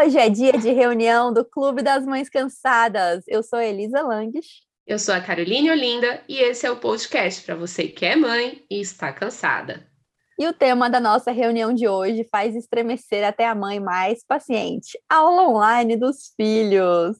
Hoje 0.00 0.16
é 0.16 0.28
dia 0.28 0.52
de 0.52 0.70
reunião 0.70 1.32
do 1.32 1.44
Clube 1.44 1.82
das 1.82 2.06
Mães 2.06 2.28
Cansadas. 2.28 3.24
Eu 3.26 3.42
sou 3.42 3.58
Elisa 3.58 4.00
Langes. 4.00 4.46
Eu 4.86 4.96
sou 4.96 5.12
a 5.12 5.20
Caroline 5.20 5.72
Olinda 5.72 6.22
e 6.28 6.38
esse 6.38 6.64
é 6.64 6.70
o 6.70 6.76
podcast 6.76 7.42
para 7.42 7.56
você 7.56 7.88
que 7.88 8.06
é 8.06 8.14
mãe 8.14 8.64
e 8.70 8.80
está 8.80 9.12
cansada. 9.12 9.84
E 10.38 10.46
o 10.46 10.52
tema 10.52 10.88
da 10.88 11.00
nossa 11.00 11.32
reunião 11.32 11.74
de 11.74 11.88
hoje 11.88 12.22
faz 12.30 12.54
estremecer 12.54 13.26
até 13.26 13.44
a 13.48 13.56
mãe 13.56 13.80
mais 13.80 14.24
paciente: 14.24 14.96
aula 15.10 15.48
online 15.48 15.96
dos 15.96 16.32
filhos. 16.36 17.16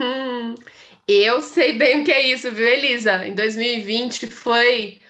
Hum, 0.00 0.54
eu 1.06 1.42
sei 1.42 1.74
bem 1.74 2.00
o 2.00 2.04
que 2.04 2.12
é 2.12 2.22
isso, 2.22 2.50
viu, 2.50 2.66
Elisa? 2.66 3.26
Em 3.26 3.34
2020 3.34 4.26
foi 4.28 5.02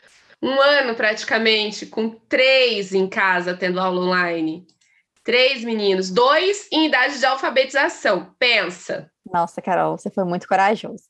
um 0.43 0.61
ano 0.61 0.97
praticamente, 0.97 1.87
com 1.87 2.11
três 2.11 2.93
em 2.93 3.09
casa 3.09 3.55
tendo 3.55 3.79
aula 3.79 4.01
online. 4.01 4.67
Três 5.27 5.65
meninos, 5.65 6.09
dois 6.09 6.69
em 6.71 6.87
idade 6.87 7.19
de 7.19 7.27
alfabetização. 7.27 8.33
Pensa. 8.39 9.11
Nossa, 9.29 9.61
Carol, 9.61 9.99
você 9.99 10.09
foi 10.09 10.23
muito 10.23 10.47
corajoso. 10.47 11.03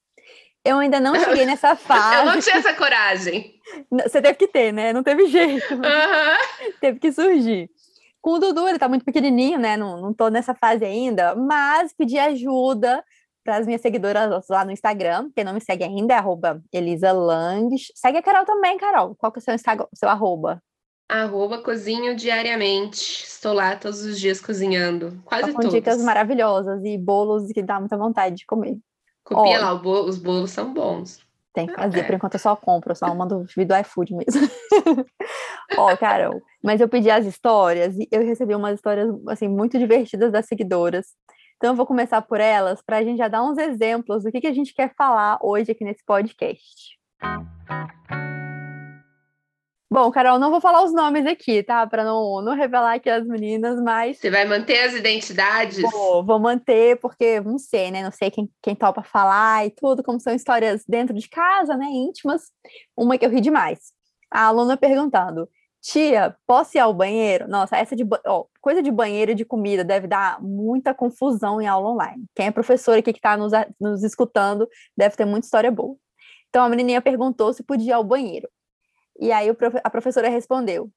Eu 0.65 0.79
ainda 0.79 0.99
não 0.99 1.15
cheguei 1.23 1.45
nessa 1.45 1.77
fase. 1.77 2.17
Eu 2.17 2.25
não 2.25 2.41
tinha 2.41 2.57
essa 2.57 2.73
coragem. 2.73 3.55
Você 3.91 4.23
teve 4.23 4.39
que 4.39 4.49
ter, 4.49 4.73
né? 4.73 4.91
Não 4.95 5.03
teve 5.03 5.27
jeito. 5.27 5.75
Uhum. 5.75 5.83
Teve 6.81 6.99
que 6.99 7.13
surgir. 7.13 7.69
Com 8.23 8.31
o 8.31 8.39
Dudu, 8.39 8.67
ele 8.67 8.79
tá 8.79 8.89
muito 8.89 9.05
pequenininho, 9.05 9.59
né? 9.59 9.77
Não, 9.77 10.01
não 10.01 10.15
tô 10.15 10.29
nessa 10.29 10.55
fase 10.55 10.85
ainda, 10.85 11.35
mas 11.35 11.93
pedi 11.93 12.19
ajuda 12.19 13.05
para 13.45 13.59
as 13.59 13.67
minhas 13.67 13.83
seguidoras 13.83 14.47
lá 14.49 14.65
no 14.65 14.73
Instagram. 14.73 15.31
Quem 15.35 15.45
não 15.45 15.53
me 15.53 15.61
segue 15.61 15.85
ainda 15.85 16.15
é 16.15 16.17
arroba 16.17 16.63
Elisa 16.73 17.13
Langes. 17.13 17.93
Segue 17.95 18.17
a 18.17 18.23
Carol 18.23 18.47
também, 18.47 18.79
Carol. 18.79 19.15
Qual 19.15 19.31
que 19.31 19.41
é 19.41 19.43
o 19.43 19.45
seu 19.45 19.55
Instagram, 19.55 19.87
seu 19.95 20.09
arroba? 20.09 20.63
Arroba 21.09 21.63
cozinho 21.63 22.17
diariamente. 22.17 23.25
Estou 23.25 23.53
lá 23.53 23.77
todos 23.77 24.05
os 24.05 24.19
dias 24.19 24.41
cozinhando. 24.41 25.23
Quase 25.25 25.53
com 25.53 25.61
todos. 25.61 25.75
dicas 25.75 26.03
maravilhosas 26.03 26.85
e 26.85 26.99
bolos 26.99 27.51
que 27.53 27.63
dá 27.63 27.79
muita 27.79 27.97
vontade 27.97 28.37
de 28.37 28.47
comer. 28.47 28.77
Copia 29.23 29.59
Ó, 29.59 29.63
lá, 29.63 29.75
bolo, 29.75 30.09
os 30.09 30.19
bolos 30.19 30.51
são 30.51 30.73
bons. 30.73 31.21
Tem 31.53 31.67
que 31.67 31.75
fazer, 31.75 32.01
é. 32.01 32.03
por 32.03 32.15
enquanto 32.15 32.35
eu 32.35 32.41
só 32.41 32.55
compro, 32.55 32.93
eu 32.93 32.97
só 32.97 33.15
mando 33.15 33.45
vídeo 33.57 33.69
do 33.69 33.77
iFood 33.79 34.15
mesmo. 34.15 34.47
Ó, 35.79 35.97
Carol, 35.97 36.43
mas 36.63 36.81
eu 36.81 36.89
pedi 36.89 37.11
as 37.11 37.25
histórias 37.25 37.97
e 37.97 38.07
eu 38.13 38.23
recebi 38.23 38.55
umas 38.55 38.75
histórias, 38.75 39.09
assim, 39.29 39.49
muito 39.49 39.79
divertidas 39.79 40.31
das 40.31 40.47
seguidoras. 40.47 41.07
Então 41.57 41.71
eu 41.71 41.77
vou 41.77 41.87
começar 41.87 42.21
por 42.21 42.41
elas, 42.41 42.83
para 42.83 42.99
a 42.99 43.03
gente 43.03 43.17
já 43.17 43.29
dar 43.29 43.43
uns 43.43 43.57
exemplos 43.57 44.25
do 44.25 44.31
que, 44.31 44.43
que 44.43 44.47
a 44.47 44.53
gente 44.53 44.75
quer 44.75 44.93
falar 44.95 45.39
hoje 45.41 45.73
aqui 45.73 45.83
nesse 45.83 46.05
podcast. 46.05 46.99
Bom, 49.89 50.11
Carol, 50.11 50.39
não 50.39 50.51
vou 50.51 50.61
falar 50.61 50.83
os 50.83 50.93
nomes 50.93 51.25
aqui, 51.27 51.63
tá? 51.63 51.87
Para 51.87 52.05
não, 52.05 52.43
não 52.43 52.55
revelar 52.55 52.95
aqui 52.95 53.09
as 53.09 53.25
meninas, 53.25 53.81
mas. 53.81 54.19
Você 54.19 54.31
vai 54.31 54.45
manter 54.45 54.81
as 54.81 54.95
identidades? 54.95 55.81
Vou, 55.81 56.25
vou 56.25 56.41
manter, 56.41 56.99
porque 56.99 57.41
não 57.41 57.57
sei, 57.57 57.93
né? 57.93 58.03
Não 58.03 58.11
sei 58.11 58.29
quem, 58.29 58.51
quem 58.61 58.75
topa 58.75 59.05
falar 59.05 59.65
e 59.65 59.71
tudo, 59.71 60.03
como 60.03 60.19
são 60.19 60.35
histórias 60.35 60.85
dentro 60.89 61.15
de 61.15 61.29
casa, 61.29 61.77
né? 61.77 61.87
Íntimas. 61.87 62.51
Uma 62.97 63.17
que 63.17 63.25
eu 63.25 63.31
ri 63.31 63.41
demais. 63.41 63.93
A 64.29 64.47
aluna 64.47 64.77
perguntando: 64.77 65.49
Tia, 65.81 66.35
posso 66.45 66.77
ir 66.77 66.81
ao 66.81 66.93
banheiro? 66.93 67.47
Nossa, 67.47 67.77
essa 67.77 67.95
de 67.95 68.05
ó, 68.27 68.45
coisa 68.61 68.83
de 68.83 68.91
banheiro 68.91 69.31
e 69.31 69.35
de 69.37 69.45
comida 69.45 69.85
deve 69.85 70.09
dar 70.09 70.43
muita 70.43 70.93
confusão 70.93 71.61
em 71.63 71.67
aula 71.69 71.91
online. 71.91 72.25
Quem 72.35 72.47
é 72.47 72.51
professor 72.51 72.99
aqui 72.99 73.13
que 73.13 73.21
está 73.21 73.37
nos, 73.37 73.53
nos 73.81 74.03
escutando 74.03 74.69
deve 74.97 75.15
ter 75.15 75.25
muita 75.25 75.47
história 75.47 75.71
boa. 75.71 75.97
Então 76.49 76.65
a 76.65 76.69
menininha 76.69 77.01
perguntou 77.01 77.53
se 77.53 77.63
podia 77.63 77.91
ir 77.91 77.93
ao 77.93 78.03
banheiro. 78.03 78.49
E 79.19 79.33
aí 79.33 79.49
a 79.83 79.91
professora 79.91 80.29
respondeu: 80.29 80.91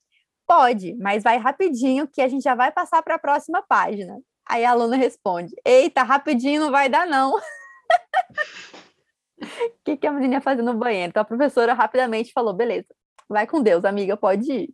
Pode, 0.47 0.95
mas 0.95 1.23
vai 1.23 1.37
rapidinho 1.37 2.07
que 2.07 2.21
a 2.21 2.27
gente 2.27 2.43
já 2.43 2.55
vai 2.55 2.71
passar 2.71 3.01
para 3.03 3.15
a 3.15 3.19
próxima 3.19 3.61
página. 3.61 4.17
Aí 4.47 4.65
a 4.65 4.71
aluna 4.71 4.95
responde: 4.95 5.53
Eita, 5.63 6.03
rapidinho 6.03 6.61
não 6.61 6.71
vai 6.71 6.89
dar, 6.89 7.05
não. 7.05 7.35
O 7.35 7.41
que, 9.85 9.97
que 9.97 10.07
a 10.07 10.11
menina 10.11 10.35
ia 10.35 10.41
fazer 10.41 10.61
no 10.61 10.73
banheiro? 10.73 11.09
Então 11.09 11.21
a 11.21 11.25
professora 11.25 11.73
rapidamente 11.73 12.31
falou: 12.33 12.53
Beleza, 12.53 12.87
vai 13.27 13.45
com 13.45 13.61
Deus, 13.61 13.85
amiga, 13.85 14.17
pode 14.17 14.51
ir. 14.51 14.73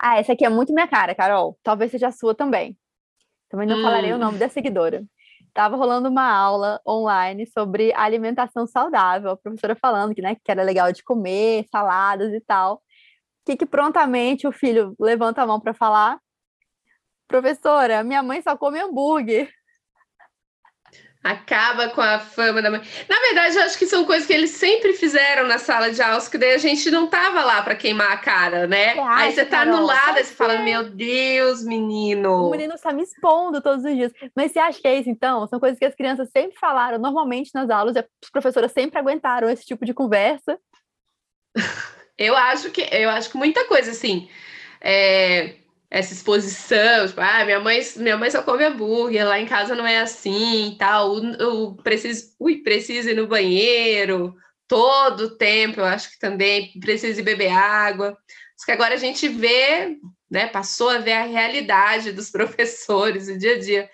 Ah, 0.00 0.18
essa 0.18 0.32
aqui 0.32 0.44
é 0.44 0.48
muito 0.48 0.72
minha 0.72 0.88
cara, 0.88 1.14
Carol. 1.14 1.58
Talvez 1.62 1.90
seja 1.90 2.08
a 2.08 2.12
sua 2.12 2.34
também. 2.34 2.76
Também 3.48 3.68
não 3.68 3.78
hum. 3.78 3.82
falarei 3.82 4.12
o 4.12 4.18
nome 4.18 4.38
da 4.38 4.48
seguidora. 4.48 5.04
Tava 5.54 5.76
rolando 5.76 6.08
uma 6.08 6.28
aula 6.28 6.80
online 6.86 7.46
sobre 7.46 7.92
alimentação 7.94 8.66
saudável, 8.66 9.30
a 9.30 9.36
professora 9.36 9.76
falando 9.76 10.14
que, 10.14 10.20
né, 10.20 10.34
que 10.34 10.50
era 10.50 10.64
legal 10.64 10.92
de 10.92 11.04
comer, 11.04 11.64
saladas 11.70 12.32
e 12.32 12.40
tal. 12.40 12.82
Que, 13.46 13.56
que 13.56 13.66
prontamente 13.66 14.48
o 14.48 14.52
filho 14.52 14.96
levanta 14.98 15.42
a 15.42 15.46
mão 15.46 15.60
para 15.60 15.72
falar: 15.72 16.18
Professora, 17.28 18.02
minha 18.02 18.22
mãe 18.22 18.42
só 18.42 18.56
come 18.56 18.80
hambúrguer 18.80 19.50
acaba 21.24 21.88
com 21.88 22.02
a 22.02 22.18
fama 22.18 22.60
da 22.60 22.70
mãe. 22.70 22.82
Na 23.08 23.18
verdade, 23.18 23.56
eu 23.56 23.62
acho 23.62 23.78
que 23.78 23.86
são 23.86 24.04
coisas 24.04 24.26
que 24.26 24.32
eles 24.34 24.50
sempre 24.50 24.92
fizeram 24.92 25.48
na 25.48 25.56
sala 25.56 25.90
de 25.90 26.02
aula, 26.02 26.20
que 26.30 26.36
daí 26.36 26.52
a 26.52 26.58
gente 26.58 26.90
não 26.90 27.06
tava 27.06 27.42
lá 27.42 27.62
para 27.62 27.74
queimar 27.74 28.12
a 28.12 28.18
cara, 28.18 28.66
né? 28.66 28.92
Você 28.94 29.00
aí 29.00 29.32
você 29.32 29.44
tá 29.46 29.64
Carol, 29.64 29.78
no 29.78 29.86
lado, 29.86 30.18
aí 30.18 30.24
você 30.24 30.34
fala, 30.34 30.58
meu 30.58 30.90
Deus, 30.90 31.64
menino. 31.64 32.46
O 32.46 32.50
menino 32.50 32.74
está 32.74 32.92
me 32.92 33.02
expondo 33.02 33.62
todos 33.62 33.86
os 33.86 33.94
dias. 33.94 34.12
Mas 34.36 34.52
você 34.52 34.58
acha 34.58 34.78
que 34.78 34.86
é 34.86 35.00
isso, 35.00 35.08
então? 35.08 35.46
São 35.46 35.58
coisas 35.58 35.78
que 35.78 35.86
as 35.86 35.94
crianças 35.94 36.28
sempre 36.30 36.58
falaram, 36.58 36.98
normalmente 36.98 37.50
nas 37.54 37.70
aulas, 37.70 37.96
e 37.96 38.00
as 38.00 38.30
professoras 38.30 38.70
sempre 38.70 38.98
aguentaram 38.98 39.48
esse 39.48 39.64
tipo 39.64 39.86
de 39.86 39.94
conversa. 39.94 40.58
eu 42.18 42.36
acho 42.36 42.70
que 42.70 42.86
eu 42.92 43.08
acho 43.08 43.30
que 43.30 43.38
muita 43.38 43.64
coisa, 43.64 43.90
assim. 43.92 44.28
É 44.78 45.63
essa 45.94 46.12
exposição, 46.12 47.06
tipo, 47.06 47.20
ah, 47.20 47.44
minha 47.44 47.60
mãe, 47.60 47.80
minha 47.98 48.16
mãe 48.16 48.28
só 48.28 48.42
come 48.42 48.64
hambúrguer, 48.64 49.24
lá 49.24 49.38
em 49.38 49.46
casa 49.46 49.76
não 49.76 49.86
é 49.86 50.00
assim 50.00 50.72
e 50.72 50.76
tal, 50.76 51.14
o, 51.14 51.76
preciso, 51.76 52.34
ui, 52.40 52.64
preciso 52.64 53.10
ir 53.10 53.14
no 53.14 53.28
banheiro 53.28 54.34
todo 54.66 55.20
o 55.20 55.36
tempo, 55.36 55.78
eu 55.78 55.84
acho 55.84 56.10
que 56.10 56.18
também 56.18 56.72
preciso 56.80 57.22
beber 57.22 57.52
água. 57.52 58.08
Acho 58.08 58.66
que 58.66 58.72
agora 58.72 58.94
a 58.94 58.98
gente 58.98 59.28
vê, 59.28 59.96
né, 60.28 60.48
passou 60.48 60.88
a 60.88 60.98
ver 60.98 61.12
a 61.12 61.26
realidade 61.26 62.10
dos 62.10 62.28
professores, 62.32 63.28
o 63.28 63.38
dia 63.38 63.54
a 63.54 63.58
dia. 63.60 63.88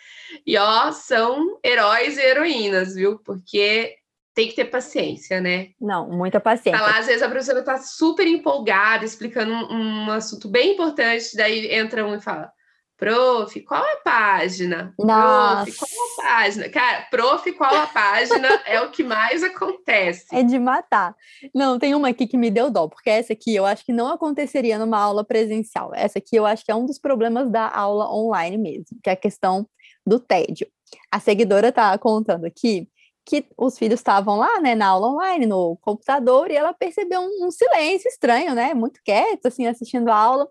E 0.47 0.57
ó, 0.57 0.91
são 0.93 1.61
heróis 1.63 2.17
e 2.17 2.23
heroínas, 2.23 2.95
viu? 2.95 3.19
Porque 3.19 3.95
tem 4.41 4.49
que 4.49 4.57
ter 4.57 4.65
paciência, 4.65 5.39
né? 5.39 5.69
Não, 5.79 6.09
muita 6.09 6.41
paciência. 6.41 6.81
Tá 6.81 6.87
lá, 6.87 6.99
às 6.99 7.07
vezes 7.07 7.23
a 7.23 7.29
professora 7.29 7.63
tá 7.63 7.77
super 7.77 8.27
empolgada, 8.27 9.05
explicando 9.05 9.53
um, 9.53 10.07
um, 10.07 10.11
assunto 10.11 10.49
bem 10.49 10.73
importante, 10.73 11.37
daí 11.37 11.75
entra 11.75 12.07
um 12.07 12.15
e 12.15 12.21
fala: 12.23 12.51
Prof, 12.97 13.61
qual 13.61 13.83
a 13.83 13.97
página? 14.03 14.95
Nossa. 14.99 15.65
Prof, 15.65 15.79
qual 15.79 15.91
a 15.91 16.23
página? 16.23 16.69
Cara, 16.71 17.07
prof, 17.11 17.53
qual 17.53 17.75
a 17.75 17.87
página 17.87 18.49
é 18.65 18.81
o 18.81 18.91
que 18.91 19.05
mais 19.05 19.43
acontece. 19.43 20.25
É 20.33 20.43
de 20.43 20.59
matar. 20.59 21.15
Não, 21.55 21.79
tem 21.79 21.95
uma 21.95 22.09
aqui 22.09 22.27
que 22.27 22.39
me 22.39 22.51
deu 22.51 22.71
dó, 22.71 22.89
porque 22.89 23.11
essa 23.11 23.35
aqui 23.35 23.55
eu 23.55 23.67
acho 23.67 23.85
que 23.85 23.93
não 23.93 24.07
aconteceria 24.07 24.79
numa 24.79 24.99
aula 24.99 25.23
presencial. 25.23 25.93
Essa 25.95 26.19
aqui 26.19 26.37
eu 26.37 26.47
acho 26.47 26.65
que 26.65 26.71
é 26.71 26.75
um 26.75 26.87
dos 26.87 26.99
problemas 26.99 27.51
da 27.51 27.69
aula 27.69 28.11
online 28.11 28.57
mesmo, 28.57 28.97
que 29.03 29.11
é 29.11 29.13
a 29.13 29.17
questão 29.17 29.69
do 30.07 30.19
tédio. 30.19 30.67
A 31.13 31.21
seguidora 31.21 31.71
tá 31.71 31.97
contando 31.99 32.47
aqui 32.47 32.89
que 33.27 33.47
os 33.57 33.79
filhos 33.79 34.01
estavam 34.01 34.37
lá, 34.37 34.61
né, 34.61 34.75
na 34.75 34.89
aula 34.89 35.09
online, 35.09 35.47
no 35.47 35.77
computador, 35.81 36.51
e 36.51 36.57
ela 36.57 36.73
percebeu 36.73 37.21
um, 37.21 37.47
um 37.47 37.51
silêncio 37.51 38.09
estranho, 38.09 38.55
né, 38.55 38.75
muito 38.75 39.01
quieto, 39.05 39.47
assim, 39.47 39.67
assistindo 39.67 40.09
a 40.11 40.17
aula, 40.17 40.49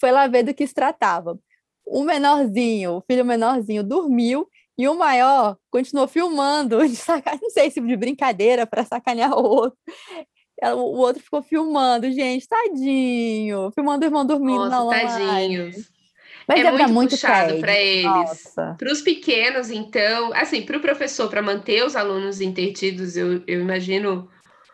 foi 0.00 0.10
lá 0.10 0.26
ver 0.26 0.44
do 0.44 0.54
que 0.54 0.66
se 0.66 0.74
tratava. 0.74 1.38
O 1.84 2.04
menorzinho, 2.04 2.96
o 2.96 3.00
filho 3.00 3.24
menorzinho 3.24 3.82
dormiu, 3.82 4.46
e 4.78 4.88
o 4.88 4.94
maior 4.94 5.58
continuou 5.70 6.08
filmando, 6.08 6.78
de 6.88 6.96
saca... 6.96 7.38
não 7.40 7.50
sei 7.50 7.70
se 7.70 7.80
de 7.80 7.96
brincadeira 7.96 8.66
para 8.66 8.84
sacanear 8.84 9.32
o 9.32 9.42
outro. 9.42 9.78
O 10.62 10.98
outro 10.98 11.22
ficou 11.22 11.42
filmando, 11.42 12.10
gente, 12.10 12.46
tadinho, 12.46 13.70
filmando 13.74 14.04
o 14.04 14.08
irmão 14.08 14.26
dormindo 14.26 14.58
Nossa, 14.58 14.70
na 14.70 14.76
aula. 14.76 14.92
Tadinhos. 14.92 15.90
Mas 16.50 16.64
é 16.64 16.70
muito, 16.70 16.92
muito 16.92 17.10
puxado 17.10 17.60
para 17.60 17.78
eles. 17.78 18.54
Para 18.54 18.92
os 18.92 19.00
pequenos, 19.00 19.70
então, 19.70 20.32
assim, 20.34 20.62
para 20.62 20.78
o 20.78 20.80
professor, 20.80 21.30
para 21.30 21.40
manter 21.40 21.84
os 21.84 21.94
alunos 21.94 22.40
intertidos, 22.40 23.16
eu, 23.16 23.42
eu 23.46 23.60
imagino 23.60 24.28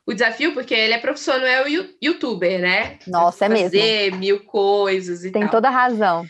o 0.06 0.14
desafio, 0.14 0.54
porque 0.54 0.72
ele 0.72 0.94
é 0.94 0.98
professor, 0.98 1.38
não 1.38 1.46
é 1.46 1.62
o 1.64 1.88
youtuber, 2.02 2.60
né? 2.60 2.98
Nossa, 3.06 3.44
é 3.44 3.48
mesmo. 3.48 3.70
Fazer 3.70 4.14
mil 4.14 4.44
coisas 4.44 5.24
e 5.24 5.30
Tem 5.30 5.42
tal. 5.42 5.50
toda 5.50 5.68
a 5.68 5.72
razão. 5.72 6.24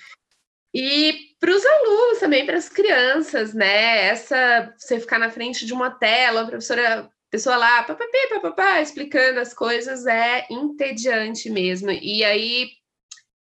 E 0.75 1.27
para 1.39 1.51
os 1.51 1.65
alunos 1.65 2.19
também, 2.19 2.45
para 2.45 2.57
as 2.57 2.69
crianças, 2.69 3.55
né? 3.55 4.07
Essa, 4.07 4.75
você 4.77 4.99
ficar 4.99 5.19
na 5.19 5.31
frente 5.31 5.65
de 5.65 5.73
uma 5.73 5.91
tela, 5.91 6.41
a 6.41 6.47
professora, 6.47 7.09
pessoa 7.31 7.57
lá, 7.57 7.85
papapá, 7.85 8.19
papapá, 8.31 8.81
explicando 8.81 9.39
as 9.39 9.55
coisas, 9.55 10.07
é 10.07 10.47
entediante 10.51 11.49
mesmo. 11.51 11.91
E 11.91 12.25
aí, 12.25 12.71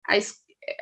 a, 0.08 0.18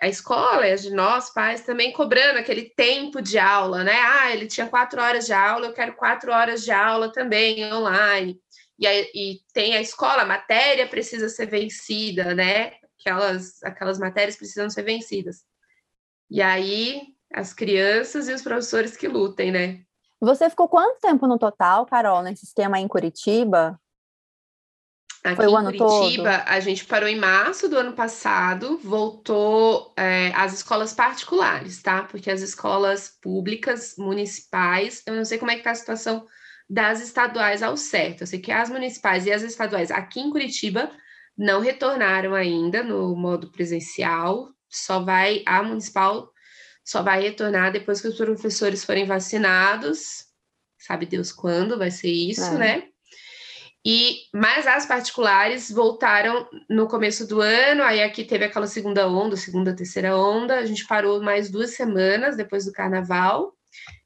a 0.01 0.07
escola, 0.07 0.75
de 0.75 0.91
nós 0.91 1.29
pais, 1.29 1.61
também 1.61 1.91
cobrando 1.91 2.37
aquele 2.37 2.69
tempo 2.69 3.21
de 3.21 3.37
aula, 3.37 3.83
né? 3.83 3.95
Ah, 3.95 4.31
ele 4.31 4.47
tinha 4.47 4.67
quatro 4.67 5.01
horas 5.01 5.25
de 5.25 5.33
aula, 5.33 5.67
eu 5.67 5.73
quero 5.73 5.95
quatro 5.95 6.31
horas 6.31 6.63
de 6.63 6.71
aula 6.71 7.11
também 7.11 7.71
online. 7.73 8.39
E, 8.77 8.87
aí, 8.87 9.09
e 9.13 9.39
tem 9.53 9.75
a 9.75 9.81
escola, 9.81 10.23
a 10.23 10.25
matéria 10.25 10.87
precisa 10.87 11.29
ser 11.29 11.47
vencida, 11.47 12.33
né? 12.33 12.73
Aquelas, 12.99 13.63
aquelas 13.63 13.99
matérias 13.99 14.35
precisam 14.35 14.69
ser 14.69 14.83
vencidas. 14.83 15.43
E 16.29 16.41
aí 16.41 17.01
as 17.33 17.53
crianças 17.53 18.27
e 18.27 18.33
os 18.33 18.41
professores 18.41 18.97
que 18.97 19.07
lutem, 19.07 19.51
né? 19.51 19.81
Você 20.21 20.49
ficou 20.49 20.67
quanto 20.67 20.99
tempo 20.99 21.25
no 21.27 21.39
total, 21.39 21.85
Carol, 21.85 22.21
nesse 22.21 22.45
aí 22.77 22.83
em 22.83 22.87
Curitiba? 22.87 23.79
Aqui 25.23 25.35
Foi 25.35 25.47
o 25.47 25.55
ano 25.55 25.77
Curitiba, 25.77 26.39
todo? 26.39 26.47
a 26.47 26.59
gente 26.61 26.85
parou 26.85 27.09
em 27.09 27.17
março 27.17 27.67
do 27.67 27.77
ano 27.77 27.93
passado, 27.93 28.79
voltou 28.81 29.93
é, 29.97 30.31
às 30.33 30.53
escolas 30.53 30.93
particulares, 30.93 31.81
tá? 31.81 32.03
Porque 32.03 32.31
as 32.31 32.41
escolas 32.41 33.09
públicas, 33.21 33.95
municipais, 33.97 35.03
eu 35.05 35.13
não 35.13 35.25
sei 35.25 35.37
como 35.37 35.51
é 35.51 35.57
que 35.57 35.63
tá 35.63 35.71
a 35.71 35.75
situação 35.75 36.25
das 36.69 37.01
estaduais 37.01 37.61
ao 37.61 37.75
certo. 37.75 38.21
Eu 38.21 38.27
sei 38.27 38.39
que 38.39 38.51
as 38.51 38.69
municipais 38.69 39.25
e 39.25 39.31
as 39.31 39.41
estaduais 39.41 39.91
aqui 39.91 40.21
em 40.21 40.29
Curitiba 40.29 40.89
não 41.37 41.59
retornaram 41.59 42.33
ainda 42.33 42.81
no 42.81 43.13
modo 43.15 43.51
presencial, 43.51 44.49
só 44.69 45.01
vai 45.01 45.43
a 45.45 45.61
municipal 45.61 46.31
só 46.89 47.03
vai 47.03 47.21
retornar 47.21 47.71
depois 47.71 48.01
que 48.01 48.07
os 48.07 48.17
professores 48.17 48.83
forem 48.83 49.05
vacinados. 49.05 50.25
Sabe 50.79 51.05
Deus 51.05 51.31
quando 51.31 51.77
vai 51.77 51.91
ser 51.91 52.09
isso, 52.09 52.41
é. 52.41 52.57
né? 52.57 52.83
E 53.85 54.23
mas 54.33 54.67
as 54.67 54.85
particulares 54.85 55.71
voltaram 55.71 56.47
no 56.69 56.87
começo 56.87 57.25
do 57.25 57.41
ano, 57.41 57.81
aí 57.81 58.03
aqui 58.03 58.23
teve 58.25 58.45
aquela 58.45 58.67
segunda 58.67 59.07
onda, 59.07 59.37
segunda, 59.37 59.75
terceira 59.75 60.17
onda, 60.17 60.55
a 60.55 60.65
gente 60.65 60.85
parou 60.85 61.21
mais 61.21 61.49
duas 61.49 61.71
semanas 61.71 62.35
depois 62.35 62.65
do 62.65 62.73
carnaval 62.73 63.53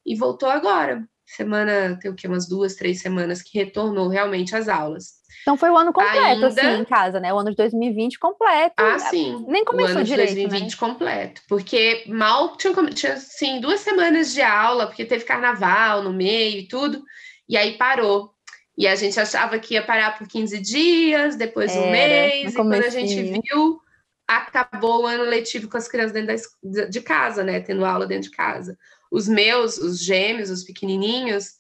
e 0.06 0.16
voltou 0.16 0.50
agora. 0.50 1.04
Semana, 1.25 1.98
tem 2.00 2.12
o 2.12 2.16
que 2.16 2.28
umas 2.28 2.48
duas, 2.48 2.75
três 2.75 3.02
semanas 3.02 3.42
que 3.42 3.58
retornou 3.58 4.08
realmente 4.08 4.56
às 4.56 4.68
aulas. 4.68 5.24
Então 5.42 5.58
foi 5.58 5.70
o 5.70 5.78
ano 5.78 5.92
completo, 5.92 6.19
Ainda... 6.19 6.48
assim, 6.48 6.81
em 6.81 6.86
casa, 6.86 7.19
né? 7.19 7.34
O 7.34 7.40
ano 7.40 7.50
de 7.50 7.58
2020 7.58 8.19
completo. 8.19 8.76
Ah, 8.78 9.00
sim. 9.00 9.44
Nem 9.48 9.66
começou 9.66 9.96
o 9.96 9.98
ano 9.98 10.06
direito, 10.06 10.30
de 10.30 10.36
2020 10.36 10.72
né? 10.72 10.78
completo. 10.78 11.42
Porque 11.50 12.06
mal 12.08 12.56
tinha, 12.56 12.74
tinha, 12.94 13.14
assim, 13.14 13.60
duas 13.60 13.81
semanas 13.81 14.34
de 14.34 14.42
aula, 14.42 14.88
porque 14.88 15.04
teve 15.04 15.26
carnaval 15.26 16.02
no 16.02 16.14
meio 16.14 16.60
e 16.60 16.68
tudo, 16.68 17.04
e 17.48 17.58
aí 17.58 17.78
parou. 17.78 18.32
E 18.78 18.88
a 18.88 18.96
gente 18.96 19.20
achava 19.20 19.60
que 19.60 19.75
ia 19.75 19.84
parar 19.84 20.18
por 20.18 20.28
15 20.28 20.60
dias, 20.60 21.36
depois 21.36 21.72
Era, 21.72 21.86
um 21.86 21.92
mês, 21.92 22.52
e 22.52 22.56
quando 22.56 22.74
a 22.74 22.90
gente 22.90 23.22
viu, 23.22 23.80
acabou 24.28 25.04
o 25.04 25.06
ano 25.06 25.24
letivo 25.24 25.70
com 25.70 25.78
as 25.78 25.88
crianças 25.88 26.12
dentro 26.12 26.36
da, 26.64 26.86
de 26.86 27.02
casa, 27.02 27.44
né? 27.44 27.60
Tendo 27.60 27.86
aula 27.86 28.08
dentro 28.08 28.30
de 28.30 28.36
casa. 28.36 28.78
Os 29.12 29.28
meus, 29.28 29.78
os 29.78 30.04
gêmeos, 30.04 30.50
os 30.50 30.64
pequenininhos, 30.64 31.52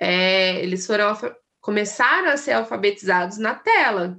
é, 0.00 0.60
eles 0.60 0.86
foram 0.86 1.16
começaram 1.60 2.30
a 2.30 2.36
ser 2.36 2.52
alfabetizados 2.52 3.38
na 3.38 3.54
tela. 3.54 4.18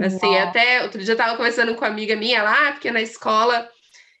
Assim, 0.00 0.26
Uau. 0.26 0.48
até 0.48 0.82
outro 0.82 0.98
dia 1.00 1.12
eu 1.12 1.16
estava 1.16 1.36
conversando 1.36 1.74
com 1.74 1.82
uma 1.82 1.90
amiga 1.90 2.16
minha 2.16 2.42
lá, 2.42 2.72
porque 2.72 2.90
na 2.90 3.02
escola 3.02 3.68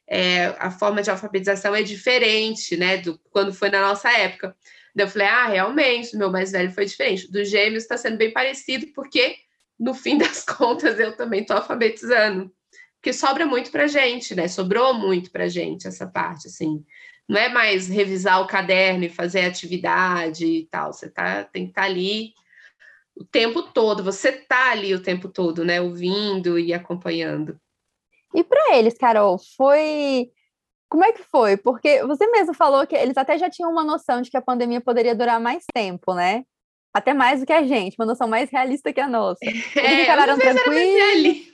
é, 0.08 0.54
a 0.58 0.70
forma 0.70 1.02
de 1.02 1.10
alfabetização 1.10 1.74
é 1.74 1.82
diferente, 1.82 2.76
né, 2.76 2.98
do 2.98 3.18
quando 3.30 3.54
foi 3.54 3.70
na 3.70 3.80
nossa 3.80 4.10
época. 4.10 4.56
Daí 4.94 5.06
eu 5.06 5.10
falei, 5.10 5.28
ah, 5.28 5.46
realmente, 5.46 6.14
o 6.14 6.18
meu 6.18 6.30
mais 6.30 6.52
velho 6.52 6.70
foi 6.72 6.84
diferente. 6.84 7.30
Do 7.30 7.44
gêmeos 7.44 7.84
está 7.84 7.96
sendo 7.96 8.16
bem 8.16 8.32
parecido, 8.32 8.86
porque 8.94 9.36
no 9.78 9.94
fim 9.94 10.16
das 10.18 10.44
contas 10.44 10.98
eu 10.98 11.16
também 11.16 11.42
estou 11.42 11.56
alfabetizando. 11.56 12.52
Porque 12.96 13.12
sobra 13.12 13.46
muito 13.46 13.70
para 13.70 13.86
gente, 13.86 14.34
né? 14.34 14.48
Sobrou 14.48 14.92
muito 14.94 15.30
para 15.30 15.48
gente 15.48 15.86
essa 15.86 16.06
parte, 16.06 16.48
assim. 16.48 16.84
Não 17.28 17.38
é 17.38 17.48
mais 17.48 17.88
revisar 17.88 18.40
o 18.40 18.46
caderno 18.46 19.04
e 19.04 19.08
fazer 19.08 19.42
atividade 19.42 20.44
e 20.44 20.66
tal. 20.66 20.92
Você 20.92 21.08
tá, 21.08 21.44
tem 21.44 21.64
que 21.64 21.70
estar 21.70 21.82
tá 21.82 21.86
ali 21.86 22.32
o 23.14 23.24
tempo 23.24 23.62
todo, 23.62 24.02
você 24.02 24.32
tá 24.32 24.70
ali 24.70 24.94
o 24.94 25.02
tempo 25.02 25.28
todo, 25.28 25.64
né, 25.64 25.80
ouvindo 25.80 26.58
e 26.58 26.72
acompanhando. 26.72 27.60
E 28.32 28.44
para 28.44 28.76
eles, 28.76 28.96
Carol, 28.96 29.38
foi 29.38 30.30
como 30.88 31.04
é 31.04 31.12
que 31.12 31.22
foi? 31.22 31.56
Porque 31.56 32.02
você 32.04 32.26
mesmo 32.28 32.54
falou 32.54 32.86
que 32.86 32.96
eles 32.96 33.16
até 33.16 33.38
já 33.38 33.50
tinham 33.50 33.70
uma 33.70 33.84
noção 33.84 34.22
de 34.22 34.30
que 34.30 34.36
a 34.36 34.42
pandemia 34.42 34.80
poderia 34.80 35.14
durar 35.14 35.40
mais 35.40 35.64
tempo, 35.74 36.14
né? 36.14 36.44
Até 36.94 37.12
mais 37.12 37.40
do 37.40 37.46
que 37.46 37.52
a 37.52 37.62
gente, 37.62 37.96
uma 37.98 38.06
noção 38.06 38.26
mais 38.26 38.50
realista 38.50 38.92
que 38.92 39.00
a 39.00 39.08
nossa. 39.08 39.38
Eles 39.44 39.76
é, 39.76 40.02
encararam 40.02 40.38
tranquilos. 40.38 41.48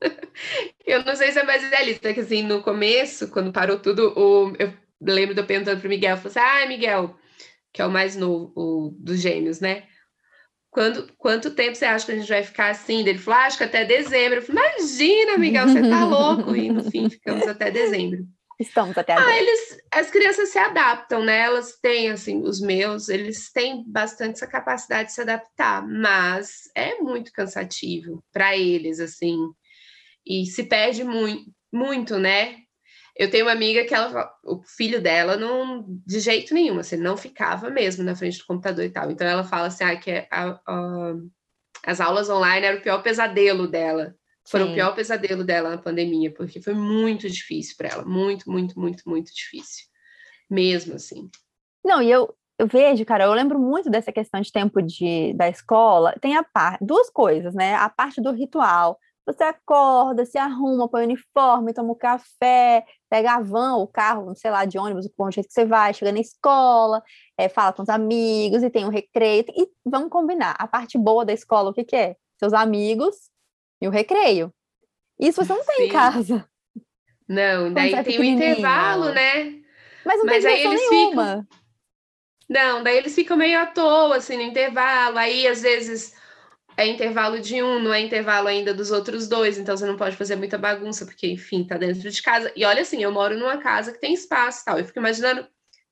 Eu 0.84 1.04
não 1.04 1.14
sei 1.14 1.30
se 1.30 1.38
é 1.38 1.44
mais 1.44 1.62
realista, 1.62 2.12
que 2.12 2.20
assim, 2.20 2.42
no 2.42 2.62
começo, 2.62 3.28
quando 3.28 3.52
parou 3.52 3.78
tudo, 3.78 4.12
o, 4.18 4.52
eu 4.58 4.72
lembro 5.00 5.32
de 5.32 5.40
eu 5.40 5.46
perguntando 5.46 5.80
pro 5.80 5.88
Miguel, 5.88 6.16
eu 6.16 6.20
falei 6.20 6.48
assim, 6.48 6.64
ah, 6.64 6.66
Miguel, 6.66 7.16
que 7.72 7.80
é 7.80 7.86
o 7.86 7.90
mais 7.90 8.16
novo, 8.16 8.52
o 8.56 8.90
dos 8.98 9.20
gêmeos, 9.20 9.60
né? 9.60 9.84
quando, 10.72 11.06
quanto 11.18 11.50
tempo 11.50 11.76
você 11.76 11.84
acha 11.84 12.06
que 12.06 12.12
a 12.12 12.16
gente 12.16 12.28
vai 12.28 12.42
ficar 12.42 12.70
assim? 12.70 13.00
Ele 13.00 13.18
falou, 13.18 13.40
ah, 13.40 13.44
acho 13.44 13.58
que 13.58 13.64
até 13.64 13.84
dezembro. 13.84 14.38
Eu 14.38 14.42
falei, 14.42 14.64
imagina, 14.64 15.38
Miguel, 15.38 15.68
você 15.68 15.82
tá 15.82 16.04
louco. 16.04 16.56
E 16.56 16.72
no 16.72 16.90
fim, 16.90 17.10
ficamos 17.10 17.46
até 17.46 17.70
dezembro. 17.70 18.26
Estamos 18.62 18.96
até 18.96 19.12
agora. 19.12 19.28
Ah, 19.28 19.38
eles, 19.38 19.78
as 19.90 20.10
crianças 20.10 20.48
se 20.50 20.58
adaptam, 20.58 21.24
né? 21.24 21.40
Elas 21.40 21.78
têm, 21.80 22.10
assim, 22.10 22.42
os 22.42 22.60
meus, 22.60 23.08
eles 23.08 23.50
têm 23.52 23.84
bastante 23.86 24.36
essa 24.36 24.46
capacidade 24.46 25.08
de 25.08 25.14
se 25.14 25.20
adaptar, 25.20 25.86
mas 25.86 26.70
é 26.74 26.98
muito 27.00 27.32
cansativo 27.32 28.24
para 28.32 28.56
eles, 28.56 29.00
assim. 29.00 29.36
E 30.24 30.46
se 30.46 30.64
perde 30.64 31.02
muito, 31.02 31.50
muito, 31.72 32.18
né? 32.18 32.58
Eu 33.16 33.30
tenho 33.30 33.44
uma 33.44 33.52
amiga 33.52 33.84
que 33.84 33.94
ela, 33.94 34.30
o 34.44 34.62
filho 34.62 35.02
dela 35.02 35.36
não, 35.36 35.84
de 36.06 36.20
jeito 36.20 36.54
nenhum, 36.54 36.78
assim, 36.78 36.96
não 36.96 37.16
ficava 37.16 37.68
mesmo 37.68 38.02
na 38.04 38.14
frente 38.16 38.38
do 38.38 38.46
computador 38.46 38.84
e 38.84 38.90
tal. 38.90 39.10
Então 39.10 39.26
ela 39.26 39.44
fala 39.44 39.66
assim, 39.66 39.84
ah, 39.84 39.96
que 39.96 40.10
é 40.10 40.28
a, 40.30 40.58
a, 40.66 41.14
as 41.84 42.00
aulas 42.00 42.30
online 42.30 42.66
era 42.66 42.78
o 42.78 42.82
pior 42.82 43.02
pesadelo 43.02 43.66
dela. 43.66 44.14
Foi 44.48 44.62
o 44.62 44.74
pior 44.74 44.94
pesadelo 44.94 45.44
dela 45.44 45.70
na 45.70 45.78
pandemia, 45.78 46.32
porque 46.32 46.60
foi 46.60 46.74
muito 46.74 47.28
difícil 47.28 47.76
para 47.76 47.88
ela, 47.88 48.04
muito, 48.04 48.50
muito, 48.50 48.78
muito, 48.78 49.08
muito 49.08 49.32
difícil, 49.32 49.86
mesmo 50.50 50.94
assim. 50.94 51.30
Não, 51.84 52.02
e 52.02 52.10
eu, 52.10 52.34
eu 52.58 52.66
vejo, 52.66 53.04
cara, 53.04 53.24
eu 53.24 53.32
lembro 53.32 53.58
muito 53.58 53.88
dessa 53.88 54.12
questão 54.12 54.40
de 54.40 54.50
tempo 54.50 54.82
de, 54.82 55.32
da 55.34 55.48
escola. 55.48 56.14
Tem 56.20 56.36
a 56.36 56.42
parte, 56.42 56.84
duas 56.84 57.08
coisas, 57.08 57.54
né? 57.54 57.74
A 57.74 57.88
parte 57.88 58.20
do 58.20 58.32
ritual, 58.32 58.98
você 59.24 59.44
acorda, 59.44 60.24
se 60.24 60.36
arruma, 60.36 60.88
põe 60.88 61.02
o 61.02 61.04
uniforme, 61.04 61.72
toma 61.72 61.92
um 61.92 61.96
café, 61.96 62.84
pega 63.08 63.36
a 63.36 63.40
van, 63.40 63.76
o 63.76 63.86
carro, 63.86 64.34
sei 64.34 64.50
lá, 64.50 64.64
de 64.64 64.76
ônibus, 64.76 65.08
o 65.16 65.30
jeito 65.30 65.46
que 65.46 65.52
você 65.52 65.64
vai, 65.64 65.94
chega 65.94 66.10
na 66.10 66.18
escola, 66.18 67.00
é, 67.38 67.48
fala 67.48 67.72
com 67.72 67.82
os 67.82 67.88
amigos 67.88 68.62
e 68.64 68.70
tem 68.70 68.84
um 68.84 68.90
recreio. 68.90 69.44
E 69.56 69.68
vamos 69.84 70.10
combinar, 70.10 70.56
a 70.58 70.66
parte 70.66 70.98
boa 70.98 71.24
da 71.24 71.32
escola, 71.32 71.70
o 71.70 71.72
que, 71.72 71.84
que 71.84 71.96
é? 71.96 72.16
Seus 72.38 72.52
amigos 72.52 73.31
e 73.82 73.88
o 73.88 73.90
recreio. 73.90 74.54
Isso 75.18 75.44
você 75.44 75.52
não 75.52 75.64
tem 75.64 75.76
Sim. 75.76 75.82
em 75.82 75.88
casa. 75.88 76.48
Não, 77.28 77.72
daí 77.72 77.92
é 77.92 78.02
tem 78.04 78.20
o 78.20 78.24
intervalo, 78.24 79.12
né? 79.12 79.60
Mas 80.06 80.18
não 80.18 80.26
Mas 80.26 80.44
tem 80.44 80.54
aí 80.54 80.64
eles 80.64 80.90
nenhuma. 80.90 81.42
Ficam... 81.42 81.46
Não, 82.48 82.82
daí 82.82 82.96
eles 82.96 83.14
ficam 83.14 83.36
meio 83.36 83.58
à 83.58 83.66
toa, 83.66 84.16
assim, 84.16 84.36
no 84.36 84.42
intervalo. 84.42 85.18
Aí, 85.18 85.48
às 85.48 85.62
vezes 85.62 86.14
é 86.76 86.86
intervalo 86.86 87.40
de 87.40 87.60
um, 87.60 87.80
não 87.80 87.92
é 87.92 88.00
intervalo 88.00 88.46
ainda 88.46 88.72
dos 88.72 88.92
outros 88.92 89.28
dois, 89.28 89.58
então 89.58 89.76
você 89.76 89.84
não 89.84 89.96
pode 89.96 90.16
fazer 90.16 90.36
muita 90.36 90.56
bagunça, 90.56 91.04
porque, 91.04 91.26
enfim, 91.26 91.64
tá 91.64 91.76
dentro 91.76 92.08
de 92.08 92.22
casa. 92.22 92.52
E 92.54 92.64
olha 92.64 92.82
assim, 92.82 93.02
eu 93.02 93.10
moro 93.10 93.36
numa 93.36 93.58
casa 93.58 93.90
que 93.92 94.00
tem 94.00 94.14
espaço 94.14 94.64
tal. 94.64 94.78
Eu 94.78 94.84
fico 94.84 94.98
imaginando 95.00 95.46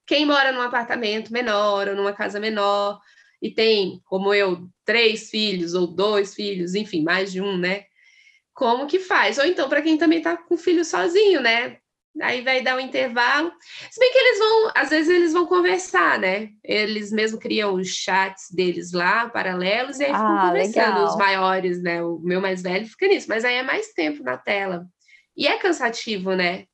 quem 0.06 0.24
mora 0.24 0.52
num 0.52 0.62
apartamento 0.62 1.32
menor 1.32 1.88
ou 1.88 1.96
numa 1.96 2.12
casa 2.12 2.38
menor 2.38 3.00
e 3.42 3.50
tem, 3.50 4.00
como 4.04 4.32
eu, 4.32 4.68
três 4.84 5.28
filhos 5.30 5.74
ou 5.74 5.88
dois 5.88 6.34
filhos, 6.34 6.74
enfim, 6.74 7.02
mais 7.02 7.32
de 7.32 7.40
um, 7.40 7.56
né? 7.56 7.84
Como 8.60 8.86
que 8.86 8.98
faz? 8.98 9.38
Ou 9.38 9.46
então, 9.46 9.70
para 9.70 9.80
quem 9.80 9.96
também 9.96 10.20
tá 10.20 10.36
com 10.36 10.54
filho 10.54 10.84
sozinho, 10.84 11.40
né? 11.40 11.78
Aí 12.20 12.42
vai 12.42 12.60
dar 12.60 12.76
um 12.76 12.80
intervalo. 12.80 13.50
Se 13.90 13.98
bem 13.98 14.12
que 14.12 14.18
eles 14.18 14.38
vão, 14.38 14.72
às 14.74 14.90
vezes 14.90 15.08
eles 15.08 15.32
vão 15.32 15.46
conversar, 15.46 16.18
né? 16.18 16.50
Eles 16.62 17.10
mesmo 17.10 17.38
criam 17.38 17.72
os 17.72 17.88
chats 17.88 18.50
deles 18.50 18.92
lá, 18.92 19.30
paralelos, 19.30 19.98
e 19.98 20.04
aí 20.04 20.12
ficam 20.12 20.36
ah, 20.36 20.46
conversando, 20.48 20.94
legal. 20.94 21.04
os 21.06 21.16
maiores, 21.16 21.82
né? 21.82 22.04
O 22.04 22.18
meu 22.18 22.38
mais 22.38 22.60
velho 22.60 22.86
fica 22.86 23.08
nisso, 23.08 23.28
mas 23.30 23.46
aí 23.46 23.54
é 23.54 23.62
mais 23.62 23.94
tempo 23.94 24.22
na 24.22 24.36
tela. 24.36 24.84
E 25.34 25.46
é 25.46 25.56
cansativo, 25.56 26.34
né? 26.34 26.66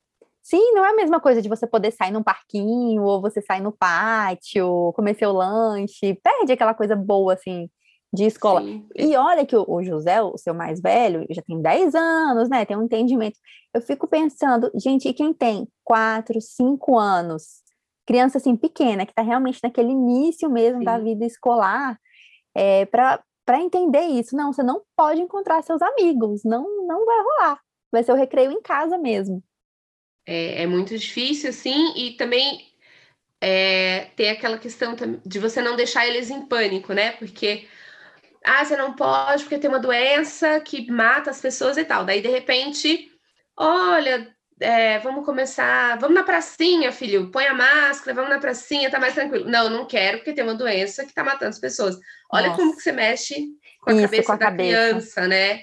Sim, 0.43 0.73
não 0.73 0.85
é 0.85 0.89
a 0.89 0.95
mesma 0.95 1.21
coisa 1.21 1.41
de 1.41 1.47
você 1.47 1.65
poder 1.65 1.91
sair 1.91 2.11
num 2.11 2.23
parquinho, 2.23 3.01
ou 3.03 3.21
você 3.21 3.41
sair 3.41 3.61
no 3.61 3.71
pátio, 3.71 4.91
comer 4.93 5.15
seu 5.15 5.31
lanche, 5.31 6.19
perde 6.21 6.51
aquela 6.51 6.73
coisa 6.73 6.97
boa, 6.97 7.35
assim, 7.35 7.69
de 8.13 8.25
escola. 8.25 8.61
Sim. 8.61 8.87
E 8.95 9.15
olha 9.15 9.45
que 9.45 9.55
o, 9.55 9.83
José, 9.83 10.21
o 10.21 10.37
seu 10.37 10.53
mais 10.53 10.81
velho, 10.81 11.25
já 11.29 11.41
tem 11.41 11.61
10 11.61 11.93
anos, 11.95 12.49
né? 12.49 12.65
Tem 12.65 12.77
um 12.77 12.83
entendimento. 12.83 13.37
Eu 13.73 13.81
fico 13.81 14.07
pensando, 14.07 14.71
gente, 14.75 15.07
e 15.07 15.13
quem 15.13 15.33
tem 15.33 15.67
4, 15.83 16.39
5 16.39 16.97
anos, 16.97 17.61
criança 18.05 18.37
assim 18.37 18.55
pequena, 18.55 19.05
que 19.05 19.11
está 19.11 19.21
realmente 19.21 19.59
naquele 19.61 19.91
início 19.91 20.49
mesmo 20.49 20.79
Sim. 20.79 20.85
da 20.85 20.97
vida 20.97 21.25
escolar, 21.25 21.99
é, 22.55 22.85
para 22.85 23.61
entender 23.61 24.05
isso, 24.07 24.35
não, 24.35 24.51
você 24.51 24.63
não 24.63 24.81
pode 24.95 25.21
encontrar 25.21 25.61
seus 25.61 25.81
amigos, 25.81 26.43
não, 26.43 26.87
não 26.87 27.05
vai 27.05 27.17
rolar. 27.19 27.59
Vai 27.91 28.03
ser 28.03 28.11
o 28.11 28.15
recreio 28.15 28.51
em 28.51 28.61
casa 28.61 28.97
mesmo. 28.97 29.43
É, 30.25 30.63
é 30.63 30.67
muito 30.67 30.97
difícil, 30.97 31.49
assim, 31.49 31.93
e 31.95 32.11
também 32.13 32.67
é, 33.39 34.09
tem 34.15 34.29
aquela 34.29 34.57
questão 34.57 34.95
de 35.25 35.39
você 35.39 35.61
não 35.61 35.75
deixar 35.75 36.07
eles 36.07 36.29
em 36.29 36.45
pânico, 36.45 36.93
né? 36.93 37.11
Porque 37.13 37.67
ah, 38.45 38.63
você 38.63 38.75
não 38.75 38.93
pode 38.93 39.43
porque 39.43 39.57
tem 39.57 39.69
uma 39.69 39.79
doença 39.79 40.59
que 40.59 40.89
mata 40.91 41.29
as 41.29 41.41
pessoas 41.41 41.77
e 41.77 41.85
tal. 41.85 42.05
Daí, 42.05 42.21
de 42.21 42.27
repente, 42.27 43.09
olha, 43.57 44.33
é, 44.59 44.99
vamos 44.99 45.25
começar, 45.25 45.97
vamos 45.99 46.15
na 46.15 46.23
pracinha, 46.23 46.91
filho, 46.91 47.29
põe 47.31 47.45
a 47.45 47.53
máscara, 47.53 48.15
vamos 48.15 48.29
na 48.29 48.39
pracinha, 48.39 48.89
tá 48.89 48.99
mais 48.99 49.13
tranquilo. 49.13 49.49
Não, 49.49 49.69
não 49.69 49.85
quero, 49.85 50.17
porque 50.17 50.33
tem 50.33 50.43
uma 50.43 50.55
doença 50.55 51.05
que 51.05 51.13
tá 51.13 51.23
matando 51.23 51.49
as 51.49 51.59
pessoas. 51.59 51.97
Olha 52.31 52.47
Nossa. 52.47 52.59
como 52.59 52.75
que 52.75 52.81
você 52.81 52.91
mexe 52.91 53.35
com 53.81 53.91
a 53.91 53.93
Isso, 53.93 54.01
cabeça 54.03 54.23
com 54.23 54.31
a 54.31 54.35
da 54.35 54.45
cabeça. 54.45 54.89
criança, 54.89 55.27
né? 55.27 55.61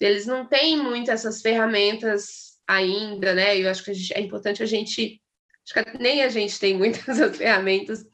Eles 0.00 0.26
não 0.26 0.44
têm 0.46 0.76
muito 0.76 1.10
essas 1.10 1.40
ferramentas 1.40 2.58
ainda, 2.66 3.34
né? 3.34 3.56
Eu 3.56 3.70
acho 3.70 3.84
que 3.84 3.94
gente, 3.94 4.12
é 4.14 4.20
importante 4.20 4.62
a 4.62 4.66
gente, 4.66 5.21
acho 5.64 5.74
que 5.74 5.98
nem 5.98 6.22
a 6.22 6.28
gente 6.28 6.58
tem 6.58 6.76
muitas 6.76 7.18
ferramentas, 7.36 8.04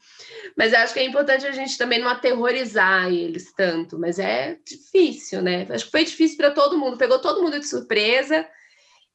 mas 0.57 0.73
acho 0.73 0.93
que 0.93 0.99
é 0.99 1.05
importante 1.05 1.45
a 1.45 1.51
gente 1.51 1.77
também 1.77 1.99
não 1.99 2.09
aterrorizar 2.09 3.07
eles 3.07 3.53
tanto, 3.53 3.97
mas 3.97 4.19
é 4.19 4.57
difícil, 4.65 5.41
né? 5.41 5.67
Acho 5.69 5.85
que 5.85 5.91
foi 5.91 6.03
difícil 6.03 6.37
para 6.37 6.51
todo 6.51 6.77
mundo, 6.77 6.97
pegou 6.97 7.19
todo 7.19 7.41
mundo 7.41 7.59
de 7.59 7.67
surpresa, 7.67 8.47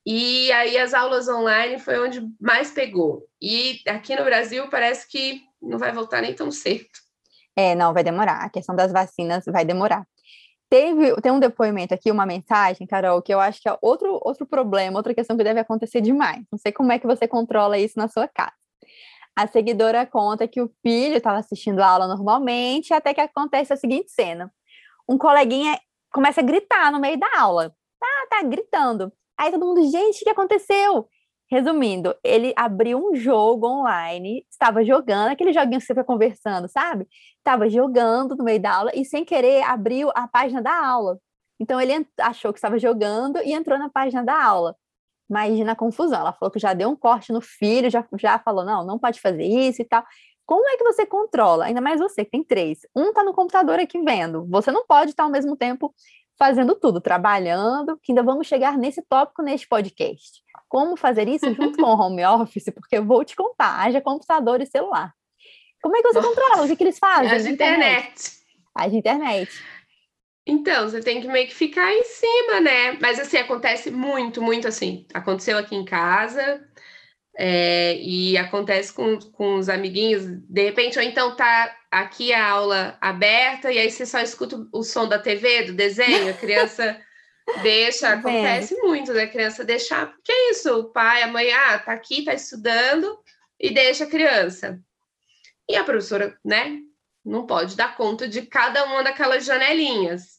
e 0.06 0.52
aí 0.52 0.76
as 0.76 0.92
aulas 0.92 1.28
online 1.28 1.78
foi 1.78 1.98
onde 1.98 2.20
mais 2.40 2.70
pegou. 2.70 3.26
E 3.40 3.80
aqui 3.88 4.14
no 4.14 4.24
Brasil 4.24 4.68
parece 4.68 5.08
que 5.08 5.40
não 5.62 5.78
vai 5.78 5.92
voltar 5.92 6.20
nem 6.20 6.34
tão 6.34 6.50
cedo. 6.50 6.84
É, 7.56 7.74
não, 7.74 7.94
vai 7.94 8.04
demorar. 8.04 8.44
A 8.44 8.50
questão 8.50 8.74
das 8.74 8.92
vacinas 8.92 9.44
vai 9.46 9.64
demorar. 9.64 10.06
Teve, 10.68 11.14
tem 11.21 11.30
um 11.30 11.38
depoimento 11.38 11.94
aqui, 11.94 12.11
uma 12.11 12.26
mensagem, 12.26 12.87
Carol, 12.87 13.23
que 13.23 13.33
eu 13.33 13.38
acho 13.38 13.61
que 13.61 13.68
é 13.68 13.78
outro, 13.80 14.18
outro 14.23 14.47
problema, 14.47 14.99
outra 14.99 15.14
questão 15.14 15.37
que 15.37 15.44
deve 15.44 15.61
acontecer 15.61 16.00
demais. 16.00 16.44
Não 16.50 16.59
sei 16.59 16.73
como 16.73 16.90
é 16.90 16.99
que 16.99 17.06
você 17.06 17.28
controla 17.28 17.78
isso 17.78 17.99
na 17.99 18.09
sua 18.09 18.26
casa. 18.26 18.52
A 19.37 19.47
seguidora 19.47 20.06
conta 20.06 20.47
que 20.47 20.61
o 20.61 20.71
filho 20.83 21.16
estava 21.16 21.38
assistindo 21.38 21.80
a 21.80 21.88
aula 21.88 22.06
normalmente, 22.06 22.94
até 22.94 23.12
que 23.12 23.21
acontece 23.21 23.73
a 23.73 23.76
seguinte 23.76 24.11
cena. 24.11 24.52
Um 25.09 25.18
coleguinha 25.18 25.78
começa 26.12 26.40
a 26.40 26.44
gritar 26.44 26.92
no 26.92 27.00
meio 27.00 27.18
da 27.18 27.28
aula. 27.38 27.75
Tá, 28.00 28.26
tá 28.30 28.42
gritando. 28.42 29.12
Aí 29.37 29.50
todo 29.50 29.66
mundo, 29.66 29.83
gente, 29.90 30.23
o 30.23 30.25
que 30.25 30.30
aconteceu? 30.30 31.09
Resumindo, 31.50 32.14
ele 32.24 32.52
abriu 32.56 32.98
um 32.98 33.14
jogo 33.14 33.66
online, 33.66 34.46
estava 34.50 34.84
jogando, 34.84 35.28
aquele 35.28 35.52
joguinho 35.52 35.78
que 35.78 35.86
você 35.86 35.94
fica 35.94 36.04
conversando, 36.04 36.68
sabe? 36.68 37.06
Estava 37.38 37.68
jogando 37.68 38.34
no 38.34 38.42
meio 38.42 38.60
da 38.60 38.74
aula 38.74 38.90
e, 38.94 39.04
sem 39.04 39.24
querer, 39.24 39.62
abriu 39.62 40.10
a 40.14 40.26
página 40.26 40.62
da 40.62 40.74
aula. 40.74 41.18
Então, 41.60 41.80
ele 41.80 42.06
achou 42.20 42.52
que 42.52 42.58
estava 42.58 42.78
jogando 42.78 43.38
e 43.38 43.52
entrou 43.52 43.78
na 43.78 43.88
página 43.90 44.24
da 44.24 44.42
aula. 44.42 44.74
Imagina 45.28 45.72
a 45.72 45.76
confusão. 45.76 46.20
Ela 46.20 46.32
falou 46.32 46.50
que 46.50 46.58
já 46.58 46.74
deu 46.74 46.88
um 46.88 46.96
corte 46.96 47.32
no 47.32 47.40
filho, 47.40 47.90
já, 47.90 48.06
já 48.18 48.38
falou: 48.38 48.64
não, 48.64 48.84
não 48.84 48.98
pode 48.98 49.20
fazer 49.20 49.44
isso 49.44 49.82
e 49.82 49.84
tal. 49.84 50.04
Como 50.46 50.68
é 50.68 50.76
que 50.76 50.84
você 50.84 51.06
controla? 51.06 51.64
Ainda 51.66 51.80
mais 51.80 52.00
você, 52.00 52.24
que 52.24 52.30
tem 52.30 52.44
três. 52.44 52.80
Um 52.94 53.08
está 53.08 53.24
no 53.24 53.32
computador 53.32 53.78
aqui 53.78 54.00
vendo. 54.02 54.46
Você 54.50 54.70
não 54.70 54.86
pode 54.86 55.10
estar 55.10 55.24
ao 55.24 55.30
mesmo 55.30 55.56
tempo 55.56 55.94
fazendo 56.38 56.74
tudo, 56.74 57.00
trabalhando, 57.00 57.98
que 58.02 58.12
ainda 58.12 58.22
vamos 58.22 58.46
chegar 58.46 58.76
nesse 58.76 59.00
tópico 59.02 59.42
neste 59.42 59.66
podcast. 59.66 60.43
Como 60.74 60.96
fazer 60.96 61.28
isso 61.28 61.46
junto 61.54 61.78
com 61.78 61.84
o 61.84 61.96
home 61.96 62.24
office, 62.26 62.64
porque 62.74 62.98
eu 62.98 63.04
vou 63.04 63.24
te 63.24 63.36
contar, 63.36 63.80
haja 63.80 64.00
computador 64.00 64.60
e 64.60 64.66
celular. 64.66 65.14
Como 65.80 65.96
é 65.96 66.02
que 66.02 66.08
você 66.08 66.20
Nossa. 66.20 66.28
controla? 66.34 66.64
O 66.64 66.66
que, 66.66 66.74
que 66.74 66.82
eles 66.82 66.98
fazem? 66.98 67.30
Haja 67.30 67.48
internet. 67.48 68.32
Haja 68.74 68.96
internet. 68.96 69.52
Então, 70.44 70.88
você 70.88 70.98
tem 70.98 71.20
que 71.20 71.28
meio 71.28 71.46
que 71.46 71.54
ficar 71.54 71.92
em 71.92 72.02
cima, 72.02 72.60
né? 72.60 72.98
Mas 73.00 73.20
assim, 73.20 73.36
acontece 73.36 73.88
muito, 73.92 74.42
muito 74.42 74.66
assim. 74.66 75.06
Aconteceu 75.14 75.56
aqui 75.58 75.76
em 75.76 75.84
casa, 75.84 76.60
é, 77.36 77.96
e 77.98 78.36
acontece 78.36 78.92
com, 78.92 79.16
com 79.30 79.54
os 79.54 79.68
amiguinhos, 79.68 80.24
de 80.26 80.64
repente, 80.64 80.98
ou 80.98 81.04
então 81.04 81.36
tá 81.36 81.72
aqui 81.88 82.32
a 82.32 82.48
aula 82.48 82.98
aberta 83.00 83.70
e 83.70 83.78
aí 83.78 83.88
você 83.88 84.04
só 84.04 84.18
escuta 84.18 84.66
o 84.72 84.82
som 84.82 85.06
da 85.06 85.20
TV, 85.20 85.66
do 85.66 85.72
desenho, 85.72 86.30
a 86.30 86.32
criança 86.32 87.00
deixa, 87.62 88.08
tá 88.08 88.14
acontece 88.14 88.74
muito, 88.76 89.12
né? 89.12 89.26
Criança 89.26 89.64
deixar, 89.64 90.12
porque 90.12 90.32
é 90.32 90.50
isso, 90.50 90.78
o 90.78 90.84
pai, 90.84 91.22
a 91.22 91.28
mãe, 91.28 91.52
ah, 91.52 91.78
tá 91.78 91.92
aqui, 91.92 92.24
tá 92.24 92.34
estudando 92.34 93.18
e 93.60 93.72
deixa 93.72 94.04
a 94.04 94.08
criança. 94.08 94.80
E 95.68 95.76
a 95.76 95.84
professora, 95.84 96.36
né, 96.44 96.78
não 97.24 97.46
pode 97.46 97.76
dar 97.76 97.96
conta 97.96 98.28
de 98.28 98.42
cada 98.42 98.84
uma 98.84 99.02
daquelas 99.02 99.44
janelinhas. 99.44 100.34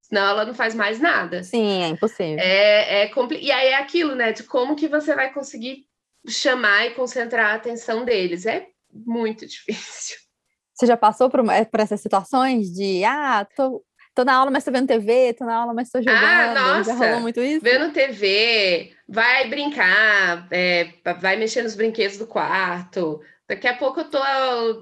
Senão 0.00 0.28
ela 0.28 0.44
não 0.44 0.54
faz 0.54 0.74
mais 0.74 1.00
nada. 1.00 1.42
Sim, 1.42 1.82
é 1.82 1.88
impossível. 1.88 2.38
É, 2.38 3.02
é 3.02 3.08
compli... 3.08 3.38
E 3.42 3.50
aí 3.50 3.68
é 3.68 3.76
aquilo, 3.76 4.14
né? 4.14 4.32
De 4.32 4.42
como 4.42 4.76
que 4.76 4.86
você 4.86 5.14
vai 5.14 5.32
conseguir 5.32 5.86
chamar 6.28 6.86
e 6.86 6.94
concentrar 6.94 7.52
a 7.52 7.54
atenção 7.54 8.04
deles. 8.04 8.46
É 8.46 8.66
muito 8.92 9.44
difícil. 9.46 10.16
Você 10.74 10.86
já 10.86 10.96
passou 10.96 11.30
por, 11.30 11.48
é, 11.50 11.64
por 11.64 11.80
essas 11.80 12.00
situações 12.00 12.72
de, 12.72 13.04
ah, 13.04 13.46
tô, 13.56 13.82
tô 14.14 14.24
na 14.24 14.34
aula, 14.34 14.50
mas 14.50 14.64
tô 14.64 14.70
vendo 14.70 14.86
TV, 14.86 15.34
tô 15.34 15.44
na 15.44 15.56
aula, 15.56 15.74
mas 15.74 15.90
tô 15.90 15.98
jogando. 16.00 16.24
Ah, 16.24 16.54
nossa, 16.54 16.90
já 16.90 16.94
rolou 16.94 17.20
muito 17.20 17.40
isso? 17.40 17.64
Vendo 17.64 17.92
TV, 17.92 18.92
vai 19.08 19.48
brincar, 19.48 20.46
é, 20.50 20.94
vai 21.20 21.36
mexer 21.36 21.62
nos 21.62 21.74
brinquedos 21.74 22.18
do 22.18 22.26
quarto. 22.26 23.20
Daqui 23.46 23.66
a 23.66 23.76
pouco 23.76 24.00
eu 24.00 24.08
tô 24.08 24.20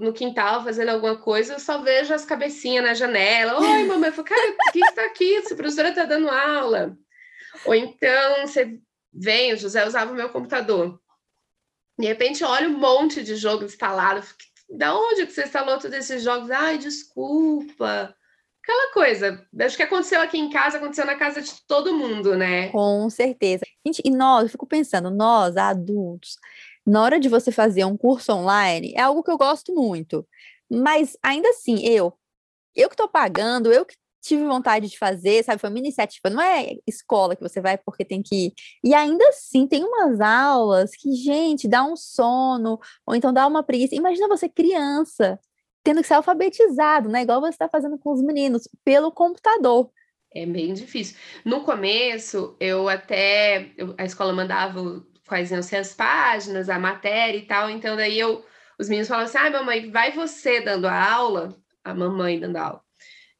no 0.00 0.12
quintal 0.12 0.62
fazendo 0.62 0.90
alguma 0.90 1.16
coisa, 1.16 1.54
eu 1.54 1.58
só 1.58 1.82
vejo 1.82 2.14
as 2.14 2.24
cabecinhas 2.24 2.84
na 2.84 2.94
janela. 2.94 3.60
Oi, 3.60 3.84
mamãe. 3.88 4.10
Eu 4.10 4.12
falo, 4.12 4.28
cara, 4.28 4.50
o 4.50 4.72
que 4.72 4.78
está 4.78 5.04
aqui? 5.04 5.34
Essa 5.36 5.56
professora 5.56 5.88
está 5.88 6.04
dando 6.04 6.28
aula. 6.28 6.96
Ou 7.64 7.74
então 7.74 8.46
você 8.46 8.78
vem, 9.12 9.52
o 9.52 9.56
José 9.56 9.84
usava 9.86 10.12
o 10.12 10.14
meu 10.14 10.28
computador. 10.28 11.00
De 11.98 12.06
repente, 12.06 12.44
olha 12.44 12.68
um 12.68 12.78
monte 12.78 13.22
de 13.22 13.34
jogo 13.34 13.64
instalado. 13.64 14.24
Da 14.70 14.94
onde 14.96 15.26
que 15.26 15.32
você 15.32 15.44
instalou 15.44 15.78
todos 15.78 15.96
esses 15.96 16.22
jogos? 16.22 16.50
Ai, 16.50 16.78
desculpa. 16.78 18.14
Aquela 18.62 18.92
coisa. 18.92 19.46
Acho 19.60 19.76
que 19.76 19.82
aconteceu 19.82 20.20
aqui 20.20 20.38
em 20.38 20.48
casa, 20.48 20.76
aconteceu 20.76 21.04
na 21.04 21.16
casa 21.16 21.42
de 21.42 21.52
todo 21.66 21.96
mundo, 21.96 22.36
né? 22.36 22.68
Com 22.68 23.10
certeza. 23.10 23.64
Gente, 23.84 24.00
e 24.04 24.10
nós, 24.10 24.44
eu 24.44 24.50
fico 24.50 24.66
pensando, 24.66 25.10
nós, 25.10 25.56
adultos, 25.56 26.36
na 26.86 27.02
hora 27.02 27.18
de 27.18 27.28
você 27.28 27.50
fazer 27.50 27.84
um 27.84 27.96
curso 27.96 28.32
online, 28.32 28.94
é 28.96 29.00
algo 29.00 29.22
que 29.22 29.30
eu 29.30 29.38
gosto 29.38 29.74
muito. 29.74 30.26
Mas 30.70 31.16
ainda 31.22 31.48
assim, 31.48 31.84
eu, 31.84 32.12
eu 32.74 32.88
que 32.88 32.94
estou 32.94 33.08
pagando, 33.08 33.72
eu 33.72 33.84
que 33.84 33.96
tive 34.22 34.44
vontade 34.44 34.88
de 34.88 34.96
fazer, 34.96 35.44
sabe? 35.44 35.60
Foi 35.60 35.68
uma 35.68 35.78
iniciativa, 35.78 36.30
não 36.30 36.40
é 36.40 36.76
escola 36.86 37.34
que 37.34 37.42
você 37.42 37.60
vai 37.60 37.76
porque 37.76 38.04
tem 38.04 38.22
que 38.22 38.46
ir. 38.46 38.52
E 38.84 38.94
ainda 38.94 39.28
assim, 39.28 39.66
tem 39.66 39.84
umas 39.84 40.20
aulas 40.20 40.92
que, 40.92 41.12
gente, 41.14 41.66
dá 41.66 41.84
um 41.84 41.96
sono, 41.96 42.78
ou 43.04 43.14
então 43.16 43.32
dá 43.32 43.46
uma 43.46 43.62
preguiça. 43.62 43.96
Imagina 43.96 44.28
você 44.28 44.48
criança, 44.48 45.38
tendo 45.82 46.00
que 46.00 46.08
ser 46.08 46.14
alfabetizado, 46.14 47.08
né? 47.08 47.22
Igual 47.22 47.40
você 47.40 47.50
está 47.50 47.68
fazendo 47.68 47.98
com 47.98 48.12
os 48.12 48.22
meninos, 48.22 48.68
pelo 48.84 49.12
computador. 49.12 49.90
É 50.34 50.46
bem 50.46 50.72
difícil. 50.72 51.16
No 51.44 51.62
começo, 51.62 52.56
eu 52.58 52.88
até. 52.88 53.72
A 53.98 54.04
escola 54.04 54.32
mandava 54.32 55.04
quais 55.26 55.50
iam 55.50 55.62
ser 55.62 55.76
as 55.76 55.94
páginas, 55.94 56.68
a 56.68 56.78
matéria 56.78 57.38
e 57.38 57.46
tal, 57.46 57.68
então 57.68 57.96
daí 57.96 58.18
eu. 58.18 58.44
Os 58.78 58.88
meninos 58.88 59.08
falavam 59.08 59.28
assim: 59.28 59.38
ah, 59.38 59.50
mamãe, 59.50 59.90
vai 59.90 60.12
você 60.12 60.60
dando 60.60 60.86
a 60.86 61.12
aula, 61.12 61.56
a 61.84 61.94
mamãe 61.94 62.40
dando 62.40 62.56
a 62.56 62.62
aula 62.62 62.82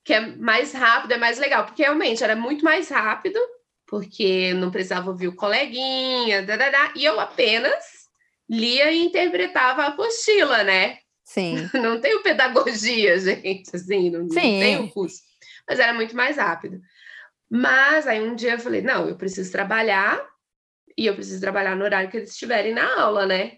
que 0.04 0.12
é 0.12 0.20
mais 0.20 0.72
rápido, 0.72 1.12
é 1.12 1.18
mais 1.18 1.38
legal, 1.38 1.64
porque 1.64 1.82
realmente 1.82 2.24
era 2.24 2.34
muito 2.34 2.64
mais 2.64 2.88
rápido, 2.88 3.38
porque 3.86 4.52
não 4.54 4.70
precisava 4.70 5.10
ouvir 5.10 5.28
o 5.28 5.36
coleguinha, 5.36 6.42
dadadá, 6.42 6.92
e 6.96 7.04
eu 7.04 7.20
apenas 7.20 8.08
lia 8.48 8.90
e 8.90 9.04
interpretava 9.04 9.82
a 9.82 9.86
apostila, 9.88 10.64
né? 10.64 10.98
Sim. 11.32 11.70
Não 11.72 11.98
tenho 11.98 12.22
pedagogia, 12.22 13.16
gente, 13.18 13.74
assim, 13.74 14.10
não, 14.10 14.28
Sim. 14.28 14.34
não 14.34 14.60
tenho 14.60 14.90
curso. 14.90 15.22
Mas 15.66 15.80
era 15.80 15.94
muito 15.94 16.14
mais 16.14 16.36
rápido. 16.36 16.78
Mas 17.50 18.06
aí 18.06 18.22
um 18.22 18.34
dia 18.34 18.52
eu 18.52 18.58
falei, 18.58 18.82
não, 18.82 19.08
eu 19.08 19.16
preciso 19.16 19.50
trabalhar, 19.50 20.22
e 20.96 21.06
eu 21.06 21.14
preciso 21.14 21.40
trabalhar 21.40 21.74
no 21.74 21.84
horário 21.84 22.10
que 22.10 22.18
eles 22.18 22.32
estiverem 22.32 22.74
na 22.74 23.00
aula, 23.00 23.24
né? 23.24 23.56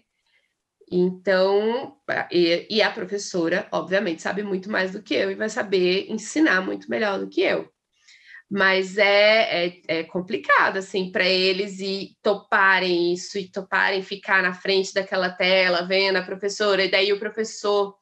Então, 0.89 1.97
e, 2.31 2.65
e, 2.69 2.81
a 2.81 2.91
professora, 2.91 3.67
obviamente, 3.71 4.21
sabe 4.21 4.41
muito 4.41 4.71
mais 4.71 4.93
do 4.93 5.01
que 5.01 5.13
eu 5.13 5.31
e 5.31 5.35
vai 5.35 5.49
saber 5.49 6.09
ensinar 6.09 6.61
muito 6.61 6.89
melhor 6.89 7.19
do 7.19 7.27
que 7.27 7.41
eu. 7.41 7.69
Mas 8.49 8.97
é, 8.97 9.67
é, 9.67 9.81
é 9.87 10.03
complicado, 10.03 10.77
assim, 10.77 11.11
para 11.11 11.25
eles 11.25 11.79
e 11.79 12.15
toparem 12.21 13.13
isso 13.13 13.39
e 13.39 13.49
toparem 13.49 14.03
ficar 14.03 14.43
na 14.43 14.53
frente 14.53 14.93
daquela 14.93 15.29
tela, 15.29 15.87
vendo 15.87 16.17
a 16.17 16.23
professora, 16.23 16.83
e 16.83 16.91
daí 16.91 17.11
o 17.11 17.19
professor 17.19 17.95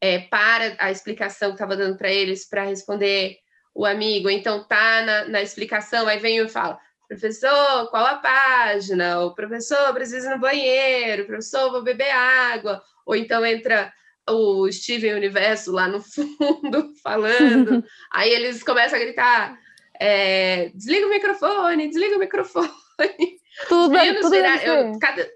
é, 0.00 0.20
para 0.20 0.76
a 0.78 0.90
explicação 0.90 1.48
que 1.48 1.54
estava 1.54 1.76
dando 1.76 1.96
para 1.96 2.10
eles 2.10 2.48
para 2.48 2.62
responder 2.62 3.38
o 3.74 3.84
amigo, 3.84 4.28
então 4.28 4.66
tá 4.66 5.02
na, 5.02 5.24
na 5.28 5.42
explicação, 5.42 6.08
aí 6.08 6.18
vem 6.18 6.38
e 6.38 6.48
fala: 6.48 6.78
Professor, 7.08 7.88
qual 7.90 8.04
a 8.04 8.16
página? 8.16 9.20
O 9.20 9.34
professor 9.34 9.94
precisa 9.94 10.28
ir 10.28 10.34
no 10.34 10.40
banheiro, 10.40 11.26
professor, 11.26 11.70
vou 11.70 11.82
beber 11.82 12.10
água. 12.10 12.82
Ou 13.06 13.16
então 13.16 13.46
entra 13.46 13.92
o 14.28 14.70
Steven 14.70 15.14
Universo 15.14 15.72
lá 15.72 15.88
no 15.88 16.00
fundo 16.04 16.92
falando. 17.02 17.82
Aí 18.12 18.30
eles 18.30 18.62
começam 18.62 18.98
a 18.98 19.02
gritar: 19.02 19.58
é, 20.00 20.70
desliga 20.74 21.06
o 21.06 21.10
microfone, 21.10 21.88
desliga 21.88 22.16
o 22.16 22.20
microfone. 22.20 22.70
Tudo, 23.68 23.92
tudo 24.20 24.30
virar, 24.30 24.64
eu, 24.64 24.96
cada, 25.00 25.28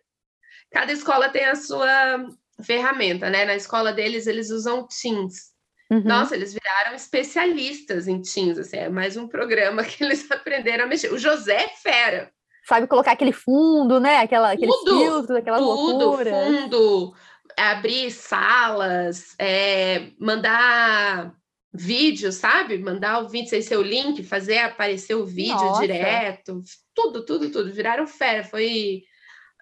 cada 0.71 0.93
escola 0.93 1.29
tem 1.29 1.45
a 1.45 1.57
sua 1.57 2.29
ferramenta, 2.63 3.29
né? 3.29 3.45
Na 3.45 3.57
escola 3.57 3.93
deles, 3.93 4.29
eles 4.29 4.49
usam 4.51 4.87
Teams. 4.87 5.51
Uhum. 5.91 6.05
Nossa, 6.05 6.37
eles 6.37 6.55
viraram 6.55 6.95
especialistas 6.95 8.07
em 8.07 8.23
Teams, 8.23 8.59
assim, 8.59 8.77
é 8.77 8.89
mais 8.89 9.17
um 9.17 9.27
programa 9.27 9.83
que 9.85 10.05
eles 10.05 10.31
aprenderam 10.31 10.85
a 10.85 10.87
mexer. 10.87 11.13
O 11.13 11.19
José 11.19 11.65
é 11.65 11.69
fera. 11.69 12.31
sabe 12.65 12.87
colocar 12.87 13.13
aquele 13.13 13.33
fundo, 13.33 13.99
né? 13.99 14.19
Aquela, 14.19 14.53
aqueles 14.53 14.75
tudo, 14.77 14.99
filtros, 14.99 15.37
aquela 15.37 15.59
tudo, 15.59 16.05
loucura. 16.07 16.31
fundo, 16.31 17.15
abrir 17.57 18.11
salas, 18.13 19.35
é, 19.39 20.11
mandar 20.19 21.35
vídeo, 21.73 22.31
sabe? 22.31 22.79
Mandar 22.79 23.21
o 23.21 23.29
vídeo 23.29 23.49
sem 23.49 23.63
ser 23.63 23.77
o 23.77 23.83
link, 23.83 24.23
fazer 24.23 24.59
aparecer 24.59 25.15
o 25.15 25.25
vídeo 25.25 25.55
Nossa. 25.55 25.81
direto, 25.81 26.63
tudo, 26.95 27.25
tudo, 27.25 27.51
tudo. 27.51 27.73
Viraram 27.73 28.07
fera, 28.07 28.45
foi 28.45 29.03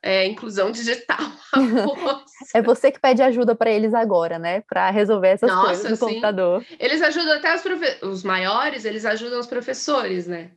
é, 0.02 0.26
inclusão 0.26 0.72
digital. 0.72 1.18
é 2.54 2.60
você 2.60 2.90
que 2.90 2.98
pede 2.98 3.22
ajuda 3.22 3.54
para 3.54 3.70
eles 3.70 3.94
agora, 3.94 4.38
né? 4.38 4.62
Para 4.62 4.90
resolver 4.90 5.28
essas 5.28 5.50
Nossa, 5.50 5.66
coisas 5.66 5.90
no 5.90 5.96
sim. 5.96 6.06
computador. 6.06 6.64
Eles 6.78 7.00
ajudam 7.00 7.34
até 7.34 7.54
os, 7.54 7.62
profe... 7.62 7.98
os 8.02 8.24
maiores, 8.24 8.84
eles 8.84 9.04
ajudam 9.04 9.38
os 9.38 9.46
professores, 9.46 10.26
né? 10.26 10.50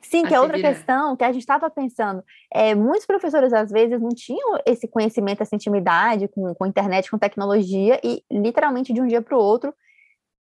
Sim, 0.00 0.24
a 0.24 0.28
que 0.28 0.34
é 0.34 0.40
outra 0.40 0.56
virar. 0.56 0.74
questão 0.74 1.16
que 1.16 1.24
a 1.24 1.32
gente 1.32 1.42
estava 1.42 1.70
pensando. 1.70 2.24
É, 2.52 2.74
muitos 2.74 3.06
professores, 3.06 3.52
às 3.52 3.70
vezes, 3.70 4.00
não 4.00 4.10
tinham 4.10 4.58
esse 4.66 4.88
conhecimento, 4.88 5.42
essa 5.42 5.54
intimidade 5.54 6.28
com, 6.28 6.52
com 6.54 6.66
internet, 6.66 7.08
com 7.08 7.18
tecnologia, 7.18 8.00
e 8.02 8.22
literalmente 8.30 8.92
de 8.92 9.00
um 9.00 9.06
dia 9.06 9.22
para 9.22 9.36
o 9.36 9.40
outro 9.40 9.72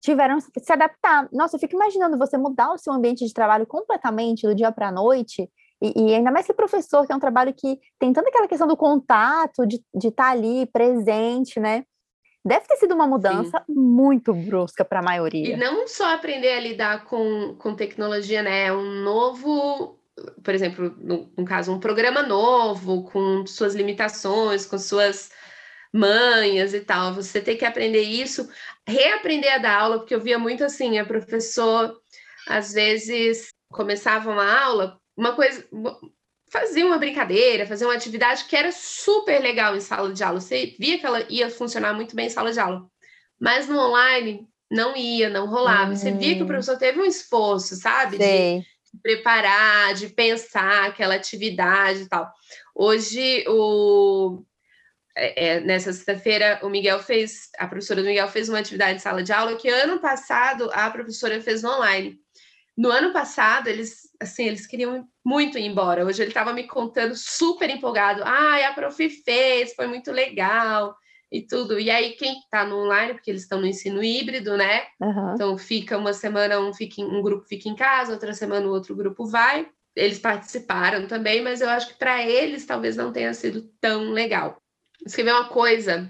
tiveram 0.01 0.39
que 0.39 0.59
se 0.59 0.73
adaptar. 0.73 1.29
Nossa, 1.31 1.55
eu 1.55 1.59
fico 1.59 1.75
imaginando 1.75 2.17
você 2.17 2.37
mudar 2.37 2.73
o 2.73 2.77
seu 2.77 2.91
ambiente 2.91 3.25
de 3.25 3.33
trabalho 3.33 3.65
completamente 3.67 4.47
do 4.47 4.55
dia 4.55 4.71
para 4.71 4.87
a 4.87 4.91
noite, 4.91 5.49
e, 5.81 5.93
e 5.95 6.15
ainda 6.15 6.31
mais 6.31 6.45
que 6.45 6.53
professor, 6.53 7.05
que 7.05 7.13
é 7.13 7.15
um 7.15 7.19
trabalho 7.19 7.53
que 7.53 7.79
tem 7.97 8.11
tanta 8.11 8.29
aquela 8.29 8.47
questão 8.47 8.67
do 8.67 8.77
contato, 8.77 9.65
de 9.65 10.07
estar 10.07 10.29
ali 10.29 10.65
presente, 10.67 11.59
né? 11.59 11.83
Deve 12.43 12.65
ter 12.67 12.77
sido 12.77 12.95
uma 12.95 13.05
mudança 13.05 13.63
muito 13.69 14.33
brusca 14.33 14.83
para 14.83 14.99
a 14.99 15.03
maioria. 15.03 15.53
E 15.53 15.57
não 15.57 15.87
só 15.87 16.13
aprender 16.13 16.53
a 16.53 16.59
lidar 16.59 17.05
com, 17.05 17.55
com 17.55 17.75
tecnologia, 17.75 18.41
né? 18.41 18.65
É 18.65 18.73
um 18.73 19.03
novo, 19.03 19.99
por 20.43 20.53
exemplo, 20.53 20.95
no, 20.97 21.31
no 21.37 21.45
caso, 21.45 21.71
um 21.71 21.79
programa 21.79 22.23
novo, 22.23 23.03
com 23.03 23.45
suas 23.45 23.75
limitações, 23.75 24.65
com 24.65 24.79
suas 24.79 25.29
manhas 25.93 26.73
e 26.73 26.79
tal. 26.79 27.13
Você 27.13 27.41
tem 27.41 27.55
que 27.55 27.65
aprender 27.65 28.01
isso, 28.01 28.49
reaprender 28.91 29.53
a 29.53 29.57
dar 29.57 29.79
aula, 29.79 29.99
porque 29.99 30.13
eu 30.13 30.21
via 30.21 30.37
muito 30.37 30.63
assim, 30.63 30.99
a 30.99 31.05
professor, 31.05 31.95
às 32.47 32.73
vezes, 32.73 33.47
começava 33.71 34.31
uma 34.31 34.61
aula, 34.63 34.97
uma 35.17 35.35
coisa 35.35 35.67
fazia 36.51 36.85
uma 36.85 36.97
brincadeira, 36.97 37.65
fazia 37.65 37.87
uma 37.87 37.95
atividade 37.95 38.43
que 38.43 38.55
era 38.55 38.71
super 38.73 39.41
legal 39.41 39.75
em 39.75 39.79
sala 39.79 40.11
de 40.11 40.21
aula. 40.21 40.41
Você 40.41 40.75
via 40.77 40.99
que 40.99 41.05
ela 41.05 41.25
ia 41.29 41.49
funcionar 41.49 41.93
muito 41.93 42.13
bem 42.13 42.27
em 42.27 42.29
sala 42.29 42.51
de 42.51 42.59
aula. 42.59 42.85
Mas 43.39 43.69
no 43.69 43.79
online 43.79 44.45
não 44.69 44.95
ia, 44.95 45.29
não 45.29 45.47
rolava. 45.47 45.91
Uhum. 45.91 45.95
Você 45.95 46.11
via 46.11 46.35
que 46.35 46.43
o 46.43 46.47
professor 46.47 46.77
teve 46.77 46.99
um 46.99 47.05
esforço, 47.05 47.75
sabe? 47.75 48.17
Sei. 48.17 48.59
De 48.93 48.99
preparar, 49.01 49.93
de 49.93 50.09
pensar 50.09 50.87
aquela 50.87 51.15
atividade 51.15 52.01
e 52.01 52.09
tal. 52.09 52.29
Hoje, 52.75 53.45
o... 53.47 54.43
É, 55.15 55.47
é, 55.47 55.59
nessa 55.59 55.91
sexta-feira, 55.91 56.59
o 56.63 56.69
Miguel 56.69 56.99
fez, 56.99 57.49
a 57.57 57.67
professora 57.67 58.01
do 58.01 58.07
Miguel 58.07 58.27
fez 58.27 58.47
uma 58.47 58.59
atividade 58.59 58.95
em 58.95 58.99
sala 58.99 59.21
de 59.21 59.33
aula 59.33 59.55
que 59.55 59.67
ano 59.67 59.99
passado 59.99 60.69
a 60.73 60.89
professora 60.89 61.41
fez 61.41 61.61
no 61.61 61.69
online. 61.69 62.17
No 62.77 62.89
ano 62.89 63.11
passado, 63.11 63.67
eles, 63.67 64.09
assim, 64.19 64.45
eles 64.45 64.65
queriam 64.65 65.05
muito 65.23 65.57
ir 65.57 65.65
embora. 65.65 66.05
Hoje 66.05 66.21
ele 66.23 66.31
estava 66.31 66.53
me 66.53 66.63
contando 66.63 67.15
super 67.15 67.69
empolgado. 67.69 68.23
Ah, 68.23 68.67
a 68.67 68.73
prof 68.73 69.09
fez, 69.23 69.73
foi 69.73 69.87
muito 69.87 70.11
legal 70.11 70.95
e 71.31 71.41
tudo. 71.41 71.79
E 71.79 71.89
aí, 71.89 72.11
quem 72.13 72.39
está 72.39 72.65
no 72.65 72.83
online, 72.83 73.13
porque 73.13 73.29
eles 73.29 73.43
estão 73.43 73.59
no 73.59 73.67
ensino 73.67 74.03
híbrido, 74.03 74.55
né? 74.55 74.83
Uhum. 75.01 75.33
Então, 75.33 75.57
fica 75.57 75.97
uma 75.97 76.13
semana, 76.13 76.59
um, 76.59 76.73
fica 76.73 77.01
um 77.01 77.21
grupo 77.21 77.45
fica 77.45 77.69
em 77.69 77.75
casa, 77.75 78.13
outra 78.13 78.33
semana 78.33 78.65
o 78.65 78.71
outro 78.71 78.95
grupo 78.95 79.25
vai. 79.25 79.67
Eles 79.95 80.19
participaram 80.19 81.05
também, 81.05 81.41
mas 81.41 81.59
eu 81.59 81.69
acho 81.69 81.89
que 81.89 81.99
para 81.99 82.25
eles 82.25 82.65
talvez 82.65 82.95
não 82.95 83.11
tenha 83.11 83.33
sido 83.33 83.69
tão 83.81 84.11
legal. 84.11 84.61
Escrever 85.05 85.31
uma 85.31 85.45
coisa, 85.45 86.09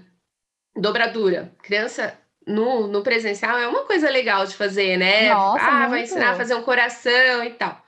dobradura. 0.76 1.52
Criança 1.62 2.18
no, 2.46 2.86
no 2.86 3.02
presencial 3.02 3.58
é 3.58 3.66
uma 3.68 3.84
coisa 3.84 4.10
legal 4.10 4.46
de 4.46 4.54
fazer, 4.54 4.96
né? 4.96 5.32
Nossa, 5.32 5.64
ah, 5.64 5.72
muito. 5.72 5.90
vai 5.90 6.02
ensinar 6.02 6.30
a 6.30 6.36
fazer 6.36 6.54
um 6.54 6.62
coração 6.62 7.44
e 7.44 7.50
tal. 7.50 7.82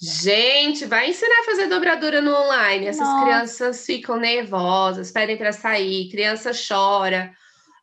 Gente, 0.00 0.86
vai 0.86 1.10
ensinar 1.10 1.40
a 1.40 1.44
fazer 1.44 1.66
dobradura 1.66 2.20
no 2.20 2.32
online. 2.32 2.86
Essas 2.86 3.06
Nossa. 3.06 3.24
crianças 3.24 3.84
ficam 3.84 4.16
nervosas, 4.16 5.10
pedem 5.10 5.36
para 5.36 5.52
sair, 5.52 6.08
criança 6.08 6.52
chora. 6.52 7.32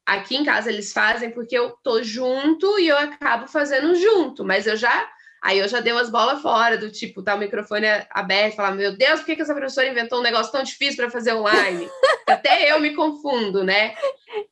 Aqui 0.05 0.37
em 0.37 0.45
casa 0.45 0.69
eles 0.69 0.93
fazem 0.93 1.31
porque 1.31 1.57
eu 1.57 1.71
tô 1.83 2.01
junto 2.01 2.79
e 2.79 2.87
eu 2.87 2.97
acabo 2.97 3.47
fazendo 3.47 3.95
junto, 3.95 4.45
mas 4.45 4.65
eu 4.65 4.77
já 4.77 5.09
aí 5.45 5.59
eu 5.59 5.67
já 5.67 5.79
dei 5.79 5.93
umas 5.93 6.09
bolas 6.09 6.41
fora 6.41 6.75
do 6.75 6.91
tipo, 6.91 7.21
tá 7.21 7.35
o 7.35 7.37
microfone 7.37 7.85
aberto, 8.09 8.55
falar, 8.55 8.71
meu 8.71 8.97
Deus, 8.97 9.19
por 9.19 9.27
que, 9.27 9.35
que 9.35 9.43
essa 9.43 9.53
professora 9.53 9.87
inventou 9.87 10.19
um 10.19 10.23
negócio 10.23 10.51
tão 10.51 10.63
difícil 10.63 10.97
para 10.97 11.11
fazer 11.11 11.33
online? 11.33 11.87
Até 12.27 12.71
eu 12.71 12.79
me 12.79 12.95
confundo, 12.95 13.63
né? 13.63 13.93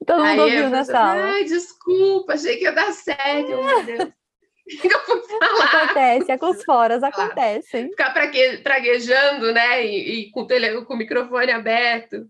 Todo 0.05 0.19
mundo 0.19 0.27
Aí 0.29 0.39
ouviu 0.39 0.59
eu 0.59 0.69
nessa 0.69 0.99
aula. 0.99 1.23
Ai, 1.23 1.45
desculpa, 1.45 2.33
achei 2.33 2.57
que 2.57 2.65
ia 2.65 2.71
dar 2.71 2.91
certo, 2.91 3.49
Eu, 3.49 3.63
meu 3.63 3.83
Deus. 3.83 4.03
O 4.03 4.13
que 4.81 4.87
eu 4.87 4.99
fui 4.99 5.21
falar? 5.39 5.83
Acontece, 5.83 6.31
é 6.31 6.37
com 6.37 6.49
os 6.51 6.63
foras, 6.63 7.01
acontece. 7.01 7.89
Ficar 7.89 8.11
prague- 8.11 8.57
praguejando, 8.59 9.51
né? 9.51 9.83
E, 9.83 10.27
e 10.27 10.31
com, 10.31 10.41
o 10.41 10.47
tele, 10.47 10.85
com 10.85 10.93
o 10.93 10.97
microfone 10.97 11.51
aberto. 11.51 12.27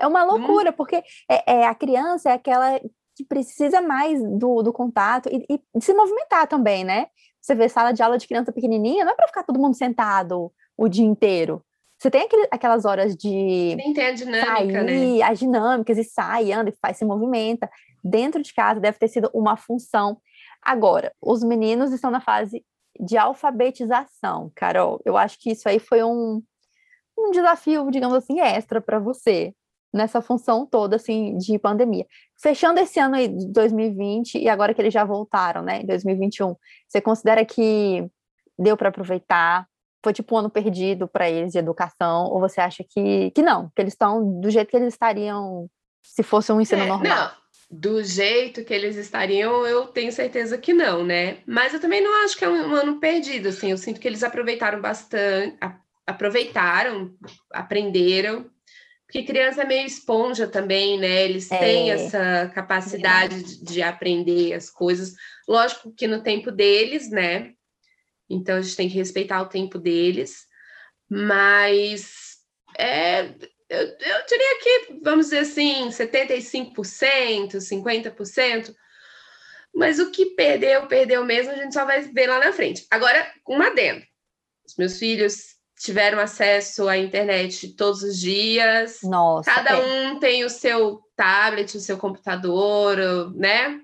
É 0.00 0.06
uma 0.06 0.24
loucura, 0.24 0.72
porque 0.72 0.96
é, 1.30 1.60
é, 1.60 1.66
a 1.66 1.74
criança 1.74 2.30
é 2.30 2.32
aquela 2.32 2.80
que 3.16 3.24
precisa 3.24 3.80
mais 3.80 4.20
do, 4.22 4.62
do 4.62 4.72
contato 4.72 5.28
e, 5.30 5.44
e 5.48 5.78
de 5.78 5.84
se 5.84 5.92
movimentar 5.94 6.46
também, 6.46 6.84
né? 6.84 7.06
Você 7.40 7.54
vê 7.54 7.68
sala 7.68 7.92
de 7.92 8.02
aula 8.02 8.18
de 8.18 8.26
criança 8.26 8.52
pequenininha, 8.52 9.04
não 9.04 9.12
é 9.12 9.16
para 9.16 9.26
ficar 9.26 9.42
todo 9.42 9.58
mundo 9.58 9.74
sentado 9.74 10.52
o 10.76 10.88
dia 10.88 11.04
inteiro. 11.04 11.64
Você 11.98 12.10
tem 12.10 12.22
aquele, 12.22 12.48
aquelas 12.50 12.84
horas 12.86 13.14
de 13.14 13.74
Nem 13.76 13.92
tem 13.92 14.06
a 14.06 14.12
dinâmica, 14.12 14.46
sair, 14.46 14.84
né? 14.84 15.22
as 15.22 15.38
dinâmicas, 15.38 15.98
e 15.98 16.04
sai, 16.04 16.50
anda, 16.52 16.70
e 16.70 16.74
faz, 16.80 16.96
se 16.96 17.04
movimenta. 17.04 17.70
Dentro 18.02 18.42
de 18.42 18.54
casa 18.54 18.80
deve 18.80 18.98
ter 18.98 19.08
sido 19.08 19.30
uma 19.34 19.56
função. 19.56 20.18
Agora, 20.62 21.12
os 21.20 21.42
meninos 21.42 21.92
estão 21.92 22.10
na 22.10 22.20
fase 22.20 22.64
de 22.98 23.18
alfabetização, 23.18 24.50
Carol. 24.54 25.00
Eu 25.04 25.16
acho 25.16 25.38
que 25.38 25.50
isso 25.50 25.68
aí 25.68 25.78
foi 25.78 26.02
um, 26.02 26.42
um 27.18 27.30
desafio, 27.30 27.90
digamos 27.90 28.16
assim, 28.16 28.40
extra 28.40 28.80
para 28.80 28.98
você 28.98 29.54
nessa 29.92 30.20
função 30.20 30.66
toda 30.66 30.96
assim 30.96 31.36
de 31.36 31.58
pandemia. 31.58 32.06
Fechando 32.40 32.80
esse 32.80 32.98
ano 33.00 33.16
aí 33.16 33.28
de 33.28 33.46
2020 33.52 34.38
e 34.38 34.48
agora 34.48 34.72
que 34.72 34.80
eles 34.80 34.94
já 34.94 35.04
voltaram, 35.04 35.62
né, 35.62 35.82
em 35.82 35.86
2021, 35.86 36.54
você 36.88 37.00
considera 37.00 37.44
que 37.44 38.06
deu 38.58 38.76
para 38.76 38.88
aproveitar? 38.88 39.66
Foi 40.02 40.12
tipo 40.12 40.34
um 40.34 40.38
ano 40.38 40.50
perdido 40.50 41.06
para 41.06 41.28
eles 41.28 41.52
de 41.52 41.58
educação 41.58 42.24
ou 42.26 42.40
você 42.40 42.60
acha 42.60 42.84
que 42.88 43.30
que 43.32 43.42
não, 43.42 43.70
que 43.74 43.82
eles 43.82 43.92
estão 43.92 44.40
do 44.40 44.50
jeito 44.50 44.70
que 44.70 44.76
eles 44.76 44.94
estariam 44.94 45.68
se 46.02 46.22
fosse 46.22 46.50
um 46.52 46.60
ensino 46.60 46.82
É, 46.82 46.86
normal? 46.86 47.16
Não, 47.16 47.30
do 47.70 48.02
jeito 48.02 48.64
que 48.64 48.74
eles 48.74 48.96
estariam, 48.96 49.64
eu 49.66 49.86
tenho 49.86 50.10
certeza 50.10 50.58
que 50.58 50.72
não, 50.72 51.04
né? 51.04 51.38
Mas 51.46 51.72
eu 51.72 51.80
também 51.80 52.02
não 52.02 52.24
acho 52.24 52.36
que 52.36 52.44
é 52.44 52.48
um, 52.48 52.70
um 52.70 52.74
ano 52.74 52.98
perdido, 52.98 53.48
assim. 53.48 53.70
Eu 53.70 53.78
sinto 53.78 54.00
que 54.00 54.08
eles 54.08 54.24
aproveitaram 54.24 54.80
bastante, 54.80 55.56
aproveitaram, 56.04 57.14
aprenderam. 57.52 58.50
Porque 59.10 59.24
criança 59.24 59.62
é 59.62 59.64
meio 59.64 59.84
esponja 59.84 60.46
também, 60.46 60.96
né? 60.96 61.24
Eles 61.24 61.50
É, 61.50 61.58
têm 61.58 61.90
essa 61.90 62.48
capacidade 62.54 63.42
de, 63.42 63.64
de 63.64 63.82
aprender 63.82 64.52
as 64.52 64.70
coisas. 64.70 65.14
Lógico 65.48 65.92
que 65.92 66.06
no 66.06 66.22
tempo 66.22 66.52
deles, 66.52 67.10
né? 67.10 67.52
Então 68.28 68.56
a 68.56 68.60
gente 68.60 68.76
tem 68.76 68.88
que 68.88 68.94
respeitar 68.94 69.42
o 69.42 69.48
tempo 69.48 69.80
deles. 69.80 70.46
Mas 71.10 72.36
é, 72.78 73.34
eu, 73.68 73.80
eu 73.80 74.26
diria 74.28 74.58
que, 74.62 75.00
vamos 75.02 75.26
dizer 75.26 75.38
assim, 75.38 75.88
75%, 75.88 77.56
50%. 77.56 78.74
Mas 79.74 79.98
o 79.98 80.12
que 80.12 80.26
perdeu, 80.36 80.86
perdeu 80.86 81.24
mesmo, 81.24 81.50
a 81.50 81.56
gente 81.56 81.74
só 81.74 81.84
vai 81.84 82.02
ver 82.02 82.28
lá 82.28 82.38
na 82.38 82.52
frente. 82.52 82.86
Agora, 82.88 83.28
um 83.48 83.60
adendo. 83.60 84.04
Os 84.64 84.76
meus 84.76 85.00
filhos 85.00 85.59
tiveram 85.80 86.20
acesso 86.20 86.88
à 86.88 86.98
internet 86.98 87.68
todos 87.74 88.02
os 88.02 88.18
dias. 88.18 88.98
Nossa, 89.02 89.50
Cada 89.50 89.70
é. 89.70 89.76
um 89.76 90.18
tem 90.18 90.44
o 90.44 90.50
seu 90.50 91.00
tablet, 91.16 91.74
o 91.74 91.80
seu 91.80 91.96
computador, 91.96 93.32
né? 93.34 93.80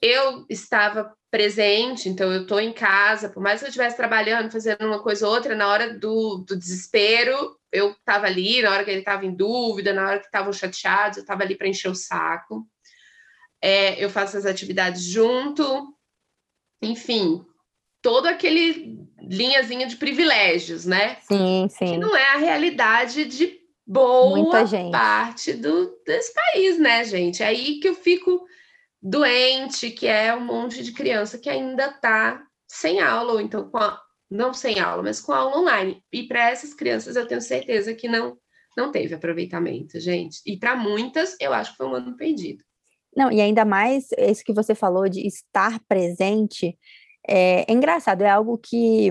Eu 0.00 0.46
estava 0.48 1.12
presente, 1.30 2.08
então 2.08 2.32
eu 2.32 2.42
estou 2.42 2.60
em 2.60 2.72
casa, 2.72 3.28
por 3.28 3.42
mais 3.42 3.58
que 3.58 3.64
eu 3.64 3.70
estivesse 3.70 3.96
trabalhando, 3.96 4.52
fazendo 4.52 4.86
uma 4.86 5.02
coisa 5.02 5.26
ou 5.26 5.34
outra, 5.34 5.56
na 5.56 5.66
hora 5.66 5.98
do, 5.98 6.44
do 6.46 6.56
desespero, 6.56 7.58
eu 7.72 7.90
estava 7.90 8.26
ali, 8.26 8.62
na 8.62 8.70
hora 8.70 8.84
que 8.84 8.90
ele 8.90 9.00
estava 9.00 9.24
em 9.26 9.34
dúvida, 9.34 9.92
na 9.92 10.06
hora 10.06 10.18
que 10.20 10.26
estavam 10.26 10.52
chateados, 10.52 11.16
eu 11.16 11.22
estava 11.22 11.42
ali 11.42 11.56
para 11.56 11.68
encher 11.68 11.90
o 11.90 11.94
saco. 11.94 12.68
É, 13.60 14.02
eu 14.02 14.10
faço 14.10 14.36
as 14.36 14.44
atividades 14.44 15.04
junto, 15.04 15.92
enfim, 16.80 17.44
todo 18.02 18.26
aquele 18.26 18.98
linhazinha 19.20 19.86
de 19.86 19.96
privilégios, 19.96 20.84
né? 20.84 21.16
Sim, 21.22 21.68
que 21.68 21.86
sim. 21.86 21.98
não 21.98 22.14
é 22.14 22.34
a 22.34 22.38
realidade 22.38 23.24
de 23.24 23.60
boa 23.86 24.64
parte 24.90 25.54
do, 25.54 25.96
desse 26.04 26.32
país, 26.34 26.78
né, 26.78 27.04
gente? 27.04 27.42
É 27.42 27.46
aí 27.46 27.78
que 27.80 27.88
eu 27.88 27.94
fico 27.94 28.44
doente, 29.00 29.90
que 29.90 30.06
é 30.06 30.34
um 30.34 30.44
monte 30.44 30.82
de 30.82 30.92
criança 30.92 31.38
que 31.38 31.48
ainda 31.48 31.92
tá 31.92 32.42
sem 32.68 33.00
aula, 33.00 33.32
ou 33.32 33.40
então 33.40 33.68
com 33.70 33.78
a 33.78 34.00
não 34.30 34.54
sem 34.54 34.80
aula, 34.80 35.02
mas 35.02 35.20
com 35.20 35.32
aula 35.32 35.58
online. 35.58 36.02
E 36.12 36.24
para 36.24 36.50
essas 36.50 36.72
crianças 36.72 37.16
eu 37.16 37.26
tenho 37.26 37.40
certeza 37.40 37.94
que 37.94 38.08
não 38.08 38.36
não 38.74 38.90
teve 38.90 39.14
aproveitamento, 39.14 40.00
gente. 40.00 40.40
E 40.46 40.56
para 40.56 40.74
muitas, 40.74 41.36
eu 41.38 41.52
acho 41.52 41.72
que 41.72 41.76
foi 41.76 41.86
um 41.86 41.94
ano 41.94 42.16
perdido. 42.16 42.64
Não, 43.14 43.30
e 43.30 43.38
ainda 43.40 43.66
mais 43.66 44.06
isso 44.16 44.42
que 44.42 44.54
você 44.54 44.74
falou 44.74 45.08
de 45.08 45.26
estar 45.26 45.78
presente, 45.86 46.78
é, 47.28 47.70
é 47.70 47.72
engraçado, 47.72 48.22
é 48.22 48.30
algo 48.30 48.58
que 48.58 49.10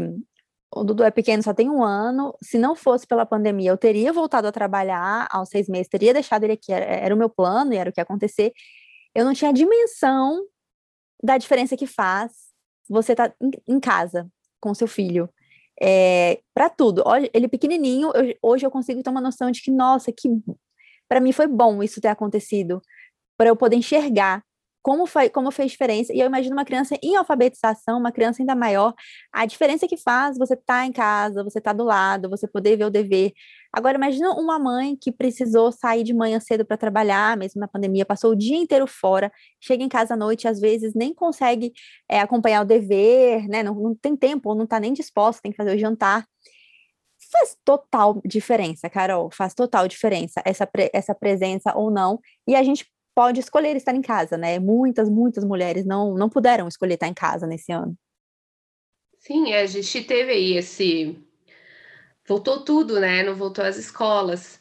o 0.74 0.84
Dudu 0.84 1.04
é 1.04 1.12
pequeno, 1.12 1.44
só 1.44 1.54
tem 1.54 1.70
um 1.70 1.84
ano. 1.84 2.34
Se 2.42 2.58
não 2.58 2.76
fosse 2.76 3.06
pela 3.06 3.26
pandemia, 3.26 3.72
eu 3.72 3.78
teria 3.78 4.14
voltado 4.14 4.48
a 4.48 4.52
trabalhar 4.52 5.28
aos 5.30 5.50
seis 5.50 5.68
meses, 5.68 5.90
teria 5.90 6.14
deixado 6.14 6.44
ele 6.44 6.54
aqui, 6.54 6.72
era, 6.72 6.86
era 6.86 7.16
o 7.16 7.18
meu 7.18 7.30
plano 7.30 7.74
e 7.74 7.78
era 7.78 7.90
o 7.90 7.94
que 7.94 8.00
ia 8.00 8.04
acontecer. 8.04 8.54
Eu 9.14 9.26
não 9.26 9.34
tinha 9.34 9.52
dimensão 9.52 10.46
da 11.22 11.38
diferença 11.38 11.76
que 11.76 11.86
faz 11.86 12.32
você 12.90 13.12
estar 13.14 13.30
tá 13.30 13.36
em, 13.42 13.76
em 13.76 13.80
casa 13.80 14.30
com 14.60 14.74
seu 14.74 14.88
filho. 14.88 15.30
É, 15.82 16.40
para 16.54 16.70
tudo. 16.70 17.04
Ele 17.34 17.48
pequenininho, 17.48 18.12
eu, 18.14 18.36
hoje 18.42 18.66
eu 18.66 18.72
consigo 18.72 19.02
ter 19.04 19.10
uma 19.10 19.22
noção 19.22 19.52
de 19.52 19.62
que, 19.62 19.72
nossa, 19.72 20.12
que 20.12 20.30
para 21.10 21.20
mim 21.20 21.32
foi 21.32 21.48
bom 21.48 21.84
isso 21.84 22.00
ter 22.00 22.08
acontecido, 22.08 22.82
para 23.38 23.50
eu 23.50 23.56
poder 23.56 23.76
enxergar 23.76 24.44
como, 24.82 25.06
foi, 25.06 25.30
como 25.30 25.52
fez 25.52 25.72
diferença. 25.72 26.14
E 26.14 26.20
eu 26.20 26.26
imagino 26.26 26.56
uma 26.56 26.66
criança 26.66 26.98
em 27.02 27.16
alfabetização, 27.16 28.00
uma 28.00 28.12
criança 28.12 28.42
ainda 28.42 28.56
maior, 28.56 28.94
a 29.32 29.46
diferença 29.46 29.88
que 29.88 29.98
faz 29.98 30.38
você 30.38 30.54
estar 30.54 30.82
tá 30.82 30.86
em 30.86 30.92
casa, 30.92 31.44
você 31.44 31.60
estar 31.60 31.72
tá 31.72 31.78
do 31.78 31.84
lado, 31.84 32.30
você 32.30 32.48
poder 32.48 32.78
ver 32.78 32.86
o 32.86 32.90
dever. 32.90 33.34
Agora, 33.74 33.98
imagina 33.98 34.32
uma 34.32 34.60
mãe 34.60 34.98
que 35.00 35.12
precisou 35.12 35.72
sair 35.72 36.04
de 36.04 36.14
manhã 36.14 36.40
cedo 36.40 36.66
para 36.66 36.76
trabalhar, 36.78 37.38
mesmo 37.38 37.62
na 37.62 37.68
pandemia, 37.68 38.06
passou 38.06 38.32
o 38.32 38.36
dia 38.36 38.58
inteiro 38.58 38.86
fora, 38.86 39.32
chega 39.62 39.84
em 39.84 39.90
casa 39.90 40.14
à 40.16 40.18
noite, 40.18 40.48
às 40.48 40.60
vezes 40.60 40.94
nem 40.94 41.14
consegue 41.14 41.72
é, 42.10 42.20
acompanhar 42.20 42.62
o 42.62 42.66
dever, 42.66 43.48
né? 43.48 43.64
Não, 43.64 43.76
não 43.76 43.96
tem 43.96 44.16
tempo, 44.16 44.50
ou 44.50 44.56
não 44.56 44.66
está 44.66 44.80
nem 44.80 44.94
disposta, 44.94 45.42
tem 45.42 45.52
que 45.52 45.58
fazer 45.58 45.76
o 45.76 45.80
jantar 45.80 46.26
faz 47.32 47.56
total 47.64 48.22
diferença, 48.26 48.90
Carol, 48.90 49.30
faz 49.32 49.54
total 49.54 49.88
diferença 49.88 50.42
essa, 50.46 50.68
pre 50.68 50.90
essa 50.94 51.16
presença 51.16 51.74
ou 51.76 51.90
não. 51.90 52.20
E 52.48 52.56
a 52.56 52.64
gente 52.64 52.86
pode 53.22 53.40
escolher 53.40 53.76
estar 53.76 53.94
em 53.94 54.02
casa, 54.02 54.36
né? 54.36 54.58
Muitas, 54.58 55.08
muitas 55.08 55.44
mulheres 55.44 55.86
não, 55.86 56.16
não 56.16 56.28
puderam 56.28 56.68
escolher 56.68 56.96
estar 56.96 57.08
em 57.08 57.14
casa 57.14 57.46
nesse 57.46 57.72
ano. 57.72 57.96
Sim, 59.20 59.54
a 59.54 59.64
gente 59.68 60.04
teve 60.04 60.32
aí 60.32 60.58
esse. 60.58 61.16
Voltou 62.28 62.66
tudo, 62.66 63.00
né? 63.00 63.22
Não 63.22 63.36
voltou 63.36 63.64
às 63.64 63.78
escolas. 63.78 64.60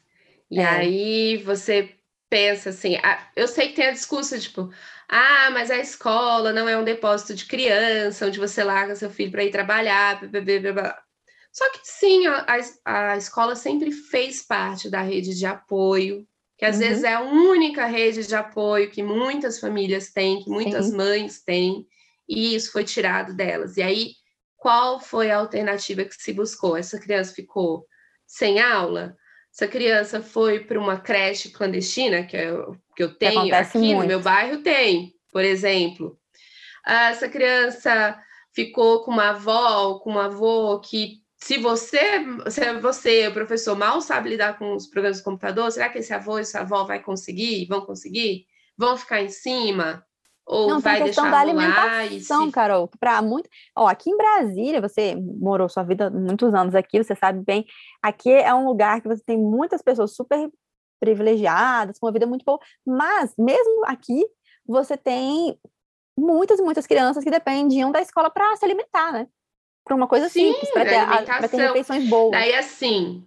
E 0.50 0.60
é. 0.60 0.66
aí 0.66 1.36
você 1.38 1.94
pensa 2.28 2.68
assim, 2.68 2.96
eu 3.34 3.48
sei 3.48 3.68
que 3.68 3.76
tem 3.76 3.86
a 3.86 3.92
discussão, 3.92 4.38
tipo, 4.38 4.70
ah, 5.08 5.50
mas 5.52 5.70
a 5.70 5.78
escola 5.78 6.52
não 6.52 6.68
é 6.68 6.76
um 6.76 6.84
depósito 6.84 7.34
de 7.34 7.46
criança, 7.46 8.26
onde 8.26 8.38
você 8.38 8.62
larga 8.62 8.94
seu 8.94 9.08
filho 9.08 9.32
para 9.32 9.42
ir 9.42 9.50
trabalhar, 9.50 10.20
blá, 10.20 10.40
blá, 10.40 10.72
blá, 10.72 11.02
Só 11.50 11.68
que 11.72 11.80
sim, 11.82 12.26
a, 12.26 12.46
a 12.84 13.16
escola 13.16 13.56
sempre 13.56 13.90
fez 13.90 14.42
parte 14.42 14.90
da 14.90 15.00
rede 15.00 15.34
de 15.34 15.46
apoio 15.46 16.28
que 16.60 16.66
às 16.66 16.76
uhum. 16.76 16.82
vezes 16.82 17.04
é 17.04 17.14
a 17.14 17.22
única 17.22 17.86
rede 17.86 18.26
de 18.26 18.34
apoio 18.34 18.90
que 18.90 19.02
muitas 19.02 19.58
famílias 19.58 20.10
têm, 20.10 20.44
que 20.44 20.50
muitas 20.50 20.88
Sim. 20.88 20.96
mães 20.98 21.42
têm, 21.42 21.86
e 22.28 22.54
isso 22.54 22.70
foi 22.70 22.84
tirado 22.84 23.34
delas. 23.34 23.78
E 23.78 23.82
aí, 23.82 24.10
qual 24.58 25.00
foi 25.00 25.30
a 25.30 25.38
alternativa 25.38 26.04
que 26.04 26.14
se 26.14 26.34
buscou? 26.34 26.76
Essa 26.76 27.00
criança 27.00 27.32
ficou 27.32 27.86
sem 28.26 28.60
aula? 28.60 29.16
Essa 29.50 29.66
criança 29.66 30.22
foi 30.22 30.60
para 30.60 30.78
uma 30.78 31.00
creche 31.00 31.48
clandestina, 31.48 32.24
que 32.24 32.36
eu, 32.36 32.76
que 32.94 33.04
eu 33.04 33.14
tenho 33.14 33.54
aqui 33.54 33.78
muito. 33.78 34.02
no 34.02 34.06
meu 34.06 34.20
bairro, 34.20 34.62
tem, 34.62 35.14
por 35.32 35.42
exemplo. 35.42 36.18
Ah, 36.84 37.08
essa 37.08 37.26
criança 37.26 38.22
ficou 38.52 39.02
com 39.02 39.12
uma 39.12 39.30
avó, 39.30 39.98
com 40.00 40.12
um 40.12 40.18
avô 40.18 40.78
que 40.78 41.22
se 41.42 41.58
você, 41.58 42.00
se 42.50 42.80
você, 42.80 43.28
o 43.28 43.32
professor, 43.32 43.76
mal 43.76 44.00
sabe 44.00 44.30
lidar 44.30 44.58
com 44.58 44.74
os 44.74 44.86
programas 44.86 45.18
de 45.18 45.24
computador, 45.24 45.72
será 45.72 45.88
que 45.88 45.98
esse 45.98 46.12
avô 46.12 46.38
e 46.38 46.42
essa 46.42 46.60
avó 46.60 46.84
vai 46.84 47.00
conseguir? 47.00 47.66
Vão 47.66 47.80
conseguir? 47.80 48.46
Vão 48.76 48.96
ficar 48.96 49.22
em 49.22 49.28
cima? 49.28 50.04
Ou 50.46 50.68
Não, 50.68 50.80
vai 50.80 51.02
questão 51.02 51.24
deixar 51.24 51.30
da 51.30 51.40
alimentação, 51.40 52.46
se... 52.46 52.52
Carol. 52.52 52.90
Para 52.98 53.22
muito, 53.22 53.48
ó, 53.76 53.86
aqui 53.86 54.10
em 54.10 54.16
Brasília, 54.16 54.80
você 54.80 55.14
morou 55.14 55.68
sua 55.68 55.82
vida 55.82 56.10
muitos 56.10 56.52
anos 56.52 56.74
aqui, 56.74 57.02
você 57.02 57.14
sabe 57.14 57.42
bem. 57.44 57.64
Aqui 58.02 58.30
é 58.30 58.52
um 58.52 58.66
lugar 58.66 59.00
que 59.00 59.08
você 59.08 59.22
tem 59.24 59.38
muitas 59.38 59.80
pessoas 59.80 60.14
super 60.14 60.50
privilegiadas, 61.00 61.98
com 61.98 62.06
uma 62.06 62.12
vida 62.12 62.26
muito 62.26 62.44
boa, 62.44 62.58
mas 62.84 63.32
mesmo 63.38 63.84
aqui 63.86 64.26
você 64.66 64.96
tem 64.96 65.58
muitas 66.18 66.60
muitas 66.60 66.86
crianças 66.86 67.24
que 67.24 67.30
dependiam 67.30 67.90
da 67.90 68.02
escola 68.02 68.28
para 68.28 68.56
se 68.56 68.64
alimentar, 68.64 69.12
né? 69.12 69.26
Para 69.90 69.96
uma 69.96 70.06
coisa 70.06 70.28
Sim, 70.28 70.52
simples, 70.52 70.70
para 70.70 70.84
ter, 70.84 71.48
ter 71.48 71.56
refeições 71.56 72.08
boas. 72.08 72.30
Daí, 72.30 72.54
assim, 72.54 73.26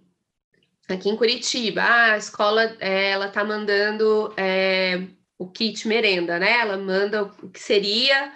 aqui 0.88 1.10
em 1.10 1.16
Curitiba, 1.16 1.82
ah, 1.82 2.12
a 2.12 2.16
escola 2.16 2.74
é, 2.80 3.10
ela 3.10 3.28
tá 3.28 3.44
mandando 3.44 4.32
é, 4.34 5.06
o 5.38 5.46
kit 5.46 5.86
merenda, 5.86 6.38
né? 6.38 6.60
Ela 6.60 6.78
manda 6.78 7.24
o 7.24 7.50
que 7.50 7.60
seria 7.60 8.32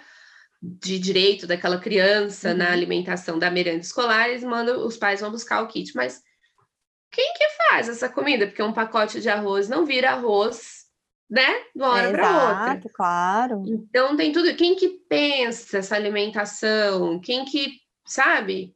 de 0.61 0.99
direito 0.99 1.47
daquela 1.47 1.79
criança 1.79 2.51
uhum. 2.51 2.57
na 2.57 2.71
alimentação 2.71 3.39
da 3.39 3.49
merenda 3.49 3.79
escolar, 3.79 4.29
eles 4.29 4.43
mandam, 4.43 4.85
os 4.85 4.95
pais 4.95 5.21
vão 5.21 5.31
buscar 5.31 5.63
o 5.63 5.67
kit, 5.67 5.95
mas 5.95 6.21
quem 7.11 7.33
que 7.33 7.47
faz 7.49 7.89
essa 7.89 8.09
comida? 8.09 8.45
Porque 8.45 8.61
um 8.61 8.73
pacote 8.73 9.21
de 9.21 9.29
arroz 9.29 9.67
não 9.67 9.87
vira 9.87 10.11
arroz, 10.11 10.85
né? 11.27 11.51
De 11.75 11.81
uma 11.81 11.89
hora 11.89 12.11
para 12.11 12.69
outra. 12.69 12.89
claro. 12.93 13.63
Então 13.65 14.15
tem 14.15 14.31
tudo. 14.31 14.53
Quem 14.55 14.75
que 14.75 14.89
pensa 15.09 15.79
essa 15.79 15.95
alimentação? 15.95 17.19
Quem 17.19 17.43
que 17.45 17.79
sabe? 18.09 18.75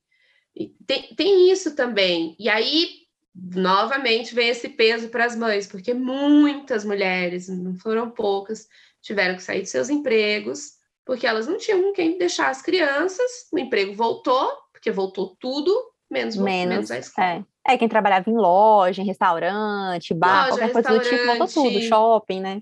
Tem, 0.85 1.15
tem 1.15 1.51
isso 1.51 1.75
também. 1.75 2.35
E 2.39 2.47
aí, 2.47 2.89
novamente, 3.35 4.35
vem 4.35 4.49
esse 4.49 4.69
peso 4.69 5.09
para 5.09 5.25
as 5.25 5.35
mães, 5.35 5.67
porque 5.67 5.93
muitas 5.93 6.85
mulheres, 6.85 7.49
não 7.49 7.75
foram 7.75 8.09
poucas, 8.09 8.67
tiveram 9.01 9.35
que 9.35 9.43
sair 9.43 9.63
de 9.63 9.69
seus 9.69 9.89
empregos, 9.89 10.73
porque 11.03 11.25
elas 11.25 11.47
não 11.47 11.57
tinham 11.57 11.91
quem 11.93 12.17
deixar 12.17 12.49
as 12.49 12.61
crianças. 12.61 13.47
O 13.51 13.57
emprego 13.57 13.95
voltou, 13.95 14.51
porque 14.71 14.91
voltou 14.91 15.35
tudo, 15.39 15.75
menos, 16.09 16.37
menos, 16.37 16.75
menos 16.75 16.91
a 16.91 16.99
escola. 16.99 17.45
É. 17.67 17.73
é. 17.73 17.77
quem 17.77 17.89
trabalhava 17.89 18.29
em 18.29 18.37
loja, 18.37 19.01
em 19.01 19.05
restaurante, 19.05 20.13
bar, 20.13 20.49
loja, 20.49 20.59
qualquer 20.59 20.71
coisa 20.71 20.89
do 20.89 20.99
tipo, 20.99 21.25
voltou 21.25 21.47
tudo, 21.47 21.81
shopping, 21.81 22.41
né? 22.41 22.61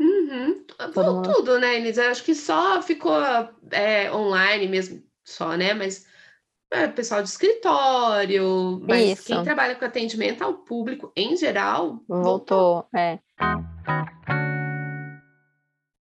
Uhum. 0.00 0.64
Voltou 0.92 1.34
tudo, 1.34 1.58
né, 1.60 1.76
Elis? 1.76 1.98
Acho 1.98 2.24
que 2.24 2.34
só 2.34 2.82
ficou 2.82 3.14
é, 3.70 4.10
online 4.12 4.66
mesmo 4.66 5.09
só, 5.24 5.56
né? 5.56 5.74
Mas 5.74 6.06
é, 6.70 6.86
pessoal 6.86 7.22
de 7.22 7.28
escritório, 7.28 8.80
mas 8.86 9.18
Isso. 9.18 9.26
quem 9.26 9.42
trabalha 9.42 9.74
com 9.74 9.84
atendimento 9.84 10.42
ao 10.42 10.54
público 10.54 11.12
em 11.16 11.36
geral. 11.36 12.00
Voltou, 12.06 12.22
voltou. 12.22 12.88
é. 12.94 13.18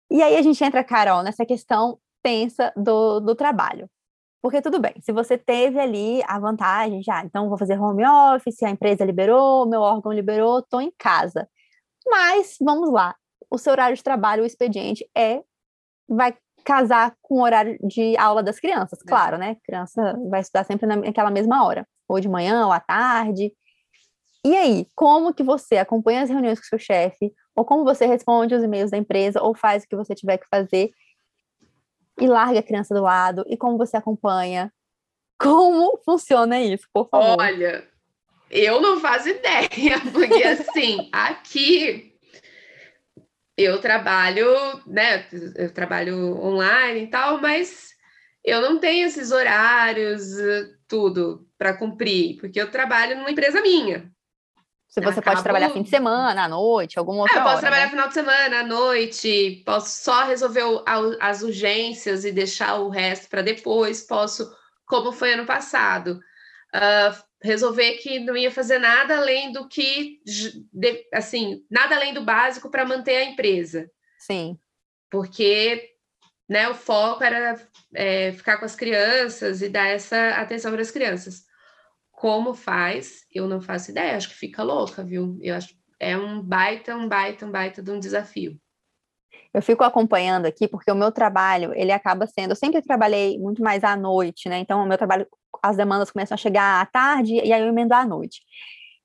E 0.10 0.22
aí 0.24 0.36
a 0.36 0.42
gente 0.42 0.64
entra, 0.64 0.84
Carol, 0.84 1.22
nessa 1.22 1.46
questão 1.46 2.00
tensa 2.24 2.74
do, 2.76 3.20
do 3.20 3.36
trabalho. 3.36 3.90
Porque 4.42 4.62
tudo 4.62 4.80
bem, 4.80 4.94
se 5.02 5.12
você 5.12 5.38
teve 5.38 5.80
ali 5.80 6.22
a 6.26 6.40
vantagem, 6.40 7.04
já, 7.04 7.24
então 7.24 7.50
vou 7.50 7.58
fazer 7.58 7.80
home 7.80 8.04
office, 8.06 8.64
a 8.64 8.70
empresa 8.70 9.04
liberou, 9.04 9.68
meu 9.68 9.82
órgão 9.82 10.12
liberou, 10.12 10.60
estou 10.60 10.82
em 10.82 10.92
casa. 10.98 11.48
Mas, 12.08 12.56
vamos 12.62 12.92
lá, 12.92 13.16
o 13.50 13.58
seu 13.58 13.74
horário 13.74 13.96
de 13.96 14.04
trabalho, 14.04 14.44
o 14.44 14.46
expediente 14.46 15.08
é, 15.16 15.44
vai 16.08 16.36
casar 16.68 17.16
com 17.22 17.36
o 17.36 17.44
horário 17.44 17.80
de 17.82 18.18
aula 18.18 18.44
das 18.44 18.60
crianças, 18.60 19.00
é. 19.00 19.08
claro, 19.08 19.38
né? 19.38 19.56
criança 19.64 20.20
vai 20.30 20.42
estudar 20.42 20.66
sempre 20.66 20.86
naquela 20.86 21.32
mesma 21.32 21.66
hora, 21.66 21.88
ou 22.10 22.20
de 22.20 22.28
manhã, 22.28 22.66
ou 22.66 22.74
à 22.74 22.80
tarde. 22.82 23.54
E 24.46 24.54
aí, 24.54 24.86
como 24.94 25.34
que 25.34 25.44
você 25.44 25.78
acompanha 25.78 26.24
as 26.24 26.30
reuniões 26.30 26.60
com 26.60 26.66
seu 26.66 26.78
chefe, 26.78 27.32
ou 27.56 27.64
como 27.64 27.86
você 27.86 28.06
responde 28.06 28.54
os 28.54 28.62
e-mails 28.62 28.92
da 28.92 28.98
empresa, 28.98 29.42
ou 29.42 29.56
faz 29.56 29.84
o 29.84 29.88
que 29.88 29.96
você 29.96 30.14
tiver 30.14 30.38
que 30.38 30.48
fazer 30.52 30.92
e 32.20 32.28
larga 32.28 32.60
a 32.60 32.64
criança 32.64 32.94
do 32.94 33.02
lado, 33.02 33.46
e 33.48 33.56
como 33.56 33.78
você 33.78 33.96
acompanha? 33.96 34.70
Como 35.40 35.98
funciona 36.04 36.60
isso, 36.60 36.86
por 36.94 37.08
favor? 37.08 37.38
Olha, 37.40 37.88
eu 38.52 38.82
não 38.82 39.00
faço 39.00 39.30
ideia, 39.32 40.02
porque 40.12 40.44
assim, 40.44 41.10
aqui 41.14 42.17
eu 43.58 43.82
trabalho, 43.82 44.48
né? 44.86 45.26
Eu 45.56 45.74
trabalho 45.74 46.38
online 46.40 47.04
e 47.04 47.08
tal, 47.08 47.42
mas 47.42 47.90
eu 48.46 48.62
não 48.62 48.80
tenho 48.80 49.08
esses 49.08 49.32
horários, 49.32 50.22
tudo 50.88 51.46
para 51.58 51.74
cumprir, 51.74 52.38
porque 52.40 52.62
eu 52.62 52.70
trabalho 52.70 53.18
numa 53.18 53.32
empresa 53.32 53.62
minha. 53.62 54.12
Se 54.88 55.02
você 55.02 55.20
Acabo... 55.20 55.36
pode 55.36 55.44
trabalhar 55.44 55.70
fim 55.72 55.84
de 55.84 55.90
semana, 55.90 56.46
à 56.46 56.48
noite, 56.48 56.98
alguma 56.98 57.22
outra 57.22 57.36
é, 57.36 57.40
eu 57.40 57.44
posso 57.44 57.58
hora, 57.58 57.62
trabalhar 57.62 57.86
né? 57.86 57.92
final 57.92 58.08
de 58.08 58.14
semana, 58.14 58.60
à 58.60 58.64
noite, 58.64 59.64
posso 59.66 60.04
só 60.04 60.24
resolver 60.26 60.64
o, 60.64 60.84
as 61.20 61.42
urgências 61.42 62.24
e 62.24 62.32
deixar 62.32 62.76
o 62.76 62.90
resto 62.90 63.30
para 63.30 63.42
depois, 63.42 64.02
posso, 64.02 64.50
como 64.86 65.12
foi 65.12 65.34
ano 65.34 65.46
passado, 65.46 66.20
uh, 66.74 67.27
resolver 67.42 67.94
que 67.98 68.20
não 68.20 68.36
ia 68.36 68.52
fazer 68.52 68.80
nada 68.80 69.18
além 69.18 69.52
do 69.52 69.68
que, 69.68 70.20
assim, 71.14 71.64
nada 71.70 71.96
além 71.96 72.14
do 72.14 72.24
básico 72.24 72.70
para 72.70 72.86
manter 72.86 73.18
a 73.18 73.26
empresa. 73.26 73.90
Sim. 74.20 74.58
Porque 75.10 75.92
né, 76.50 76.68
o 76.70 76.76
foco 76.76 77.24
era 77.24 77.60
é, 77.94 78.32
ficar 78.34 78.58
com 78.58 78.66
as 78.66 78.76
crianças 78.76 79.62
e 79.62 79.70
dar 79.70 79.88
essa 79.88 80.30
atenção 80.32 80.72
para 80.72 80.82
as 80.82 80.92
crianças. 80.92 81.46
Como 82.12 82.54
faz? 82.54 83.26
Eu 83.34 83.48
não 83.48 83.62
faço 83.62 83.92
ideia, 83.92 84.16
acho 84.16 84.30
que 84.30 84.36
fica 84.36 84.64
louca, 84.64 85.04
viu? 85.04 85.38
Eu 85.42 85.56
acho 85.56 85.78
é 86.00 86.16
um 86.18 86.42
baita, 86.42 86.96
um 86.96 87.08
baita, 87.08 87.46
um 87.46 87.52
baita 87.52 87.82
de 87.82 87.92
um 87.92 88.00
desafio. 88.00 88.60
Eu 89.54 89.62
fico 89.62 89.84
acompanhando 89.84 90.46
aqui 90.46 90.68
porque 90.68 90.92
o 90.92 90.96
meu 90.96 91.12
trabalho, 91.12 91.74
ele 91.74 91.92
acaba 91.92 92.28
sendo, 92.28 92.52
eu 92.52 92.56
sempre 92.56 92.82
trabalhei 92.82 93.40
muito 93.40 93.62
mais 93.62 93.84
à 93.84 93.96
noite, 93.96 94.48
né? 94.48 94.60
Então, 94.60 94.84
o 94.84 94.88
meu 94.88 94.98
trabalho, 94.98 95.28
as 95.62 95.78
demandas 95.78 96.12
começam 96.12 96.36
a 96.36 96.38
chegar 96.38 96.82
à 96.82 96.86
tarde 96.86 97.36
e 97.36 97.54
aí 97.54 97.62
eu 97.62 97.68
emendo 97.68 97.94
à 97.94 98.06
noite. 98.06 98.42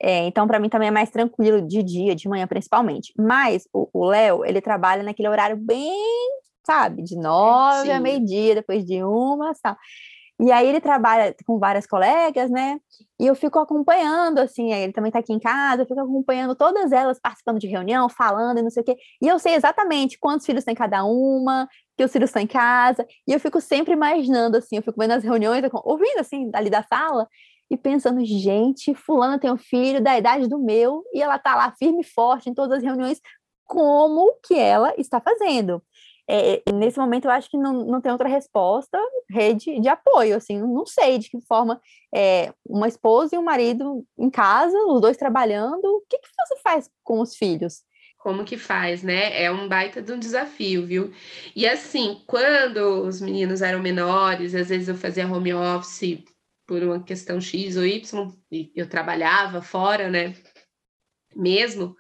É, 0.01 0.27
então, 0.27 0.47
para 0.49 0.59
mim 0.59 0.69
também 0.69 0.89
é 0.89 0.91
mais 0.91 1.11
tranquilo 1.11 1.63
de 1.63 1.83
dia, 1.83 2.15
de 2.15 2.29
manhã 2.29 2.47
principalmente. 2.47 3.13
Mas 3.17 3.69
o 3.73 4.07
Léo, 4.07 4.45
ele 4.45 4.61
trabalha 4.61 5.03
naquele 5.03 5.29
horário 5.29 5.57
bem, 5.57 5.97
sabe, 6.67 7.03
de 7.03 7.17
nove 7.17 7.87
Sim. 7.87 7.93
a 7.93 8.01
meio-dia, 8.01 8.57
depois 8.57 8.85
de 8.85 9.03
uma, 9.05 9.55
sabe? 9.55 9.79
E 10.41 10.51
aí 10.51 10.67
ele 10.67 10.81
trabalha 10.81 11.33
com 11.47 11.57
várias 11.57 11.87
colegas, 11.87 12.51
né? 12.51 12.81
E 13.21 13.29
eu 13.29 13.35
fico 13.37 13.61
acompanhando, 13.61 14.41
assim, 14.41 14.73
ele 14.73 14.93
também 14.93 15.09
está 15.09 15.21
aqui 15.21 15.33
em 15.33 15.39
casa, 15.39 15.83
eu 15.83 15.87
fico 15.87 16.01
acompanhando 16.01 16.57
todas 16.57 16.91
elas 16.91 17.21
participando 17.21 17.61
de 17.61 17.69
reunião, 17.69 18.09
falando 18.09 18.59
e 18.59 18.63
não 18.63 18.71
sei 18.71 18.83
o 18.83 18.85
quê. 18.85 18.97
E 19.21 19.29
eu 19.29 19.39
sei 19.39 19.55
exatamente 19.55 20.19
quantos 20.19 20.45
filhos 20.45 20.65
tem 20.65 20.75
cada 20.75 21.05
uma, 21.05 21.69
que 21.97 22.05
os 22.05 22.13
filhos 22.13 22.31
estão 22.31 22.43
em 22.43 22.47
casa. 22.47 23.07
E 23.27 23.33
eu 23.33 23.41
fico 23.41 23.61
sempre 23.61 23.93
imaginando, 23.93 24.57
assim, 24.57 24.77
eu 24.77 24.83
fico 24.83 24.99
vendo 24.99 25.13
as 25.13 25.25
reuniões, 25.25 25.63
ouvindo, 25.85 26.19
assim, 26.19 26.51
dali 26.51 26.71
da 26.71 26.83
sala, 26.83 27.27
e 27.71 27.77
pensando, 27.77 28.25
gente, 28.25 28.95
fulana 28.95 29.39
tem 29.39 29.51
um 29.51 29.59
filho 29.59 30.03
da 30.03 30.17
idade 30.19 30.49
do 30.49 30.59
meu, 30.59 31.03
e 31.13 31.23
ela 31.23 31.39
tá 31.39 31.55
lá 31.55 31.73
firme 31.79 32.01
e 32.03 32.05
forte 32.05 32.51
em 32.51 32.55
todas 32.55 32.79
as 32.79 32.85
reuniões, 32.85 33.21
como 33.65 34.35
que 34.45 34.55
ela 34.55 34.93
está 34.99 35.21
fazendo? 35.21 35.83
é, 36.29 36.63
nesse 36.73 36.99
momento 36.99 37.27
eu 37.27 37.31
acho 37.31 37.51
que 37.51 37.59
não, 37.59 37.85
não 37.85 38.01
tem 38.01 38.13
outra 38.13 38.29
resposta, 38.29 38.99
rede 39.29 39.81
de 39.81 39.89
apoio, 39.89 40.37
assim, 40.37 40.59
não 40.59 40.87
sei 40.87 41.19
de 41.19 41.29
que 41.29 41.41
forma 41.43 41.81
é, 42.15 42.53
uma 42.67 42.89
esposa 42.89 43.35
e 43.35 43.39
um 43.39 43.43
marido 43.43 44.05
em 44.19 44.31
casa, 44.31 44.77
os 44.87 45.01
dois 45.01 45.17
trabalhando, 45.17 45.85
o 45.85 46.03
que, 46.09 46.19
que 46.19 46.29
você 46.47 46.57
faz 46.63 46.91
com 47.03 47.21
os 47.21 47.37
filhos? 47.37 47.83
Como 48.23 48.45
que 48.45 48.57
faz, 48.57 49.03
né? 49.03 49.43
É 49.43 49.51
um 49.51 49.67
baita 49.67 50.01
de 50.01 50.13
um 50.13 50.19
desafio, 50.19 50.87
viu? 50.87 51.13
E 51.57 51.67
assim, 51.67 52.23
quando 52.25 53.03
os 53.05 53.21
meninos 53.21 53.61
eram 53.63 53.81
menores, 53.83 54.55
às 54.55 54.69
vezes 54.69 54.87
eu 54.87 54.95
fazia 54.95 55.27
home 55.27 55.53
office 55.53 56.23
por 56.65 56.81
uma 56.85 57.03
questão 57.03 57.41
X 57.41 57.77
ou 57.77 57.85
Y, 57.85 58.33
e 58.53 58.71
eu 58.77 58.89
trabalhava 58.89 59.61
fora, 59.61 60.09
né? 60.09 60.37
Mesmo, 61.35 61.97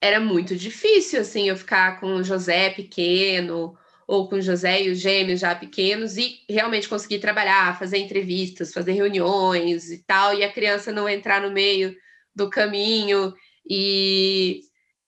era 0.00 0.18
muito 0.18 0.56
difícil, 0.56 1.20
assim, 1.20 1.50
eu 1.50 1.56
ficar 1.56 2.00
com 2.00 2.14
o 2.14 2.24
José 2.24 2.70
pequeno, 2.70 3.76
ou 4.06 4.30
com 4.30 4.36
o 4.36 4.42
José 4.42 4.84
e 4.84 4.90
os 4.90 5.00
gêmeos 5.00 5.40
já 5.40 5.54
pequenos, 5.54 6.16
e 6.16 6.38
realmente 6.48 6.88
conseguir 6.88 7.18
trabalhar, 7.18 7.78
fazer 7.78 7.98
entrevistas, 7.98 8.72
fazer 8.72 8.92
reuniões 8.92 9.90
e 9.90 10.02
tal, 10.02 10.34
e 10.34 10.42
a 10.42 10.50
criança 10.52 10.90
não 10.90 11.06
entrar 11.06 11.42
no 11.42 11.50
meio 11.50 11.94
do 12.34 12.48
caminho 12.48 13.34
e, 13.68 14.62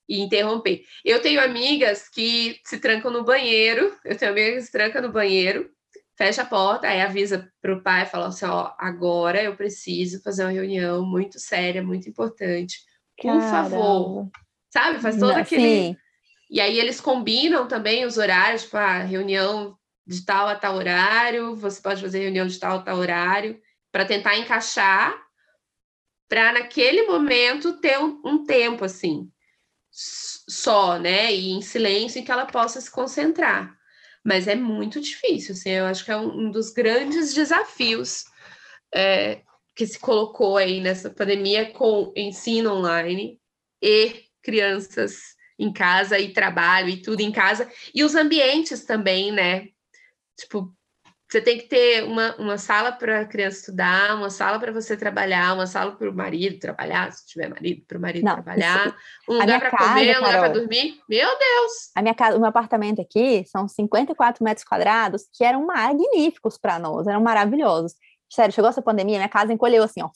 e 0.08 0.20
interromper. 0.20 0.82
Eu 1.04 1.20
tenho 1.20 1.40
amigas 1.40 2.08
que 2.08 2.60
se 2.64 2.78
trancam 2.78 3.10
no 3.10 3.24
banheiro, 3.24 3.96
eu 4.04 4.16
tenho 4.16 4.32
amigas 4.32 4.54
que 4.54 4.66
se 4.66 4.72
trancam 4.72 5.02
no 5.02 5.12
banheiro, 5.12 5.70
fecha 6.16 6.42
a 6.42 6.46
porta, 6.46 6.88
aí 6.88 7.00
avisa 7.00 7.50
para 7.60 7.74
o 7.74 7.82
pai, 7.82 8.06
fala 8.06 8.28
assim, 8.28 8.44
ó, 8.46 8.72
agora 8.78 9.42
eu 9.42 9.56
preciso 9.56 10.22
fazer 10.22 10.44
uma 10.44 10.52
reunião 10.52 11.04
muito 11.04 11.38
séria, 11.38 11.82
muito 11.82 12.08
importante. 12.08 12.78
Por 13.20 13.40
Caramba. 13.40 13.70
favor, 13.70 14.30
sabe? 14.72 15.00
Faz 15.00 15.18
todo 15.18 15.32
aquele. 15.32 15.88
Sim. 15.88 15.96
E 16.50 16.60
aí 16.60 16.78
eles 16.78 17.00
combinam 17.00 17.66
também 17.66 18.04
os 18.04 18.18
horários, 18.18 18.62
tipo, 18.64 18.76
a 18.76 18.98
reunião 18.98 19.76
de 20.06 20.24
tal 20.24 20.46
a 20.46 20.54
tal 20.54 20.76
horário, 20.76 21.56
você 21.56 21.80
pode 21.80 22.02
fazer 22.02 22.20
reunião 22.20 22.46
de 22.46 22.58
tal 22.58 22.78
a 22.78 22.82
tal 22.82 22.98
horário, 22.98 23.58
para 23.90 24.04
tentar 24.04 24.36
encaixar, 24.36 25.14
para 26.28 26.52
naquele 26.52 27.04
momento 27.06 27.80
ter 27.80 27.98
um, 27.98 28.20
um, 28.24 28.44
tempo 28.44 28.84
assim, 28.84 29.30
só, 29.94 30.98
né? 30.98 31.32
E 31.32 31.52
em 31.52 31.62
silêncio 31.62 32.20
em 32.20 32.24
que 32.24 32.32
ela 32.32 32.46
possa 32.46 32.80
se 32.80 32.90
concentrar. 32.90 33.76
Mas 34.24 34.48
é 34.48 34.54
muito 34.54 35.00
difícil, 35.00 35.54
assim, 35.54 35.70
eu 35.70 35.84
acho 35.86 36.04
que 36.04 36.10
é 36.10 36.16
um, 36.16 36.46
um 36.46 36.50
dos 36.50 36.72
grandes 36.72 37.34
desafios 37.34 38.24
é, 38.94 39.42
que 39.76 39.86
se 39.86 39.98
colocou 39.98 40.56
aí 40.56 40.80
nessa 40.80 41.10
pandemia 41.10 41.70
com 41.72 42.12
ensino 42.16 42.72
online 42.72 43.38
e 43.82 44.24
crianças 44.42 45.34
em 45.58 45.72
casa 45.72 46.18
e 46.18 46.32
trabalho 46.32 46.88
e 46.88 47.02
tudo 47.02 47.20
em 47.20 47.30
casa. 47.30 47.70
E 47.94 48.02
os 48.02 48.14
ambientes 48.14 48.84
também, 48.84 49.30
né? 49.30 49.68
Tipo, 50.38 50.74
você 51.34 51.40
tem 51.40 51.58
que 51.58 51.64
ter 51.64 52.04
uma, 52.04 52.32
uma 52.36 52.56
sala 52.56 52.92
para 52.92 53.22
a 53.22 53.24
criança 53.24 53.58
estudar, 53.58 54.14
uma 54.14 54.30
sala 54.30 54.60
para 54.60 54.70
você 54.70 54.96
trabalhar, 54.96 55.52
uma 55.52 55.66
sala 55.66 55.90
para 55.90 56.08
o 56.08 56.14
marido 56.14 56.60
trabalhar, 56.60 57.10
se 57.10 57.26
tiver 57.26 57.48
marido, 57.48 57.84
para 57.88 57.98
o 57.98 58.00
marido 58.00 58.24
Não, 58.24 58.34
trabalhar, 58.34 58.86
isso... 58.86 58.96
um 59.28 59.40
lugar 59.40 59.58
para 59.58 59.70
comer, 59.72 60.16
um 60.16 60.20
lugar 60.20 60.38
para 60.38 60.48
dormir. 60.52 61.00
Meu 61.08 61.26
Deus! 61.26 61.72
A 61.96 62.02
minha 62.02 62.14
casa, 62.14 62.36
o 62.36 62.40
meu 62.40 62.48
apartamento 62.48 63.00
aqui 63.00 63.44
são 63.46 63.66
54 63.66 64.44
metros 64.44 64.64
quadrados 64.64 65.24
que 65.32 65.42
eram 65.42 65.66
magníficos 65.66 66.56
para 66.56 66.78
nós, 66.78 67.08
eram 67.08 67.20
maravilhosos. 67.20 67.94
Sério, 68.30 68.54
chegou 68.54 68.70
essa 68.70 68.80
pandemia, 68.80 69.18
minha 69.18 69.28
casa 69.28 69.52
encolheu 69.52 69.82
assim, 69.82 70.02
ó. 70.02 70.10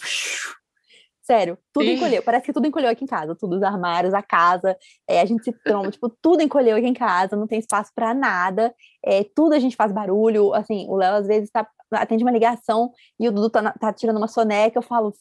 Sério, 1.29 1.59
tudo 1.75 1.85
Sim. 1.85 1.97
encolheu. 1.97 2.23
Parece 2.23 2.47
que 2.47 2.55
tudo 2.55 2.67
encolheu 2.67 2.89
aqui 2.89 3.05
em 3.05 3.07
casa. 3.07 3.37
Tudo, 3.37 3.57
os 3.57 3.63
armários, 3.63 4.15
a 4.15 4.23
casa, 4.23 4.75
é, 5.07 5.21
a 5.21 5.27
gente 5.27 5.45
se 5.45 5.53
tromba, 5.63 5.91
tipo, 5.91 6.09
tudo 6.23 6.43
encolheu 6.43 6.75
aqui 6.75 6.87
em 6.87 6.95
casa, 6.95 7.37
não 7.37 7.47
tem 7.47 7.59
espaço 7.59 7.93
para 7.95 8.15
nada. 8.15 8.75
É, 9.05 9.23
tudo 9.37 9.53
a 9.53 9.59
gente 9.59 9.77
faz 9.77 9.93
barulho. 9.93 10.55
Assim, 10.55 10.87
o 10.89 10.97
Léo 10.97 11.17
às 11.17 11.27
vezes 11.27 11.51
tá, 11.51 11.69
atende 11.93 12.25
uma 12.25 12.31
ligação 12.31 12.91
e 13.21 13.29
o 13.29 13.33
Dudu 13.33 13.51
tá, 13.51 13.73
tá 13.73 13.93
tirando 13.93 14.17
uma 14.17 14.27
soneca. 14.27 14.79
Eu 14.79 14.83
falo, 14.83 15.13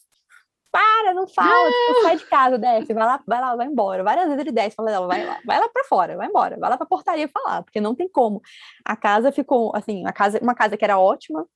para, 0.72 1.12
não 1.12 1.28
fala, 1.28 1.70
tipo, 1.70 2.02
sai 2.02 2.16
de 2.16 2.24
casa, 2.24 2.56
desce, 2.56 2.94
vai 2.94 3.04
lá, 3.04 3.22
vai 3.26 3.40
lá, 3.42 3.54
vai 3.54 3.66
embora. 3.66 4.02
Várias 4.02 4.28
vezes 4.28 4.40
ele 4.40 4.52
desce, 4.52 4.76
fala, 4.76 5.06
vai 5.06 5.26
lá, 5.26 5.38
vai 5.44 5.60
lá 5.60 5.68
para 5.68 5.84
fora, 5.84 6.16
vai 6.16 6.26
embora, 6.26 6.56
vai 6.58 6.70
lá 6.70 6.78
para 6.78 6.86
portaria 6.86 7.28
falar, 7.28 7.62
porque 7.64 7.82
não 7.82 7.94
tem 7.94 8.08
como. 8.08 8.40
A 8.82 8.96
casa 8.96 9.30
ficou, 9.30 9.76
assim, 9.76 10.06
a 10.06 10.12
casa, 10.12 10.38
uma 10.40 10.54
casa 10.54 10.74
que 10.74 10.84
era 10.84 10.98
ótima, 10.98 11.46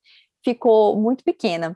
ficou 0.44 0.94
muito 0.94 1.24
pequena. 1.24 1.74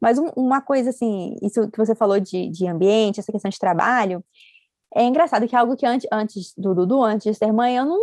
Mas 0.00 0.18
um, 0.18 0.28
uma 0.36 0.60
coisa 0.60 0.90
assim, 0.90 1.36
isso 1.42 1.70
que 1.70 1.78
você 1.78 1.94
falou 1.94 2.20
de, 2.20 2.48
de 2.48 2.66
ambiente, 2.66 3.20
essa 3.20 3.32
questão 3.32 3.50
de 3.50 3.58
trabalho, 3.58 4.24
é 4.94 5.04
engraçado 5.04 5.46
que 5.46 5.54
é 5.54 5.58
algo 5.58 5.76
que 5.76 5.86
antes, 5.86 6.08
antes 6.12 6.54
do 6.56 6.74
Dudu, 6.74 7.02
antes 7.02 7.24
de 7.24 7.34
ser 7.34 7.52
mãe, 7.52 7.76
eu 7.76 7.84
não, 7.84 7.98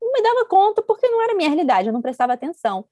não 0.00 0.12
me 0.12 0.22
dava 0.22 0.46
conta 0.46 0.82
porque 0.82 1.08
não 1.08 1.22
era 1.22 1.34
minha 1.34 1.48
realidade, 1.48 1.88
eu 1.88 1.92
não 1.92 2.02
prestava 2.02 2.32
atenção. 2.32 2.86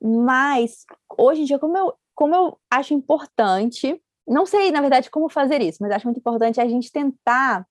Mas 0.00 0.84
hoje 1.18 1.42
em 1.42 1.44
dia, 1.44 1.58
como 1.58 1.76
eu, 1.76 1.94
como 2.14 2.34
eu 2.34 2.58
acho 2.70 2.94
importante, 2.94 4.00
não 4.26 4.46
sei, 4.46 4.70
na 4.70 4.80
verdade, 4.80 5.10
como 5.10 5.28
fazer 5.28 5.62
isso, 5.62 5.78
mas 5.80 5.92
acho 5.92 6.06
muito 6.06 6.18
importante 6.18 6.60
a 6.60 6.68
gente 6.68 6.90
tentar. 6.90 7.66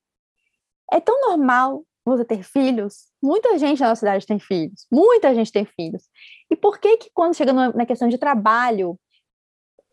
É 0.92 1.00
tão 1.00 1.20
normal 1.28 1.84
você 2.04 2.24
ter 2.24 2.42
filhos. 2.42 3.06
Muita 3.22 3.58
gente 3.58 3.80
na 3.80 3.88
nossa 3.88 4.00
cidade 4.00 4.26
tem 4.26 4.38
filhos. 4.38 4.86
Muita 4.92 5.34
gente 5.34 5.50
tem 5.50 5.64
filhos. 5.64 6.04
E 6.50 6.56
por 6.56 6.78
que 6.78 6.96
que 6.98 7.10
quando 7.14 7.34
chega 7.34 7.52
na 7.52 7.86
questão 7.86 8.08
de 8.08 8.18
trabalho, 8.18 8.98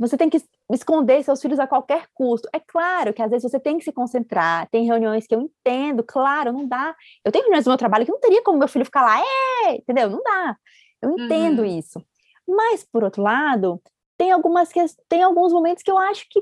você 0.02 0.18
tem 0.18 0.30
que 0.30 0.42
esconder 0.72 1.24
seus 1.24 1.40
filhos 1.40 1.60
a 1.60 1.68
qualquer 1.68 2.08
custo. 2.14 2.50
É 2.52 2.60
claro 2.60 3.14
que 3.14 3.22
às 3.22 3.30
vezes 3.30 3.50
você 3.50 3.60
tem 3.60 3.78
que 3.78 3.84
se 3.84 3.92
concentrar, 3.92 4.68
tem 4.70 4.86
reuniões 4.86 5.28
que 5.28 5.36
eu 5.36 5.42
entendo, 5.42 6.04
claro, 6.04 6.52
não 6.52 6.68
dá. 6.68 6.96
Eu 7.24 7.32
tenho 7.32 7.44
reuniões 7.44 7.66
do 7.66 7.70
meu 7.70 7.78
trabalho 7.78 8.06
que 8.06 8.12
não 8.12 8.20
teria 8.20 8.44
como 8.44 8.58
meu 8.58 8.68
filho 8.68 8.84
ficar 8.84 9.04
lá, 9.04 9.20
é, 9.20 9.76
entendeu? 9.76 10.10
Não 10.10 10.22
dá. 10.24 10.58
Eu 11.02 11.12
entendo 11.12 11.60
uhum. 11.60 11.66
isso. 11.80 12.04
Mas, 12.48 12.84
por 12.84 13.04
outro 13.04 13.22
lado, 13.22 13.80
tem 14.18 14.32
algumas 14.32 14.70
que, 14.70 14.84
tem 15.08 15.22
alguns 15.22 15.54
momentos 15.54 15.84
que 15.84 15.92
eu 15.92 15.98
acho 15.98 16.26
que 16.30 16.42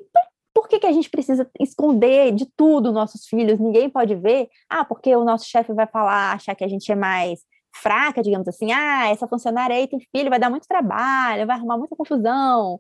por 0.54 0.68
que, 0.68 0.80
que 0.80 0.88
a 0.88 0.92
gente 0.92 1.10
precisa 1.10 1.50
esconder 1.60 2.34
de 2.34 2.46
tudo 2.56 2.92
nossos 2.92 3.28
filhos? 3.28 3.60
Ninguém 3.60 3.90
pode 3.90 4.16
ver. 4.16 4.50
Ah, 4.70 4.84
porque 4.84 5.16
o 5.16 5.24
nosso 5.24 5.46
chefe 5.46 5.74
vai 5.74 5.88
falar, 5.88 6.34
achar 6.34 6.56
que 6.56 6.64
a 6.64 6.68
gente 6.68 6.92
é 6.92 6.96
mais 6.96 7.42
fraca, 7.76 8.22
digamos 8.22 8.48
assim. 8.48 8.72
Ah, 8.72 9.10
essa 9.10 9.28
funcionária 9.28 9.76
aí 9.76 9.88
tem 9.88 10.00
filho, 10.16 10.30
vai 10.30 10.40
dar 10.40 10.50
muito 10.50 10.68
trabalho, 10.68 11.46
vai 11.46 11.56
arrumar 11.58 11.78
muita 11.78 11.96
confusão. 11.96 12.80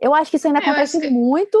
Eu 0.00 0.14
acho 0.14 0.30
que 0.30 0.36
isso 0.36 0.46
ainda 0.46 0.60
é, 0.60 0.62
acontece 0.62 1.00
que... 1.00 1.08
muito. 1.08 1.58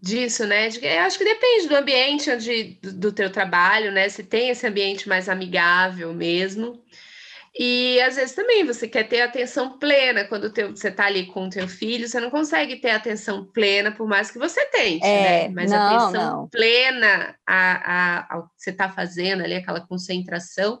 Disso, 0.00 0.46
né? 0.46 0.68
Eu 0.68 1.00
acho 1.00 1.18
que 1.18 1.24
depende 1.24 1.68
do 1.68 1.76
ambiente 1.76 2.30
onde, 2.30 2.78
do, 2.82 2.92
do 2.92 3.12
teu 3.12 3.30
trabalho, 3.30 3.90
né? 3.90 4.08
Se 4.08 4.22
tem 4.22 4.50
esse 4.50 4.66
ambiente 4.66 5.08
mais 5.08 5.28
amigável 5.28 6.12
mesmo. 6.14 6.82
E 7.58 8.00
às 8.02 8.14
vezes 8.14 8.34
também 8.34 8.64
você 8.64 8.86
quer 8.86 9.08
ter 9.08 9.22
atenção 9.22 9.76
plena 9.78 10.24
quando 10.24 10.52
teu, 10.52 10.70
você 10.70 10.88
está 10.88 11.06
ali 11.06 11.26
com 11.26 11.46
o 11.46 11.50
teu 11.50 11.66
filho, 11.66 12.08
você 12.08 12.20
não 12.20 12.30
consegue 12.30 12.76
ter 12.76 12.90
atenção 12.90 13.44
plena, 13.44 13.90
por 13.90 14.06
mais 14.06 14.30
que 14.30 14.38
você 14.38 14.64
tente, 14.66 15.04
é, 15.04 15.48
né? 15.48 15.48
Mas 15.48 15.70
não, 15.70 15.78
atenção 15.78 16.12
não. 16.12 16.48
plena 16.48 17.36
a, 17.44 17.92
a, 17.92 18.34
ao 18.34 18.42
que 18.44 18.50
você 18.56 18.70
está 18.70 18.88
fazendo 18.88 19.42
ali, 19.42 19.54
aquela 19.54 19.80
concentração, 19.80 20.80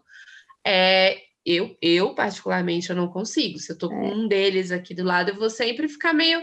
é, 0.64 1.18
eu, 1.44 1.76
eu, 1.80 2.14
particularmente, 2.14 2.90
eu 2.90 2.96
não 2.96 3.08
consigo. 3.08 3.58
Se 3.58 3.72
eu 3.72 3.78
tô 3.78 3.88
com 3.88 4.04
é. 4.04 4.12
um 4.12 4.28
deles 4.28 4.70
aqui 4.70 4.94
do 4.94 5.04
lado, 5.04 5.30
eu 5.30 5.36
vou 5.36 5.50
sempre 5.50 5.88
ficar 5.88 6.12
meio 6.12 6.42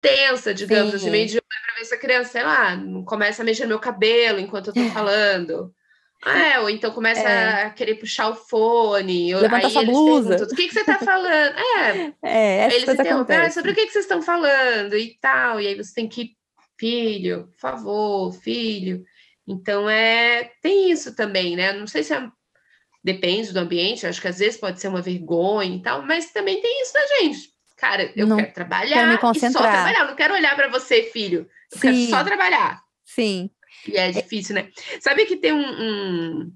tensa, 0.00 0.54
digamos 0.54 0.92
Sim. 0.92 0.96
assim, 0.96 1.10
meio 1.10 1.26
de 1.26 1.34
olho 1.34 1.42
pra 1.66 1.74
ver 1.78 1.84
se 1.84 1.94
a 1.94 1.98
criança, 1.98 2.30
sei 2.30 2.42
lá, 2.42 2.76
não 2.76 3.04
começa 3.04 3.42
a 3.42 3.44
mexer 3.44 3.64
no 3.64 3.70
meu 3.70 3.78
cabelo 3.78 4.40
enquanto 4.40 4.68
eu 4.68 4.74
tô 4.74 4.84
falando. 4.90 5.72
É, 6.24 6.60
ou 6.60 6.68
então 6.68 6.90
começa 6.90 7.20
é. 7.20 7.64
a 7.64 7.70
querer 7.70 7.94
puxar 7.94 8.28
o 8.28 8.34
fone. 8.34 9.34
Levanta 9.34 9.66
aí 9.66 9.72
sua 9.72 9.84
blusa. 9.84 10.36
O 10.44 10.54
que, 10.54 10.68
que 10.68 10.74
você 10.74 10.80
está 10.80 10.98
falando? 10.98 11.54
É, 11.56 12.12
é 12.22 12.74
eles 12.74 12.88
interrompem, 12.88 13.36
ah, 13.36 13.50
sobre 13.50 13.70
o 13.70 13.74
que, 13.74 13.86
que 13.86 13.92
vocês 13.92 14.04
estão 14.04 14.20
falando 14.20 14.96
e 14.96 15.16
tal. 15.18 15.60
E 15.60 15.66
aí 15.66 15.74
você 15.74 15.94
tem 15.94 16.06
que, 16.06 16.36
filho, 16.78 17.48
por 17.52 17.58
favor, 17.58 18.32
filho. 18.34 19.02
Então, 19.48 19.88
é 19.88 20.50
tem 20.60 20.90
isso 20.90 21.16
também, 21.16 21.56
né? 21.56 21.72
Não 21.72 21.86
sei 21.86 22.02
se 22.02 22.12
é, 22.12 22.30
depende 23.02 23.52
do 23.52 23.58
ambiente, 23.58 24.06
acho 24.06 24.20
que 24.20 24.28
às 24.28 24.38
vezes 24.38 24.60
pode 24.60 24.80
ser 24.80 24.88
uma 24.88 25.02
vergonha 25.02 25.76
e 25.76 25.82
tal, 25.82 26.02
mas 26.02 26.32
também 26.32 26.60
tem 26.60 26.82
isso 26.82 26.92
da 26.92 27.06
gente. 27.06 27.50
Cara, 27.76 28.12
eu 28.14 28.26
não, 28.26 28.36
quero 28.36 28.52
trabalhar 28.52 28.96
quero 28.96 29.10
me 29.12 29.18
concentrar. 29.18 29.50
e 29.50 29.52
só 29.52 29.72
trabalhar. 29.72 30.00
Eu 30.00 30.06
não 30.08 30.16
quero 30.16 30.34
olhar 30.34 30.54
para 30.54 30.68
você, 30.68 31.04
filho. 31.04 31.48
Eu 31.72 31.78
Sim. 31.78 31.80
quero 31.80 32.10
só 32.10 32.24
trabalhar. 32.24 32.82
Sim. 33.04 33.50
E 33.88 33.96
é 33.96 34.10
difícil, 34.10 34.54
né? 34.54 34.70
Sabe 35.00 35.24
que 35.24 35.36
tem 35.36 35.52
um, 35.52 35.64
um, 35.64 36.52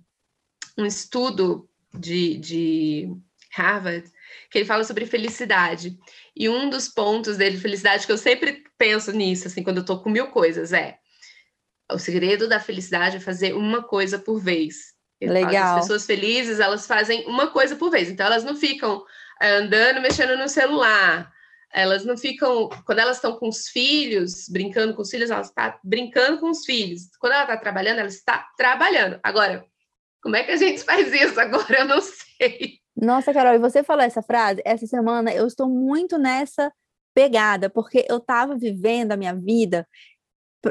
um 0.79 0.85
estudo 0.85 1.67
de, 1.95 2.37
de 2.37 3.09
Harvard 3.53 4.11
que 4.51 4.59
ele 4.59 4.67
fala 4.67 4.85
sobre 4.85 5.07
felicidade. 5.07 5.97
E 6.37 6.49
um 6.49 6.69
dos 6.69 6.89
pontos 6.89 7.39
dele, 7.39 7.57
felicidade, 7.57 8.05
que 8.05 8.13
eu 8.13 8.19
sempre 8.19 8.63
penso 8.77 9.11
nisso, 9.13 9.47
assim, 9.47 9.63
quando 9.63 9.79
eu 9.79 9.85
tô 9.85 10.03
com 10.03 10.11
mil 10.11 10.27
coisas, 10.27 10.73
é 10.73 10.99
o 11.91 11.99
segredo 11.99 12.49
da 12.49 12.59
felicidade 12.59 13.17
é 13.17 13.21
fazer 13.21 13.55
uma 13.55 13.83
coisa 13.83 14.19
por 14.19 14.41
vez. 14.41 14.94
Legal. 15.21 15.77
As 15.77 15.83
pessoas 15.83 16.07
felizes, 16.07 16.61
elas 16.61 16.87
fazem 16.87 17.27
uma 17.27 17.49
coisa 17.49 17.77
por 17.77 17.91
vez. 17.91 18.09
Então, 18.09 18.27
elas 18.27 18.45
não 18.45 18.55
ficam 18.55 19.05
eh, 19.41 19.57
andando, 19.57 20.01
mexendo 20.01 20.37
no 20.37 20.49
celular. 20.49 21.33
Elas 21.73 22.05
não 22.05 22.17
ficam. 22.17 22.69
Quando 22.85 22.99
elas 22.99 23.17
estão 23.17 23.37
com 23.37 23.49
os 23.49 23.69
filhos, 23.69 24.49
brincando 24.49 24.95
com 24.95 25.03
os 25.03 25.11
filhos, 25.11 25.31
elas 25.31 25.49
estão 25.49 25.75
brincando 25.83 26.39
com 26.39 26.51
os 26.51 26.65
filhos. 26.65 27.09
Quando 27.19 27.33
ela 27.33 27.43
está 27.43 27.57
trabalhando, 27.57 27.99
ela 27.99 28.09
está 28.09 28.49
trabalhando. 28.57 29.19
Agora, 29.23 29.65
como 30.23 30.37
é 30.37 30.45
que 30.45 30.53
a 30.53 30.57
gente 30.57 30.83
faz 30.85 31.13
isso 31.13 31.39
agora? 31.41 31.81
Eu 31.81 31.85
não 31.87 32.01
sei. 32.01 32.79
Nossa, 32.97 33.33
Carol, 33.33 33.55
e 33.55 33.59
você 33.59 33.83
falou 33.83 34.05
essa 34.05 34.23
frase? 34.23 34.63
Essa 34.65 34.87
semana 34.87 35.33
eu 35.33 35.47
estou 35.47 35.69
muito 35.69 36.17
nessa 36.17 36.73
pegada, 37.13 37.71
porque 37.71 38.05
eu 38.09 38.19
estava 38.19 38.57
vivendo 38.57 39.13
a 39.13 39.17
minha 39.17 39.35
vida 39.35 39.87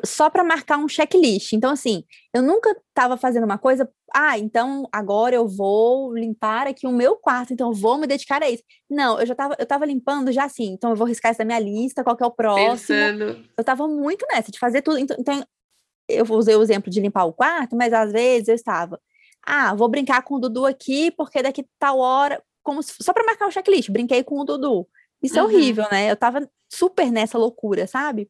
só 0.05 0.29
para 0.29 0.43
marcar 0.43 0.77
um 0.77 0.87
checklist. 0.87 1.53
Então, 1.53 1.71
assim, 1.71 2.03
eu 2.33 2.41
nunca 2.41 2.75
estava 2.89 3.17
fazendo 3.17 3.43
uma 3.43 3.57
coisa, 3.57 3.89
ah, 4.13 4.37
então 4.37 4.87
agora 4.91 5.35
eu 5.35 5.47
vou 5.47 6.13
limpar 6.13 6.67
aqui 6.67 6.87
o 6.87 6.91
meu 6.91 7.15
quarto, 7.15 7.53
então 7.53 7.69
eu 7.69 7.73
vou 7.73 7.97
me 7.97 8.07
dedicar 8.07 8.41
a 8.41 8.49
isso. 8.49 8.63
Não, 8.89 9.19
eu 9.19 9.25
já 9.25 9.33
estava 9.33 9.55
eu 9.57 9.65
tava 9.65 9.85
limpando 9.85 10.31
já 10.31 10.45
assim, 10.45 10.71
então 10.73 10.91
eu 10.91 10.95
vou 10.95 11.07
riscar 11.07 11.31
isso 11.31 11.39
da 11.39 11.45
minha 11.45 11.59
lista, 11.59 12.03
qual 12.03 12.15
que 12.15 12.23
é 12.23 12.27
o 12.27 12.31
próximo. 12.31 12.71
Pensando. 12.71 13.23
Eu 13.57 13.61
estava 13.61 13.87
muito 13.87 14.25
nessa, 14.31 14.51
de 14.51 14.59
fazer 14.59 14.81
tudo. 14.81 14.97
Então, 14.97 15.17
então, 15.19 15.43
eu 16.07 16.25
usei 16.31 16.55
o 16.55 16.61
exemplo 16.61 16.91
de 16.91 16.99
limpar 16.99 17.25
o 17.25 17.33
quarto, 17.33 17.75
mas 17.75 17.93
às 17.93 18.11
vezes 18.11 18.47
eu 18.47 18.55
estava, 18.55 18.99
ah, 19.45 19.73
vou 19.73 19.87
brincar 19.87 20.21
com 20.23 20.35
o 20.35 20.39
Dudu 20.39 20.65
aqui, 20.65 21.11
porque 21.11 21.41
daqui 21.41 21.65
tal 21.79 21.99
hora, 21.99 22.41
como 22.61 22.81
se, 22.81 22.93
só 23.01 23.13
para 23.13 23.25
marcar 23.25 23.47
o 23.47 23.51
checklist, 23.51 23.89
brinquei 23.89 24.23
com 24.23 24.39
o 24.39 24.43
Dudu. 24.43 24.87
Isso 25.21 25.39
é 25.39 25.41
uhum. 25.41 25.49
é 25.49 25.53
horrível, 25.53 25.85
né? 25.89 26.09
Eu 26.09 26.15
estava 26.15 26.47
super 26.73 27.11
nessa 27.11 27.37
loucura, 27.37 27.87
sabe? 27.87 28.29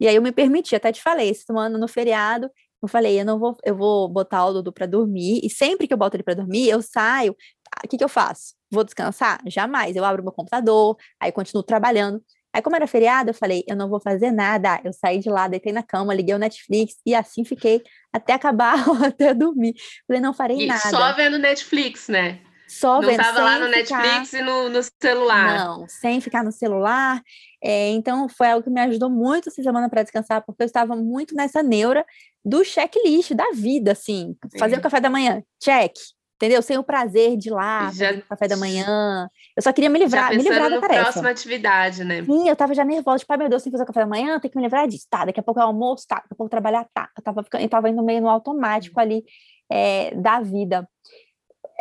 E 0.00 0.08
aí 0.08 0.16
eu 0.16 0.22
me 0.22 0.32
permiti, 0.32 0.74
até 0.74 0.90
te 0.90 1.02
falei, 1.02 1.30
esse 1.30 1.44
ano 1.50 1.78
no 1.78 1.86
feriado, 1.86 2.50
eu 2.82 2.88
falei, 2.88 3.20
eu 3.20 3.24
não 3.24 3.38
vou, 3.38 3.56
eu 3.64 3.76
vou 3.76 4.08
botar 4.08 4.44
o 4.46 4.52
Dudu 4.54 4.72
para 4.72 4.86
dormir, 4.86 5.40
e 5.44 5.48
sempre 5.48 5.86
que 5.86 5.94
eu 5.94 5.98
boto 5.98 6.16
ele 6.16 6.24
para 6.24 6.34
dormir, 6.34 6.68
eu 6.68 6.82
saio, 6.82 7.36
o 7.84 7.88
que, 7.88 7.96
que 7.96 8.04
eu 8.04 8.08
faço? 8.08 8.54
Vou 8.70 8.84
descansar? 8.84 9.40
Jamais. 9.46 9.96
Eu 9.96 10.04
abro 10.04 10.22
meu 10.22 10.32
computador, 10.32 10.96
aí 11.20 11.30
continuo 11.32 11.62
trabalhando. 11.62 12.22
Aí, 12.54 12.60
como 12.60 12.76
era 12.76 12.86
feriado, 12.86 13.30
eu 13.30 13.34
falei, 13.34 13.64
eu 13.66 13.74
não 13.74 13.88
vou 13.88 13.98
fazer 13.98 14.30
nada. 14.30 14.78
Eu 14.84 14.92
saí 14.92 15.18
de 15.20 15.30
lá, 15.30 15.48
deitei 15.48 15.72
na 15.72 15.82
cama, 15.82 16.12
liguei 16.12 16.34
o 16.34 16.38
Netflix 16.38 16.96
e 17.04 17.14
assim 17.14 17.44
fiquei 17.44 17.82
até 18.12 18.34
acabar, 18.34 18.76
até 19.06 19.32
dormir. 19.32 19.74
Falei, 20.06 20.20
não 20.20 20.34
farei 20.34 20.58
e 20.58 20.66
nada. 20.66 20.90
Só 20.90 21.14
vendo 21.14 21.38
Netflix, 21.38 22.08
né? 22.08 22.40
Só 22.72 23.02
não 23.02 23.10
estava 23.10 23.40
lá 23.42 23.58
no 23.58 23.66
ficar... 23.66 24.02
Netflix 24.02 24.32
e 24.32 24.42
no, 24.42 24.70
no, 24.70 24.80
celular. 24.82 25.58
Não, 25.58 25.86
sem 25.86 26.20
ficar 26.20 26.42
no 26.42 26.50
celular. 26.50 27.20
É, 27.62 27.90
então, 27.90 28.28
foi 28.28 28.50
algo 28.50 28.64
que 28.64 28.70
me 28.70 28.80
ajudou 28.80 29.10
muito 29.10 29.50
essa 29.50 29.62
semana 29.62 29.90
para 29.90 30.02
descansar, 30.02 30.42
porque 30.42 30.62
eu 30.62 30.66
estava 30.66 30.96
muito 30.96 31.34
nessa 31.34 31.62
neura 31.62 32.04
do 32.42 32.64
checklist 32.64 33.32
da 33.34 33.50
vida, 33.52 33.92
assim. 33.92 34.34
Fazer 34.58 34.76
é. 34.76 34.78
o 34.78 34.80
café 34.80 35.00
da 35.00 35.10
manhã, 35.10 35.42
check. 35.62 35.92
Entendeu? 36.36 36.60
Sem 36.60 36.76
o 36.76 36.82
prazer 36.82 37.36
de 37.36 37.50
ir 37.50 37.52
lá, 37.52 37.92
já, 37.92 38.08
fazer 38.08 38.18
o 38.18 38.26
café 38.26 38.48
da 38.48 38.56
manhã. 38.56 39.28
Eu 39.56 39.62
só 39.62 39.72
queria 39.72 39.90
me 39.90 39.98
livrar, 39.98 40.30
me 40.30 40.42
livrar 40.42 40.70
da 40.70 40.80
tarefa. 40.80 41.02
próxima 41.02 41.30
atividade, 41.30 42.02
né? 42.04 42.24
Sim, 42.24 42.48
eu 42.48 42.56
tava 42.56 42.74
já 42.74 42.84
nervosa, 42.84 43.18
tipo, 43.18 43.32
ai 43.32 43.38
meu 43.38 43.48
Deus, 43.48 43.62
tem 43.62 43.70
que 43.70 43.76
fazer 43.76 43.84
o 43.84 43.86
café 43.86 44.00
da 44.00 44.06
manhã, 44.06 44.40
tem 44.40 44.50
que 44.50 44.56
me 44.56 44.62
livrar 44.64 44.88
disso. 44.88 45.06
Tá, 45.08 45.26
daqui 45.26 45.38
a 45.38 45.42
pouco 45.42 45.60
é 45.60 45.62
o 45.62 45.66
almoço, 45.66 46.04
tá, 46.08 46.16
daqui 46.16 46.32
a 46.32 46.34
pouco 46.34 46.50
trabalhar, 46.50 46.84
tá. 46.92 47.08
Eu 47.16 47.22
tava, 47.22 47.44
eu 47.60 47.68
tava 47.68 47.90
indo 47.90 48.02
meio 48.02 48.22
no 48.22 48.28
automático 48.28 48.98
ali 48.98 49.22
é, 49.70 50.12
da 50.16 50.40
vida 50.40 50.88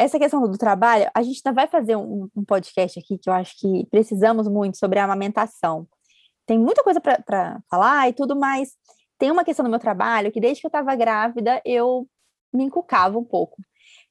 essa 0.01 0.17
questão 0.17 0.41
do 0.41 0.57
trabalho, 0.57 1.09
a 1.13 1.21
gente 1.21 1.41
ainda 1.45 1.55
vai 1.55 1.67
fazer 1.67 1.95
um, 1.95 2.27
um, 2.35 2.43
podcast 2.43 2.99
aqui 2.99 3.19
que 3.19 3.29
eu 3.29 3.33
acho 3.33 3.55
que 3.59 3.85
precisamos 3.91 4.47
muito 4.47 4.77
sobre 4.77 4.97
a 4.97 5.03
amamentação. 5.03 5.87
Tem 6.45 6.57
muita 6.57 6.83
coisa 6.83 6.99
para 6.99 7.61
falar 7.69 8.09
e 8.09 8.13
tudo, 8.13 8.35
mas 8.35 8.71
tem 9.19 9.29
uma 9.29 9.43
questão 9.43 9.63
do 9.63 9.69
meu 9.69 9.79
trabalho 9.79 10.31
que 10.31 10.41
desde 10.41 10.59
que 10.59 10.65
eu 10.65 10.69
estava 10.69 10.95
grávida 10.95 11.61
eu 11.63 12.07
me 12.51 12.63
encucava 12.63 13.17
um 13.17 13.23
pouco. 13.23 13.61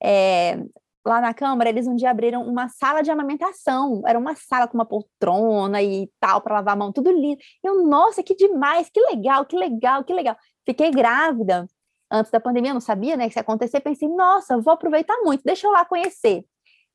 É, 0.00 0.62
lá 1.04 1.20
na 1.20 1.34
Câmara, 1.34 1.68
eles 1.68 1.88
um 1.88 1.96
dia 1.96 2.10
abriram 2.10 2.46
uma 2.46 2.68
sala 2.68 3.02
de 3.02 3.10
amamentação. 3.10 4.02
Era 4.06 4.18
uma 4.18 4.36
sala 4.36 4.68
com 4.68 4.78
uma 4.78 4.86
poltrona 4.86 5.82
e 5.82 6.08
tal, 6.20 6.40
para 6.40 6.54
lavar 6.54 6.74
a 6.74 6.76
mão, 6.76 6.92
tudo 6.92 7.10
lindo. 7.10 7.40
Eu, 7.64 7.84
nossa, 7.84 8.22
que 8.22 8.36
demais, 8.36 8.88
que 8.88 9.00
legal, 9.00 9.44
que 9.44 9.56
legal, 9.56 10.04
que 10.04 10.14
legal. 10.14 10.36
Fiquei 10.64 10.92
grávida 10.92 11.66
antes 12.10 12.30
da 12.30 12.40
pandemia, 12.40 12.70
eu 12.70 12.74
não 12.74 12.80
sabia, 12.80 13.16
né, 13.16 13.28
que 13.28 13.38
ia 13.38 13.42
acontecer, 13.42 13.80
pensei, 13.80 14.08
nossa, 14.08 14.58
vou 14.58 14.72
aproveitar 14.72 15.16
muito, 15.22 15.42
deixa 15.44 15.66
eu 15.66 15.72
lá 15.72 15.84
conhecer. 15.84 16.44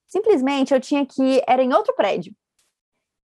Simplesmente 0.07 0.73
eu 0.73 0.79
tinha 0.79 1.05
que, 1.05 1.41
era 1.47 1.63
em 1.63 1.73
outro 1.73 1.95
prédio. 1.95 2.33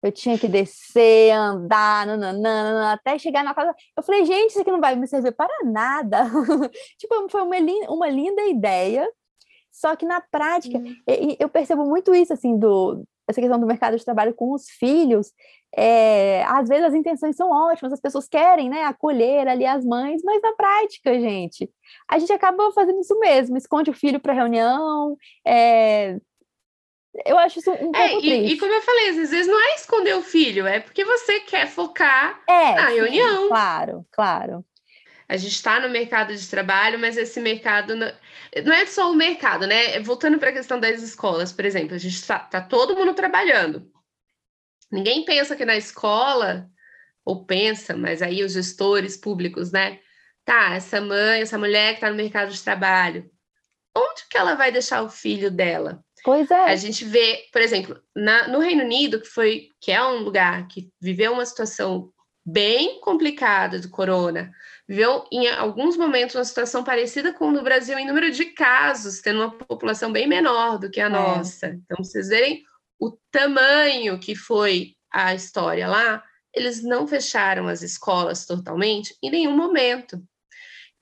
Eu 0.00 0.12
tinha 0.12 0.38
que 0.38 0.46
descer, 0.46 1.32
andar, 1.32 2.06
nananana, 2.06 2.92
até 2.92 3.18
chegar 3.18 3.42
na 3.42 3.52
casa. 3.52 3.74
Eu 3.96 4.02
falei, 4.02 4.24
gente, 4.24 4.50
isso 4.50 4.60
aqui 4.60 4.70
não 4.70 4.80
vai 4.80 4.94
me 4.94 5.08
servir 5.08 5.32
para 5.32 5.52
nada. 5.64 6.24
tipo, 6.98 7.28
foi 7.28 7.42
uma, 7.42 7.56
uma 7.88 8.08
linda 8.08 8.42
ideia, 8.42 9.10
só 9.72 9.96
que 9.96 10.06
na 10.06 10.20
prática, 10.20 10.78
hum. 10.78 10.94
eu 11.38 11.48
percebo 11.48 11.84
muito 11.84 12.14
isso, 12.14 12.32
assim, 12.32 12.56
do, 12.56 13.04
essa 13.28 13.40
questão 13.40 13.60
do 13.60 13.66
mercado 13.66 13.96
de 13.96 14.04
trabalho 14.04 14.34
com 14.34 14.52
os 14.52 14.68
filhos, 14.70 15.32
é, 15.76 16.42
às 16.44 16.68
vezes 16.68 16.84
as 16.86 16.94
intenções 16.94 17.36
são 17.36 17.50
ótimas, 17.50 17.92
as 17.92 18.00
pessoas 18.00 18.26
querem 18.26 18.70
né, 18.70 18.84
acolher 18.84 19.46
ali 19.46 19.66
as 19.66 19.84
mães, 19.84 20.22
mas 20.24 20.40
na 20.40 20.52
prática, 20.52 21.18
gente, 21.20 21.70
a 22.08 22.18
gente 22.18 22.32
acaba 22.32 22.72
fazendo 22.72 23.00
isso 23.00 23.18
mesmo, 23.18 23.56
esconde 23.56 23.90
o 23.90 23.94
filho 23.94 24.18
para 24.18 24.32
reunião. 24.32 25.16
É, 25.46 26.16
eu 27.26 27.38
acho 27.38 27.58
isso 27.58 27.70
um 27.70 27.94
é, 27.94 28.08
pouco 28.08 28.24
e, 28.24 28.30
triste. 28.30 28.54
E 28.54 28.58
como 28.58 28.72
eu 28.72 28.82
falei, 28.82 29.08
às 29.10 29.16
vezes 29.16 29.46
não 29.46 29.60
é 29.60 29.74
esconder 29.74 30.16
o 30.16 30.22
filho, 30.22 30.66
é 30.66 30.80
porque 30.80 31.04
você 31.04 31.40
quer 31.40 31.66
focar 31.66 32.40
é, 32.48 32.74
na 32.74 32.88
sim, 32.88 32.94
reunião. 32.94 33.48
Claro, 33.48 34.06
claro 34.10 34.64
a 35.28 35.36
gente 35.36 35.52
está 35.52 35.78
no 35.78 35.90
mercado 35.90 36.34
de 36.34 36.48
trabalho, 36.48 36.98
mas 36.98 37.18
esse 37.18 37.38
mercado 37.38 37.94
não, 37.94 38.10
não 38.64 38.72
é 38.72 38.86
só 38.86 39.12
o 39.12 39.14
mercado, 39.14 39.66
né? 39.66 40.00
Voltando 40.00 40.38
para 40.38 40.48
a 40.48 40.54
questão 40.54 40.80
das 40.80 41.02
escolas, 41.02 41.52
por 41.52 41.66
exemplo, 41.66 41.94
a 41.94 41.98
gente 41.98 42.14
está 42.14 42.38
tá 42.38 42.62
todo 42.62 42.96
mundo 42.96 43.12
trabalhando. 43.12 43.92
Ninguém 44.90 45.26
pensa 45.26 45.54
que 45.54 45.66
na 45.66 45.76
escola, 45.76 46.66
ou 47.24 47.44
pensa, 47.44 47.94
mas 47.94 48.22
aí 48.22 48.42
os 48.42 48.54
gestores 48.54 49.18
públicos, 49.18 49.70
né? 49.70 50.00
Tá, 50.46 50.74
essa 50.74 50.98
mãe, 50.98 51.42
essa 51.42 51.58
mulher 51.58 51.90
que 51.90 51.96
está 51.96 52.08
no 52.08 52.16
mercado 52.16 52.50
de 52.50 52.62
trabalho, 52.62 53.30
onde 53.94 54.26
que 54.30 54.38
ela 54.38 54.54
vai 54.54 54.72
deixar 54.72 55.02
o 55.02 55.10
filho 55.10 55.50
dela? 55.50 56.02
Pois 56.24 56.50
é. 56.50 56.70
A 56.70 56.76
gente 56.76 57.04
vê, 57.04 57.46
por 57.52 57.60
exemplo, 57.60 58.00
na, 58.16 58.48
no 58.48 58.60
Reino 58.60 58.82
Unido, 58.82 59.20
que 59.20 59.28
foi 59.28 59.68
que 59.78 59.92
é 59.92 60.02
um 60.02 60.20
lugar 60.20 60.66
que 60.68 60.90
viveu 60.98 61.34
uma 61.34 61.44
situação 61.44 62.10
bem 62.44 62.98
complicada 63.02 63.78
do 63.78 63.90
corona, 63.90 64.50
viveu 64.88 65.24
em 65.30 65.46
alguns 65.48 65.96
momentos 65.96 66.34
uma 66.34 66.44
situação 66.44 66.82
parecida 66.82 67.32
com 67.32 67.50
o 67.50 67.52
do 67.52 67.62
Brasil 67.62 67.98
em 67.98 68.06
número 68.06 68.30
de 68.30 68.46
casos, 68.46 69.20
tendo 69.20 69.40
uma 69.40 69.50
população 69.50 70.10
bem 70.10 70.26
menor 70.26 70.78
do 70.78 70.90
que 70.90 71.00
a 71.00 71.06
é. 71.06 71.08
nossa. 71.10 71.66
Então, 71.66 72.02
vocês 72.02 72.28
verem 72.28 72.64
o 72.98 73.16
tamanho 73.30 74.18
que 74.18 74.34
foi 74.34 74.94
a 75.12 75.34
história 75.34 75.86
lá, 75.86 76.24
eles 76.54 76.82
não 76.82 77.06
fecharam 77.06 77.68
as 77.68 77.82
escolas 77.82 78.46
totalmente 78.46 79.14
em 79.22 79.30
nenhum 79.30 79.54
momento. 79.54 80.22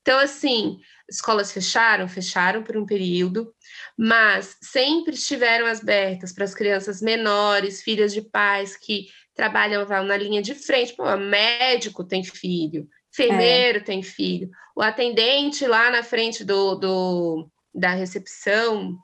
Então, 0.02 0.18
assim, 0.18 0.78
escolas 1.08 1.52
fecharam, 1.52 2.08
fecharam 2.08 2.62
por 2.62 2.76
um 2.76 2.84
período, 2.84 3.54
mas 3.96 4.56
sempre 4.60 5.14
estiveram 5.14 5.66
abertas 5.66 6.32
para 6.32 6.44
as 6.44 6.54
crianças 6.54 7.00
menores, 7.00 7.82
filhas 7.82 8.12
de 8.12 8.22
pais 8.22 8.76
que 8.76 9.06
trabalham 9.34 9.84
na 10.04 10.16
linha 10.16 10.42
de 10.42 10.54
frente. 10.54 10.94
Pô, 10.94 11.16
médico 11.16 12.04
tem 12.04 12.22
filho, 12.22 12.88
enfermeiro 13.16 13.78
é. 13.78 13.82
tem 13.82 14.02
filho, 14.02 14.50
o 14.76 14.82
atendente 14.82 15.66
lá 15.66 15.90
na 15.90 16.02
frente 16.02 16.44
do, 16.44 16.74
do, 16.74 17.48
da 17.74 17.90
recepção 17.90 18.94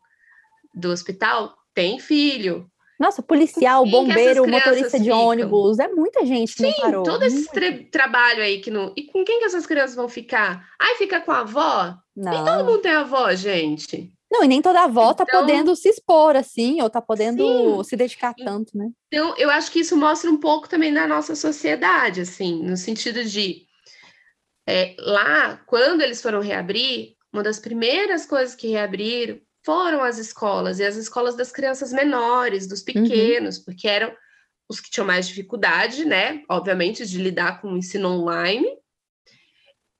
do 0.74 0.90
hospital 0.90 1.54
tem 1.74 1.98
filho. 1.98 2.66
Nossa, 3.00 3.22
policial, 3.22 3.84
bombeiro, 3.84 4.46
motorista 4.46 4.98
de 4.98 5.06
ficam? 5.06 5.26
ônibus, 5.26 5.78
é 5.78 5.88
muita 5.88 6.24
gente 6.24 6.54
que 6.54 6.70
Sim, 6.70 6.80
parou. 6.80 7.02
todo 7.02 7.24
esse 7.24 7.50
tra 7.50 7.66
trabalho 7.90 8.42
aí 8.42 8.60
que 8.60 8.70
não. 8.70 8.92
E 8.96 9.04
com 9.04 9.24
quem 9.24 9.40
que 9.40 9.46
essas 9.46 9.66
crianças 9.66 9.96
vão 9.96 10.08
ficar? 10.08 10.68
Ai, 10.80 10.94
fica 10.94 11.20
com 11.20 11.32
a 11.32 11.40
avó? 11.40 11.96
Não. 12.14 12.30
Nem 12.30 12.44
todo 12.44 12.64
mundo 12.64 12.78
tem 12.78 12.92
avó, 12.92 13.34
gente. 13.34 14.12
Não, 14.30 14.44
e 14.44 14.48
nem 14.48 14.62
toda 14.62 14.82
avó 14.82 15.12
tá 15.12 15.24
então, 15.24 15.40
tá 15.40 15.46
podendo 15.46 15.74
se 15.74 15.88
expor 15.88 16.36
assim, 16.36 16.80
ou 16.80 16.88
tá 16.88 17.02
podendo 17.02 17.78
sim. 17.78 17.90
se 17.90 17.96
dedicar 17.96 18.34
tanto, 18.34 18.76
né? 18.78 18.88
Então, 19.08 19.34
eu 19.36 19.50
acho 19.50 19.70
que 19.70 19.80
isso 19.80 19.96
mostra 19.96 20.30
um 20.30 20.38
pouco 20.38 20.68
também 20.68 20.92
da 20.92 21.06
nossa 21.06 21.34
sociedade, 21.34 22.20
assim, 22.20 22.62
no 22.62 22.76
sentido 22.76 23.24
de 23.24 23.66
é, 24.66 24.94
lá, 24.98 25.56
quando 25.66 26.02
eles 26.02 26.22
foram 26.22 26.40
reabrir, 26.40 27.16
uma 27.32 27.42
das 27.42 27.58
primeiras 27.58 28.26
coisas 28.26 28.54
que 28.54 28.68
reabriram 28.68 29.40
foram 29.64 30.02
as 30.02 30.18
escolas, 30.18 30.80
e 30.80 30.84
as 30.84 30.96
escolas 30.96 31.36
das 31.36 31.52
crianças 31.52 31.92
menores, 31.92 32.66
dos 32.66 32.80
uhum. 32.80 32.86
pequenos, 32.86 33.58
uhum. 33.58 33.64
porque 33.64 33.88
eram 33.88 34.12
os 34.68 34.80
que 34.80 34.90
tinham 34.90 35.06
mais 35.06 35.28
dificuldade, 35.28 36.04
né? 36.04 36.42
Obviamente, 36.48 37.06
de 37.06 37.18
lidar 37.18 37.60
com 37.60 37.72
o 37.72 37.76
ensino 37.76 38.08
online. 38.08 38.66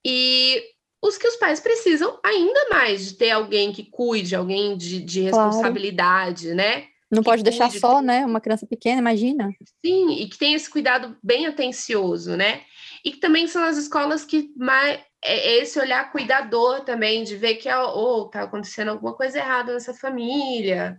E 0.05 0.63
os 1.01 1.17
que 1.17 1.29
os 1.29 1.37
pais 1.37 1.61
precisam 1.61 2.19
ainda 2.25 2.69
mais 2.71 3.05
de 3.05 3.15
ter 3.15 3.31
alguém 3.31 3.73
que 3.73 3.85
cuide, 3.85 4.35
alguém 4.35 4.77
de, 4.77 5.01
de 5.01 5.21
responsabilidade, 5.21 6.45
claro. 6.45 6.57
né? 6.57 6.87
Não 7.11 7.23
que 7.23 7.29
pode 7.29 7.43
deixar 7.43 7.71
só, 7.71 8.01
né? 8.01 8.25
Uma 8.25 8.41
criança 8.41 8.67
pequena, 8.67 9.01
imagina. 9.01 9.51
Sim, 9.85 10.13
e 10.13 10.29
que 10.29 10.39
tem 10.39 10.55
esse 10.55 10.71
cuidado 10.71 11.17
bem 11.23 11.47
atencioso, 11.47 12.37
né? 12.37 12.63
E 13.05 13.13
que 13.13 13.19
também 13.19 13.47
são 13.47 13.65
as 13.65 13.77
escolas 13.77 14.25
que 14.25 14.53
mais 14.57 15.01
é 15.25 15.59
esse 15.59 15.79
olhar 15.79 16.11
cuidador 16.11 16.81
também, 16.81 17.23
de 17.23 17.37
ver 17.37 17.55
que 17.55 17.73
oh, 17.73 18.29
tá 18.29 18.43
acontecendo 18.43 18.89
alguma 18.91 19.15
coisa 19.15 19.39
errada 19.39 19.73
nessa 19.73 19.95
família. 19.95 20.99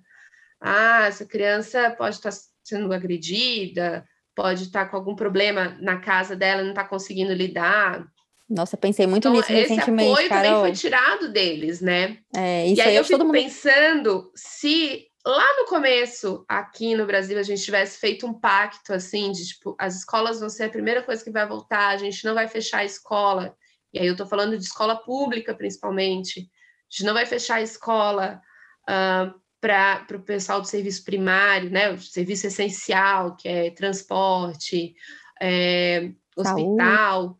Ah, 0.61 1.07
essa 1.07 1.25
criança 1.25 1.91
pode 1.91 2.15
estar 2.15 2.31
tá 2.31 2.37
sendo 2.63 2.93
agredida, 2.93 4.05
pode 4.33 4.63
estar 4.63 4.85
tá 4.85 4.91
com 4.91 4.95
algum 4.95 5.15
problema 5.15 5.77
na 5.81 5.97
casa 5.99 6.37
dela, 6.37 6.63
não 6.63 6.69
está 6.69 6.85
conseguindo 6.85 7.33
lidar. 7.33 8.05
Nossa, 8.49 8.77
pensei 8.77 9.05
muito 9.05 9.27
então, 9.27 9.33
nisso 9.33 9.51
recentemente, 9.51 10.11
Esse 10.11 10.11
apoio 10.11 10.29
Carol. 10.29 10.43
também 10.43 10.61
foi 10.61 10.71
tirado 10.71 11.31
deles, 11.31 11.81
né? 11.81 12.17
É, 12.35 12.67
isso 12.67 12.79
e 12.79 12.81
aí, 12.81 12.89
aí 12.89 12.95
eu 12.95 13.03
fico 13.03 13.25
mundo... 13.25 13.33
pensando 13.33 14.31
se 14.35 15.07
lá 15.25 15.57
no 15.57 15.65
começo, 15.65 16.45
aqui 16.47 16.95
no 16.95 17.05
Brasil, 17.05 17.37
a 17.39 17.43
gente 17.43 17.63
tivesse 17.63 17.99
feito 17.99 18.25
um 18.27 18.33
pacto 18.33 18.93
assim 18.93 19.31
de 19.31 19.47
tipo, 19.47 19.75
as 19.79 19.95
escolas 19.95 20.39
vão 20.39 20.49
ser 20.49 20.65
a 20.65 20.69
primeira 20.69 21.01
coisa 21.01 21.23
que 21.23 21.31
vai 21.31 21.47
voltar, 21.47 21.89
a 21.89 21.97
gente 21.97 22.25
não 22.25 22.33
vai 22.33 22.47
fechar 22.47 22.79
a 22.79 22.85
escola. 22.85 23.55
E 23.93 23.99
aí 23.99 24.07
eu 24.07 24.13
estou 24.13 24.27
falando 24.27 24.57
de 24.57 24.63
escola 24.63 24.95
pública, 24.95 25.53
principalmente. 25.53 26.39
A 26.39 26.43
gente 26.89 27.05
não 27.05 27.13
vai 27.13 27.25
fechar 27.25 27.55
a 27.55 27.61
escola 27.61 28.41
uh, 28.83 29.33
para 29.61 30.05
o 30.13 30.19
pessoal 30.19 30.59
do 30.59 30.67
serviço 30.67 31.03
primário, 31.05 31.69
né? 31.69 31.91
O 31.91 31.97
serviço 31.97 32.47
essencial, 32.47 33.35
que 33.35 33.47
é 33.47 33.71
transporte, 33.71 34.95
é, 35.41 36.11
hospital 36.35 37.39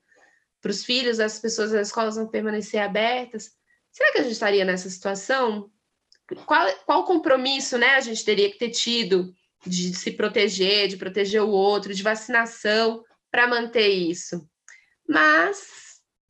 para 0.61 0.71
os 0.71 0.86
filhos, 0.86 1.19
as 1.19 1.39
pessoas 1.39 1.71
das 1.71 1.88
escolas 1.88 2.15
vão 2.15 2.27
permanecer 2.27 2.81
abertas. 2.81 3.51
Será 3.91 4.13
que 4.13 4.19
a 4.19 4.23
gente 4.23 4.31
estaria 4.31 4.63
nessa 4.63 4.89
situação? 4.89 5.69
Qual, 6.45 6.67
qual 6.86 7.05
compromisso 7.05 7.78
né, 7.78 7.95
a 7.95 7.99
gente 8.01 8.24
teria 8.24 8.49
que 8.51 8.57
ter 8.57 8.69
tido 8.69 9.34
de 9.65 9.93
se 9.93 10.11
proteger, 10.11 10.88
de 10.88 10.97
proteger 10.97 11.41
o 11.41 11.49
outro, 11.49 11.93
de 11.93 12.03
vacinação 12.03 13.03
para 13.32 13.47
manter 13.47 13.88
isso? 13.88 14.47
Mas 15.07 15.84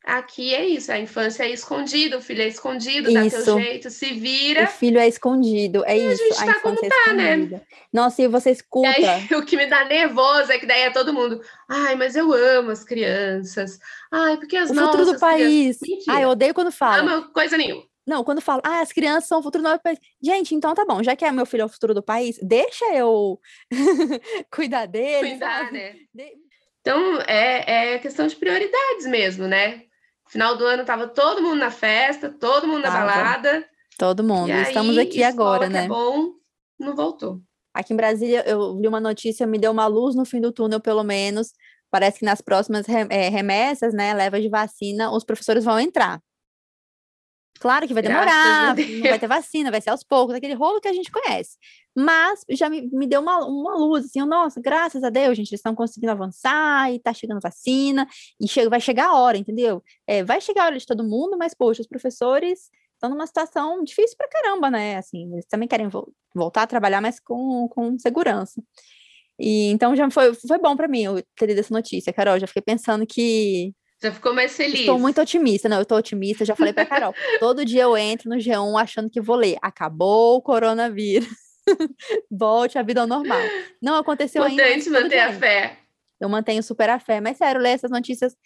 Aqui 0.04 0.54
é 0.54 0.66
isso, 0.66 0.92
a 0.92 0.98
infância 0.98 1.44
é 1.44 1.50
escondida, 1.50 2.18
o 2.18 2.20
filho 2.20 2.42
é 2.42 2.46
escondido, 2.46 3.08
isso. 3.10 3.38
dá 3.38 3.42
teu 3.42 3.58
jeito, 3.58 3.88
se 3.88 4.12
vira. 4.12 4.64
O 4.64 4.66
filho 4.66 4.98
é 4.98 5.08
escondido, 5.08 5.82
é 5.86 5.96
e 5.96 6.12
isso. 6.12 6.22
A 6.22 6.26
gente 6.26 6.42
a 6.42 6.52
tá 6.52 6.60
como 6.60 6.78
é 6.84 6.88
tá, 6.90 7.12
né? 7.14 7.62
Nossa, 7.90 8.20
e 8.20 8.28
você 8.28 8.50
escuta. 8.50 8.86
E 8.86 9.06
aí, 9.06 9.28
o 9.34 9.42
que 9.42 9.56
me 9.56 9.64
dá 9.64 9.86
nervoso 9.86 10.52
é 10.52 10.58
que 10.58 10.66
daí 10.66 10.82
é 10.82 10.90
todo 10.90 11.14
mundo. 11.14 11.40
Ai, 11.66 11.94
mas 11.94 12.14
eu 12.16 12.34
amo 12.34 12.70
as 12.70 12.84
crianças. 12.84 13.78
Ai, 14.12 14.36
porque 14.36 14.58
as 14.58 14.70
o 14.70 14.74
futuro 14.74 15.06
do 15.06 15.18
país. 15.18 15.78
Ai, 16.06 16.24
eu 16.24 16.28
odeio 16.28 16.52
quando 16.52 16.70
fala. 16.70 17.02
Não 17.02 17.14
amo 17.14 17.32
coisa 17.32 17.56
nenhuma. 17.56 17.82
Não, 18.06 18.22
quando 18.22 18.40
falo, 18.40 18.60
ah, 18.64 18.80
as 18.80 18.92
crianças 18.92 19.26
são 19.28 19.40
o 19.40 19.42
futuro 19.42 19.64
do 19.64 19.80
país. 19.80 19.98
Gente, 20.22 20.54
então 20.54 20.74
tá 20.74 20.84
bom, 20.84 21.02
já 21.02 21.16
que 21.16 21.24
é 21.24 21.32
meu 21.32 21.46
filho 21.46 21.62
é 21.62 21.64
o 21.64 21.68
futuro 21.68 21.94
do 21.94 22.02
país, 22.02 22.38
deixa 22.42 22.84
eu 22.94 23.40
cuidar 24.52 24.86
dele. 24.86 25.30
Cuidar, 25.30 25.64
sabe? 25.64 25.72
né? 25.72 26.30
Então, 26.80 27.20
é, 27.22 27.94
é 27.94 27.98
questão 27.98 28.26
de 28.26 28.36
prioridades 28.36 29.06
mesmo, 29.06 29.46
né? 29.46 29.84
Final 30.28 30.56
do 30.56 30.64
ano 30.66 30.84
tava 30.84 31.08
todo 31.08 31.42
mundo 31.42 31.56
na 31.56 31.70
festa, 31.70 32.28
todo 32.28 32.66
mundo 32.66 32.82
na 32.82 32.90
tava. 32.90 33.06
balada. 33.06 33.66
Todo 33.98 34.22
mundo. 34.22 34.50
E 34.50 34.62
Estamos 34.62 34.98
aí, 34.98 35.06
aqui 35.06 35.22
agora, 35.22 35.68
né? 35.68 35.84
É 35.84 35.88
bom, 35.88 36.32
não 36.78 36.94
voltou. 36.94 37.40
Aqui 37.72 37.92
em 37.92 37.96
Brasília, 37.96 38.44
eu 38.46 38.78
vi 38.78 38.86
uma 38.86 39.00
notícia, 39.00 39.46
me 39.46 39.58
deu 39.58 39.72
uma 39.72 39.86
luz 39.86 40.14
no 40.14 40.24
fim 40.24 40.40
do 40.40 40.52
túnel, 40.52 40.80
pelo 40.80 41.02
menos. 41.02 41.52
Parece 41.90 42.18
que 42.18 42.24
nas 42.24 42.40
próximas 42.40 42.86
é, 42.88 43.28
remessas, 43.28 43.94
né, 43.94 44.12
leva 44.12 44.40
de 44.40 44.48
vacina, 44.48 45.12
os 45.12 45.24
professores 45.24 45.64
vão 45.64 45.78
entrar. 45.78 46.20
Claro 47.60 47.86
que 47.86 47.94
vai 47.94 48.02
demorar, 48.02 48.74
não 48.74 48.76
vai 49.08 49.18
ter 49.18 49.26
vacina, 49.26 49.70
vai 49.70 49.80
ser 49.80 49.90
aos 49.90 50.02
poucos, 50.02 50.34
aquele 50.34 50.54
rolo 50.54 50.80
que 50.80 50.88
a 50.88 50.92
gente 50.92 51.10
conhece. 51.10 51.56
Mas 51.96 52.44
já 52.50 52.68
me, 52.68 52.88
me 52.92 53.06
deu 53.06 53.20
uma, 53.20 53.44
uma 53.46 53.76
luz, 53.76 54.06
assim, 54.06 54.20
nossa, 54.26 54.60
graças 54.60 55.04
a 55.04 55.10
Deus, 55.10 55.36
gente, 55.36 55.50
eles 55.50 55.60
estão 55.60 55.74
conseguindo 55.74 56.10
avançar 56.10 56.92
e 56.92 56.98
tá 56.98 57.12
chegando 57.14 57.40
vacina, 57.40 58.08
e 58.40 58.48
chega, 58.48 58.68
vai 58.68 58.80
chegar 58.80 59.06
a 59.06 59.14
hora, 59.16 59.38
entendeu? 59.38 59.82
É, 60.06 60.24
vai 60.24 60.40
chegar 60.40 60.64
a 60.64 60.66
hora 60.66 60.78
de 60.78 60.86
todo 60.86 61.04
mundo, 61.04 61.38
mas, 61.38 61.54
poxa, 61.54 61.80
os 61.80 61.86
professores 61.88 62.70
estão 62.94 63.10
numa 63.10 63.26
situação 63.26 63.84
difícil 63.84 64.16
pra 64.16 64.28
caramba, 64.28 64.70
né? 64.70 64.96
Assim, 64.96 65.32
eles 65.32 65.46
também 65.46 65.68
querem 65.68 65.88
vo 65.88 66.12
voltar 66.34 66.62
a 66.62 66.66
trabalhar, 66.66 67.00
mas 67.00 67.20
com, 67.20 67.68
com 67.68 67.96
segurança. 67.98 68.60
E 69.38 69.70
então 69.70 69.94
já 69.94 70.10
foi, 70.10 70.34
foi 70.34 70.58
bom 70.58 70.76
para 70.76 70.88
mim 70.88 71.02
eu 71.02 71.22
ter 71.36 71.46
lido 71.46 71.60
essa 71.60 71.72
notícia, 71.74 72.12
Carol. 72.12 72.38
Já 72.38 72.46
fiquei 72.46 72.62
pensando 72.62 73.06
que 73.06 73.72
já 74.04 74.12
ficou 74.12 74.34
mais 74.34 74.56
feliz. 74.56 74.80
Estou 74.80 74.98
muito 74.98 75.20
otimista. 75.20 75.68
Não, 75.68 75.78
eu 75.78 75.82
estou 75.82 75.98
otimista, 75.98 76.44
já 76.44 76.54
falei 76.54 76.72
para 76.72 76.84
Carol. 76.86 77.14
Todo 77.40 77.64
dia 77.64 77.82
eu 77.82 77.96
entro 77.96 78.28
no 78.28 78.36
G1 78.36 78.80
achando 78.80 79.10
que 79.10 79.20
vou 79.20 79.36
ler. 79.36 79.56
Acabou 79.62 80.36
o 80.36 80.42
coronavírus. 80.42 81.28
Volte 82.30 82.78
à 82.78 82.82
vida 82.82 83.06
normal. 83.06 83.40
Não 83.82 83.96
aconteceu 83.96 84.42
Importante 84.42 84.62
ainda. 84.62 84.78
Importante 84.78 85.02
manter 85.02 85.18
a 85.18 85.32
fé. 85.32 85.78
Eu 86.20 86.28
mantenho 86.28 86.62
super 86.62 86.90
a 86.90 86.98
fé. 86.98 87.20
Mas 87.20 87.38
sério, 87.38 87.60
ler 87.60 87.70
essas 87.70 87.90
notícias 87.90 88.36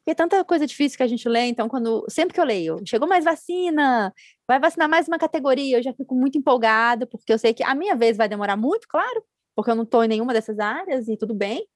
porque 0.00 0.12
é 0.12 0.14
tanta 0.14 0.42
coisa 0.44 0.66
difícil 0.66 0.96
que 0.96 1.02
a 1.02 1.06
gente 1.06 1.28
lê, 1.28 1.46
então 1.46 1.68
quando 1.68 2.04
sempre 2.08 2.34
que 2.34 2.40
eu 2.40 2.44
leio, 2.44 2.80
chegou 2.86 3.06
mais 3.06 3.22
vacina, 3.24 4.12
vai 4.48 4.58
vacinar 4.58 4.88
mais 4.88 5.06
uma 5.06 5.18
categoria, 5.18 5.78
eu 5.78 5.82
já 5.82 5.92
fico 5.92 6.14
muito 6.14 6.38
empolgada, 6.38 7.06
porque 7.06 7.32
eu 7.32 7.38
sei 7.38 7.52
que 7.52 7.62
a 7.62 7.74
minha 7.74 7.94
vez 7.94 8.16
vai 8.16 8.26
demorar 8.28 8.56
muito, 8.56 8.88
claro, 8.88 9.22
porque 9.54 9.70
eu 9.70 9.74
não 9.74 9.82
estou 9.84 10.02
em 10.02 10.08
nenhuma 10.08 10.32
dessas 10.32 10.58
áreas 10.58 11.06
e 11.06 11.18
tudo 11.18 11.34
bem, 11.34 11.66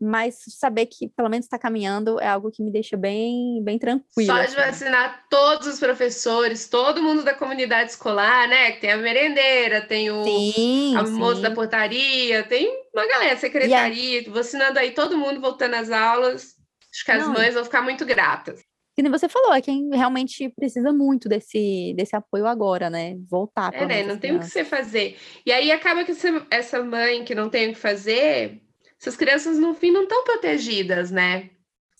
mas 0.00 0.36
saber 0.48 0.86
que 0.86 1.08
pelo 1.08 1.28
menos 1.28 1.46
está 1.46 1.58
caminhando 1.58 2.20
é 2.20 2.26
algo 2.26 2.50
que 2.50 2.62
me 2.62 2.70
deixa 2.70 2.96
bem, 2.96 3.62
bem 3.62 3.78
tranquila. 3.78 4.34
Só 4.34 4.40
de 4.40 4.46
assim. 4.46 4.56
vacinar 4.56 5.24
todos 5.30 5.66
os 5.66 5.78
professores, 5.78 6.68
todo 6.68 7.02
mundo 7.02 7.22
da 7.22 7.34
comunidade 7.34 7.90
escolar, 7.90 8.48
né? 8.48 8.72
Tem 8.72 8.92
a 8.92 8.96
merendeira, 8.96 9.80
tem 9.80 10.10
o 10.10 10.24
sim, 10.24 10.96
a 10.96 11.02
moça 11.04 11.40
da 11.40 11.50
portaria, 11.50 12.42
tem 12.44 12.68
uma 12.94 13.06
galera, 13.06 13.36
secretaria, 13.36 14.20
aí... 14.20 14.28
vacinando 14.28 14.78
aí 14.78 14.92
todo 14.92 15.16
mundo 15.16 15.40
voltando 15.40 15.74
às 15.74 15.90
aulas. 15.90 16.54
Acho 16.92 17.04
que 17.04 17.10
as 17.10 17.26
Não, 17.26 17.32
mães 17.32 17.54
vão 17.54 17.64
ficar 17.64 17.82
muito 17.82 18.04
gratas. 18.04 18.60
Que 18.94 19.02
nem 19.02 19.10
você 19.10 19.28
falou, 19.28 19.52
é 19.52 19.60
quem 19.60 19.90
realmente 19.92 20.48
precisa 20.50 20.92
muito 20.92 21.28
desse, 21.28 21.92
desse 21.96 22.14
apoio 22.14 22.46
agora, 22.46 22.88
né? 22.88 23.16
Voltar. 23.28 23.74
É, 23.74 23.84
né? 23.84 24.02
Não 24.04 24.16
tem 24.16 24.36
o 24.36 24.38
que 24.38 24.46
você 24.46 24.64
fazer. 24.64 25.16
E 25.44 25.50
aí 25.50 25.72
acaba 25.72 26.04
que 26.04 26.12
essa 26.48 26.82
mãe 26.84 27.24
que 27.24 27.34
não 27.34 27.50
tem 27.50 27.70
o 27.70 27.72
que 27.72 27.78
fazer 27.78 28.63
essas 29.04 29.16
crianças, 29.16 29.58
no 29.58 29.74
fim, 29.74 29.90
não 29.90 30.04
estão 30.04 30.24
protegidas, 30.24 31.10
né? 31.10 31.50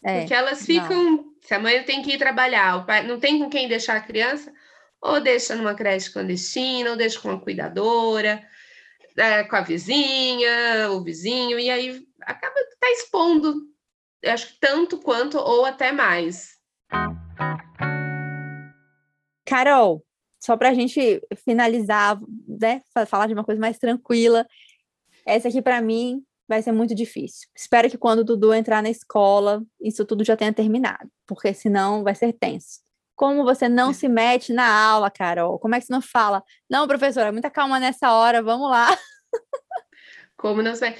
É, 0.02 0.20
Porque 0.20 0.32
elas 0.32 0.64
ficam. 0.64 1.04
Não. 1.04 1.34
Se 1.42 1.52
a 1.52 1.58
mãe 1.58 1.82
tem 1.82 2.00
que 2.00 2.12
ir 2.12 2.18
trabalhar, 2.18 2.76
o 2.76 2.86
pai 2.86 3.06
não 3.06 3.20
tem 3.20 3.38
com 3.38 3.50
quem 3.50 3.68
deixar 3.68 3.96
a 3.96 4.00
criança, 4.00 4.50
ou 5.02 5.20
deixa 5.20 5.54
numa 5.54 5.74
creche 5.74 6.10
clandestina, 6.10 6.90
ou 6.90 6.96
deixa 6.96 7.20
com 7.20 7.28
uma 7.28 7.40
cuidadora, 7.40 8.42
é, 9.14 9.44
com 9.44 9.54
a 9.54 9.60
vizinha, 9.60 10.90
o 10.90 11.04
vizinho, 11.04 11.58
e 11.58 11.68
aí 11.68 12.02
acaba 12.22 12.54
tá 12.80 12.90
expondo, 12.90 13.54
acho 14.24 14.54
que 14.54 14.60
tanto 14.60 14.98
quanto, 14.98 15.36
ou 15.36 15.66
até 15.66 15.92
mais. 15.92 16.54
Carol, 19.44 20.02
só 20.42 20.56
para 20.56 20.70
a 20.70 20.74
gente 20.74 21.20
finalizar, 21.44 22.18
né, 22.48 22.80
falar 23.06 23.26
de 23.26 23.34
uma 23.34 23.44
coisa 23.44 23.60
mais 23.60 23.78
tranquila, 23.78 24.46
essa 25.26 25.48
aqui 25.48 25.60
para 25.60 25.82
mim 25.82 26.24
vai 26.48 26.62
ser 26.62 26.72
muito 26.72 26.94
difícil. 26.94 27.48
Espero 27.56 27.90
que 27.90 27.98
quando 27.98 28.20
o 28.20 28.24
Dudu 28.24 28.52
entrar 28.52 28.82
na 28.82 28.90
escola, 28.90 29.62
isso 29.80 30.04
tudo 30.04 30.24
já 30.24 30.36
tenha 30.36 30.52
terminado, 30.52 31.10
porque 31.26 31.52
senão 31.54 32.02
vai 32.02 32.14
ser 32.14 32.32
tenso. 32.32 32.80
Como 33.16 33.44
você 33.44 33.68
não 33.68 33.92
se 33.92 34.08
mete 34.08 34.52
na 34.52 34.66
aula, 34.66 35.10
Carol? 35.10 35.58
Como 35.58 35.74
é 35.74 35.80
que 35.80 35.86
você 35.86 35.92
não 35.92 36.02
fala? 36.02 36.42
Não, 36.68 36.88
professora, 36.88 37.30
muita 37.30 37.48
calma 37.50 37.78
nessa 37.78 38.12
hora, 38.12 38.42
vamos 38.42 38.68
lá. 38.68 38.98
Como 40.36 40.60
não 40.60 40.74
sei. 40.74 40.96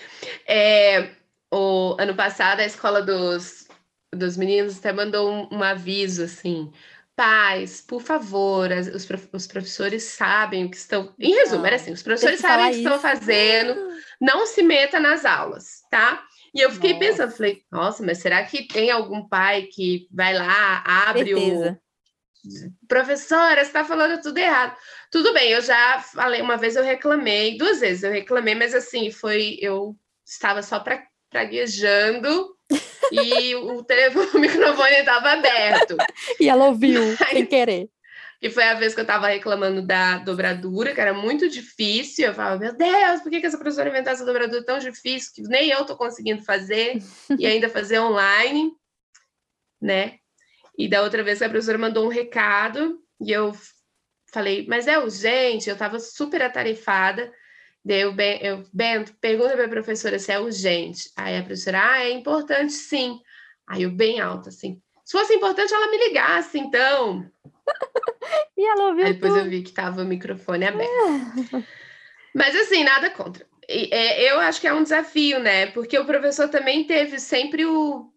É, 0.47 1.11
o 1.53 1.97
ano 1.99 2.15
passado, 2.15 2.61
a 2.61 2.65
escola 2.65 3.03
dos, 3.03 3.67
dos 4.15 4.37
meninos 4.37 4.79
até 4.79 4.93
mandou 4.93 5.31
um, 5.31 5.57
um 5.59 5.63
aviso 5.63 6.25
assim. 6.25 6.73
Pais, 7.17 7.81
por 7.81 8.01
favor, 8.01 8.73
as, 8.73 8.89
os, 8.89 9.07
os 9.33 9.47
professores 9.47 10.05
sabem 10.05 10.65
o 10.65 10.71
que 10.71 10.77
estão. 10.77 11.13
Em 11.19 11.35
resumo, 11.35 11.67
era 11.67 11.77
assim: 11.77 11.93
os 11.93 12.03
professores 12.03 12.41
sabem 12.41 12.67
o 12.67 12.69
que 12.71 12.75
isso. 12.77 12.83
estão 12.83 13.01
fazendo 13.01 13.77
não 14.21 14.47
se 14.47 14.63
meta 14.63 15.01
nas 15.01 15.25
aulas, 15.25 15.83
tá? 15.91 16.25
E 16.55 16.61
eu 16.61 16.71
fiquei 16.71 16.93
nossa. 16.93 17.05
pensando, 17.05 17.37
falei, 17.37 17.63
nossa, 17.71 18.03
mas 18.05 18.19
será 18.19 18.45
que 18.45 18.67
tem 18.69 18.91
algum 18.91 19.29
pai 19.29 19.63
que 19.63 20.07
vai 20.13 20.35
lá, 20.35 20.85
abre 20.87 21.35
Certeza. 21.35 21.81
o. 21.81 21.85
Professora, 22.87 23.61
você 23.61 23.69
está 23.69 23.85
falando 23.85 24.21
tudo 24.21 24.39
errado. 24.39 24.77
Tudo 25.11 25.33
bem, 25.33 25.51
eu 25.51 25.63
já 25.63 26.01
falei 26.01 26.43
uma 26.43 26.57
vez, 26.57 26.77
eu 26.77 26.85
reclamei, 26.85 27.57
duas 27.57 27.81
vezes 27.81 28.03
eu 28.03 28.13
reclamei, 28.13 28.55
mas 28.55 28.75
assim, 28.75 29.11
foi. 29.11 29.57
Eu 29.61 29.97
estava 30.25 30.63
só 30.63 30.79
pra, 30.79 31.03
praguejando 31.31 32.55
e 33.11 33.55
o, 33.57 33.83
telefone, 33.83 34.29
o 34.35 34.39
microfone 34.39 34.95
estava 34.97 35.33
aberto. 35.33 35.97
e 36.39 36.49
ela 36.49 36.67
ouviu, 36.67 37.17
sem 37.17 37.47
querer. 37.47 37.89
E 38.45 38.51
foi 38.51 38.63
a 38.65 38.75
vez 38.75 38.93
que 38.93 39.01
eu 39.01 39.05
estava 39.05 39.29
reclamando 39.29 39.81
da 39.81 40.19
dobradura, 40.19 40.93
que 40.93 41.01
era 41.01 41.15
muito 41.15 41.49
difícil. 41.49 42.27
Eu 42.27 42.35
falava, 42.35 42.59
meu 42.59 42.77
Deus, 42.77 43.23
por 43.23 43.31
que, 43.31 43.41
que 43.41 43.47
essa 43.47 43.57
professora 43.57 43.89
inventou 43.89 44.13
essa 44.13 44.27
dobradura 44.27 44.63
tão 44.63 44.79
difícil 44.79 45.33
que 45.35 45.43
nem 45.45 45.71
eu 45.71 45.81
estou 45.81 45.97
conseguindo 45.97 46.45
fazer 46.45 46.99
e 47.39 47.47
ainda 47.47 47.71
fazer 47.71 47.99
online, 48.01 48.71
né? 49.81 50.19
E 50.77 50.87
da 50.87 51.01
outra 51.01 51.25
vez 51.25 51.41
a 51.41 51.49
professora 51.49 51.79
mandou 51.79 52.05
um 52.05 52.11
recado 52.11 53.01
e 53.19 53.33
eu 53.33 53.57
falei, 54.31 54.67
mas 54.69 54.87
é 54.87 54.99
urgente, 54.99 55.71
eu 55.71 55.73
estava 55.73 55.99
super 55.99 56.43
atarefada. 56.43 57.33
Daí 57.83 58.03
eu, 58.03 58.15
eu 58.43 58.67
Bento, 58.71 59.15
pergunta 59.23 59.55
para 59.55 59.65
a 59.65 59.71
professora 59.71 60.19
se 60.19 60.31
é 60.31 60.39
urgente. 60.39 61.11
Aí 61.17 61.39
a 61.39 61.43
professora, 61.43 61.93
ah, 61.93 62.05
é 62.05 62.11
importante 62.11 62.75
sim. 62.75 63.19
Aí 63.67 63.85
eu 63.85 63.91
bem 63.91 64.21
alto, 64.21 64.51
assim, 64.51 64.83
se 65.03 65.13
fosse 65.13 65.33
importante 65.33 65.73
ela 65.73 65.91
me 65.91 65.97
ligasse, 66.09 66.59
então. 66.59 67.31
E 68.57 68.67
ela 68.67 68.89
ouviu 68.89 69.07
Aí 69.07 69.13
depois 69.13 69.33
tudo. 69.33 69.45
eu 69.45 69.51
vi 69.51 69.63
que 69.63 69.71
estava 69.71 70.03
o 70.03 70.05
microfone 70.05 70.65
aberto. 70.65 71.65
Mas 72.35 72.55
assim, 72.57 72.85
nada 72.85 73.11
contra. 73.11 73.47
É, 73.69 74.31
eu 74.31 74.41
acho 74.41 74.61
que 74.61 74.67
é 74.67 74.73
um 74.73 74.83
desafio, 74.83 75.39
né? 75.41 75.67
Porque 75.69 75.99
o 75.99 76.05
professor 76.05 76.49
também 76.49 76.85
teve 76.85 77.19
sempre 77.19 77.65
o. 77.65 78.11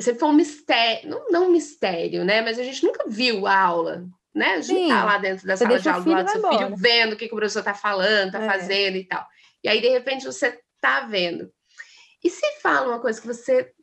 Sempre 0.00 0.20
foi 0.20 0.28
um 0.28 0.34
mistério, 0.34 1.08
não, 1.08 1.30
não 1.30 1.48
um 1.48 1.52
mistério, 1.52 2.24
né? 2.24 2.42
Mas 2.42 2.58
a 2.58 2.64
gente 2.64 2.84
nunca 2.84 3.04
viu 3.08 3.46
a 3.46 3.56
aula, 3.56 4.04
né? 4.34 4.54
A 4.54 4.60
gente 4.60 4.80
Sim, 4.80 4.88
tá 4.88 5.04
lá 5.04 5.18
dentro 5.18 5.46
da 5.46 5.56
sala 5.56 5.78
de 5.78 5.88
aula 5.88 6.04
do 6.04 6.10
lado 6.10 6.24
do 6.24 6.30
seu 6.30 6.38
embora. 6.40 6.58
filho, 6.58 6.76
vendo 6.76 7.12
o 7.12 7.16
que, 7.16 7.28
que 7.28 7.34
o 7.34 7.36
professor 7.36 7.62
tá 7.62 7.74
falando, 7.74 8.32
tá 8.32 8.42
é. 8.42 8.46
fazendo 8.46 8.96
e 8.96 9.04
tal. 9.04 9.24
E 9.62 9.68
aí, 9.68 9.80
de 9.80 9.88
repente, 9.88 10.24
você 10.24 10.58
tá 10.80 11.00
vendo. 11.00 11.50
E 12.22 12.30
se 12.30 12.60
fala 12.60 12.88
uma 12.88 13.00
coisa 13.00 13.20
que 13.20 13.26
você 13.26 13.73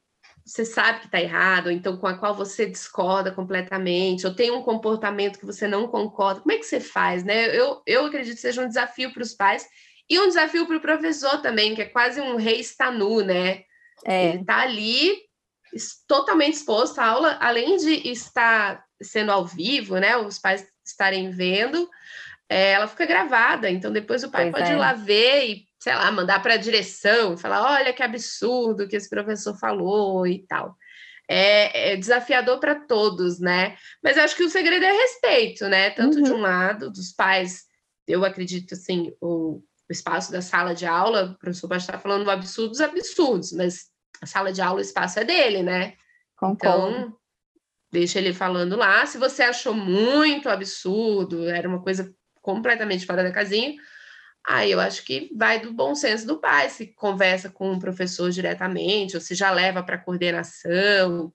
você 0.51 0.65
sabe 0.65 0.99
que 0.99 1.05
está 1.05 1.21
errado, 1.21 1.67
ou 1.67 1.71
então 1.71 1.95
com 1.95 2.07
a 2.07 2.17
qual 2.17 2.35
você 2.35 2.65
discorda 2.65 3.31
completamente, 3.31 4.27
ou 4.27 4.35
tem 4.35 4.51
um 4.51 4.61
comportamento 4.61 5.39
que 5.39 5.45
você 5.45 5.65
não 5.65 5.87
concorda, 5.87 6.41
como 6.41 6.51
é 6.51 6.57
que 6.57 6.65
você 6.65 6.81
faz, 6.81 7.23
né? 7.23 7.57
Eu, 7.57 7.81
eu 7.87 8.05
acredito 8.05 8.35
que 8.35 8.41
seja 8.41 8.61
um 8.61 8.67
desafio 8.67 9.13
para 9.13 9.23
os 9.23 9.33
pais 9.33 9.65
e 10.09 10.19
um 10.19 10.27
desafio 10.27 10.67
para 10.67 10.75
o 10.75 10.81
professor 10.81 11.41
também, 11.41 11.73
que 11.73 11.81
é 11.81 11.85
quase 11.85 12.19
um 12.19 12.35
rei 12.35 12.59
está 12.59 12.91
nu, 12.91 13.21
né? 13.21 13.63
É. 14.05 14.29
Ele 14.29 14.41
está 14.41 14.57
ali 14.59 15.15
totalmente 16.05 16.55
exposto 16.55 16.99
à 16.99 17.05
aula, 17.05 17.37
além 17.39 17.77
de 17.77 18.09
estar 18.09 18.83
sendo 19.01 19.31
ao 19.31 19.45
vivo, 19.45 19.99
né? 19.99 20.17
Os 20.17 20.37
pais 20.37 20.67
estarem 20.85 21.31
vendo, 21.31 21.89
é, 22.49 22.73
ela 22.73 22.89
fica 22.89 23.05
gravada, 23.05 23.69
então 23.69 23.89
depois 23.89 24.21
o 24.25 24.29
pai 24.29 24.51
pois 24.51 24.55
pode 24.55 24.73
é. 24.73 24.75
ir 24.75 24.77
lá 24.77 24.91
ver 24.91 25.49
e 25.49 25.70
sei 25.81 25.95
lá, 25.95 26.11
mandar 26.11 26.41
para 26.43 26.53
a 26.53 26.57
direção, 26.57 27.35
falar, 27.35 27.63
olha 27.63 27.91
que 27.91 28.03
absurdo 28.03 28.87
que 28.87 28.95
esse 28.95 29.09
professor 29.09 29.57
falou 29.57 30.27
e 30.27 30.45
tal. 30.45 30.77
É, 31.27 31.93
é 31.93 31.97
desafiador 31.97 32.59
para 32.59 32.75
todos, 32.75 33.39
né? 33.39 33.75
Mas 34.03 34.17
acho 34.17 34.35
que 34.35 34.43
o 34.43 34.49
segredo 34.49 34.85
é 34.85 34.91
respeito, 34.91 35.67
né? 35.67 35.89
Tanto 35.89 36.17
uhum. 36.17 36.23
de 36.23 36.31
um 36.33 36.39
lado, 36.39 36.91
dos 36.91 37.11
pais, 37.11 37.63
eu 38.07 38.23
acredito 38.23 38.75
assim, 38.75 39.11
o, 39.19 39.55
o 39.57 39.91
espaço 39.91 40.31
da 40.31 40.41
sala 40.41 40.75
de 40.75 40.85
aula, 40.85 41.31
o 41.31 41.39
professor 41.39 41.67
pode 41.67 41.81
estar 41.81 41.97
falando 41.97 42.29
absurdos, 42.29 42.79
absurdos, 42.79 43.51
mas 43.51 43.89
a 44.21 44.27
sala 44.27 44.53
de 44.53 44.61
aula, 44.61 44.79
o 44.79 44.83
espaço 44.83 45.19
é 45.19 45.23
dele, 45.23 45.63
né? 45.63 45.95
Concordo. 46.37 46.89
Então, 46.89 47.17
deixa 47.91 48.19
ele 48.19 48.33
falando 48.33 48.75
lá. 48.75 49.03
Se 49.07 49.17
você 49.17 49.41
achou 49.41 49.73
muito 49.73 50.47
absurdo, 50.47 51.49
era 51.49 51.67
uma 51.67 51.81
coisa 51.81 52.13
completamente 52.39 53.05
fora 53.05 53.23
da 53.23 53.31
casinha, 53.31 53.73
Aí 54.45 54.71
eu 54.71 54.79
acho 54.79 55.05
que 55.05 55.29
vai 55.35 55.59
do 55.59 55.71
bom 55.71 55.93
senso 55.93 56.25
do 56.25 56.39
pai, 56.39 56.69
se 56.69 56.87
conversa 56.87 57.49
com 57.49 57.73
o 57.73 57.79
professor 57.79 58.31
diretamente, 58.31 59.15
ou 59.15 59.21
se 59.21 59.35
já 59.35 59.51
leva 59.51 59.83
para 59.83 59.99
coordenação, 59.99 61.31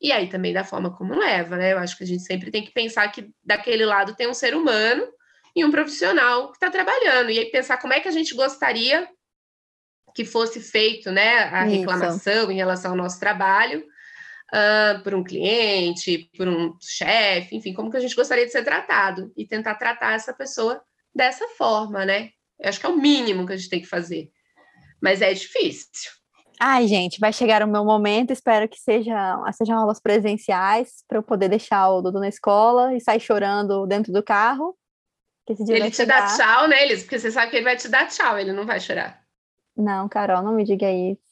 e 0.00 0.10
aí 0.10 0.28
também 0.28 0.52
da 0.52 0.64
forma 0.64 0.94
como 0.96 1.18
leva, 1.18 1.56
né? 1.56 1.72
Eu 1.72 1.78
acho 1.78 1.96
que 1.96 2.04
a 2.04 2.06
gente 2.06 2.22
sempre 2.22 2.50
tem 2.50 2.64
que 2.64 2.72
pensar 2.72 3.06
que 3.08 3.30
daquele 3.44 3.84
lado 3.84 4.16
tem 4.16 4.28
um 4.28 4.34
ser 4.34 4.54
humano 4.54 5.06
e 5.54 5.64
um 5.64 5.70
profissional 5.70 6.48
que 6.48 6.56
está 6.56 6.70
trabalhando, 6.70 7.30
e 7.30 7.38
aí 7.38 7.46
pensar 7.50 7.76
como 7.76 7.92
é 7.92 8.00
que 8.00 8.08
a 8.08 8.12
gente 8.12 8.34
gostaria 8.34 9.08
que 10.14 10.24
fosse 10.24 10.60
feito, 10.60 11.10
né, 11.12 11.38
a 11.44 11.62
reclamação 11.62 12.42
Isso. 12.42 12.50
em 12.50 12.56
relação 12.56 12.92
ao 12.92 12.96
nosso 12.96 13.20
trabalho, 13.20 13.84
uh, 14.52 15.02
por 15.02 15.14
um 15.14 15.22
cliente, 15.22 16.28
por 16.36 16.48
um 16.48 16.76
chefe, 16.80 17.54
enfim, 17.54 17.72
como 17.72 17.90
que 17.90 17.96
a 17.96 18.00
gente 18.00 18.16
gostaria 18.16 18.44
de 18.44 18.52
ser 18.52 18.64
tratado 18.64 19.32
e 19.36 19.46
tentar 19.46 19.76
tratar 19.76 20.14
essa 20.14 20.32
pessoa 20.32 20.82
dessa 21.14 21.46
forma, 21.56 22.04
né? 22.04 22.30
Eu 22.60 22.68
acho 22.68 22.78
que 22.78 22.86
é 22.86 22.88
o 22.88 22.96
mínimo 22.96 23.46
que 23.46 23.52
a 23.52 23.56
gente 23.56 23.70
tem 23.70 23.80
que 23.80 23.88
fazer. 23.88 24.30
Mas 25.02 25.22
é 25.22 25.32
difícil. 25.32 26.10
Ai, 26.62 26.86
gente, 26.86 27.18
vai 27.18 27.32
chegar 27.32 27.62
o 27.62 27.66
meu 27.66 27.84
momento. 27.84 28.32
Espero 28.32 28.68
que 28.68 28.78
sejam, 28.78 29.50
sejam 29.52 29.78
aulas 29.78 29.98
presenciais 29.98 31.02
para 31.08 31.16
eu 31.16 31.22
poder 31.22 31.48
deixar 31.48 31.88
o 31.88 32.02
Dudu 32.02 32.20
na 32.20 32.28
escola 32.28 32.94
e 32.94 33.00
sair 33.00 33.18
chorando 33.18 33.86
dentro 33.86 34.12
do 34.12 34.22
carro. 34.22 34.76
ele 35.48 35.90
te 35.90 36.04
dá 36.04 36.36
tchau, 36.36 36.68
né, 36.68 36.82
Elis? 36.82 37.02
Porque 37.02 37.18
você 37.18 37.30
sabe 37.30 37.50
que 37.50 37.56
ele 37.56 37.64
vai 37.64 37.76
te 37.76 37.88
dar 37.88 38.06
tchau, 38.08 38.38
ele 38.38 38.52
não 38.52 38.66
vai 38.66 38.78
chorar. 38.78 39.22
Não, 39.74 40.06
Carol, 40.06 40.42
não 40.42 40.52
me 40.52 40.62
diga 40.64 40.92
isso. 40.92 41.22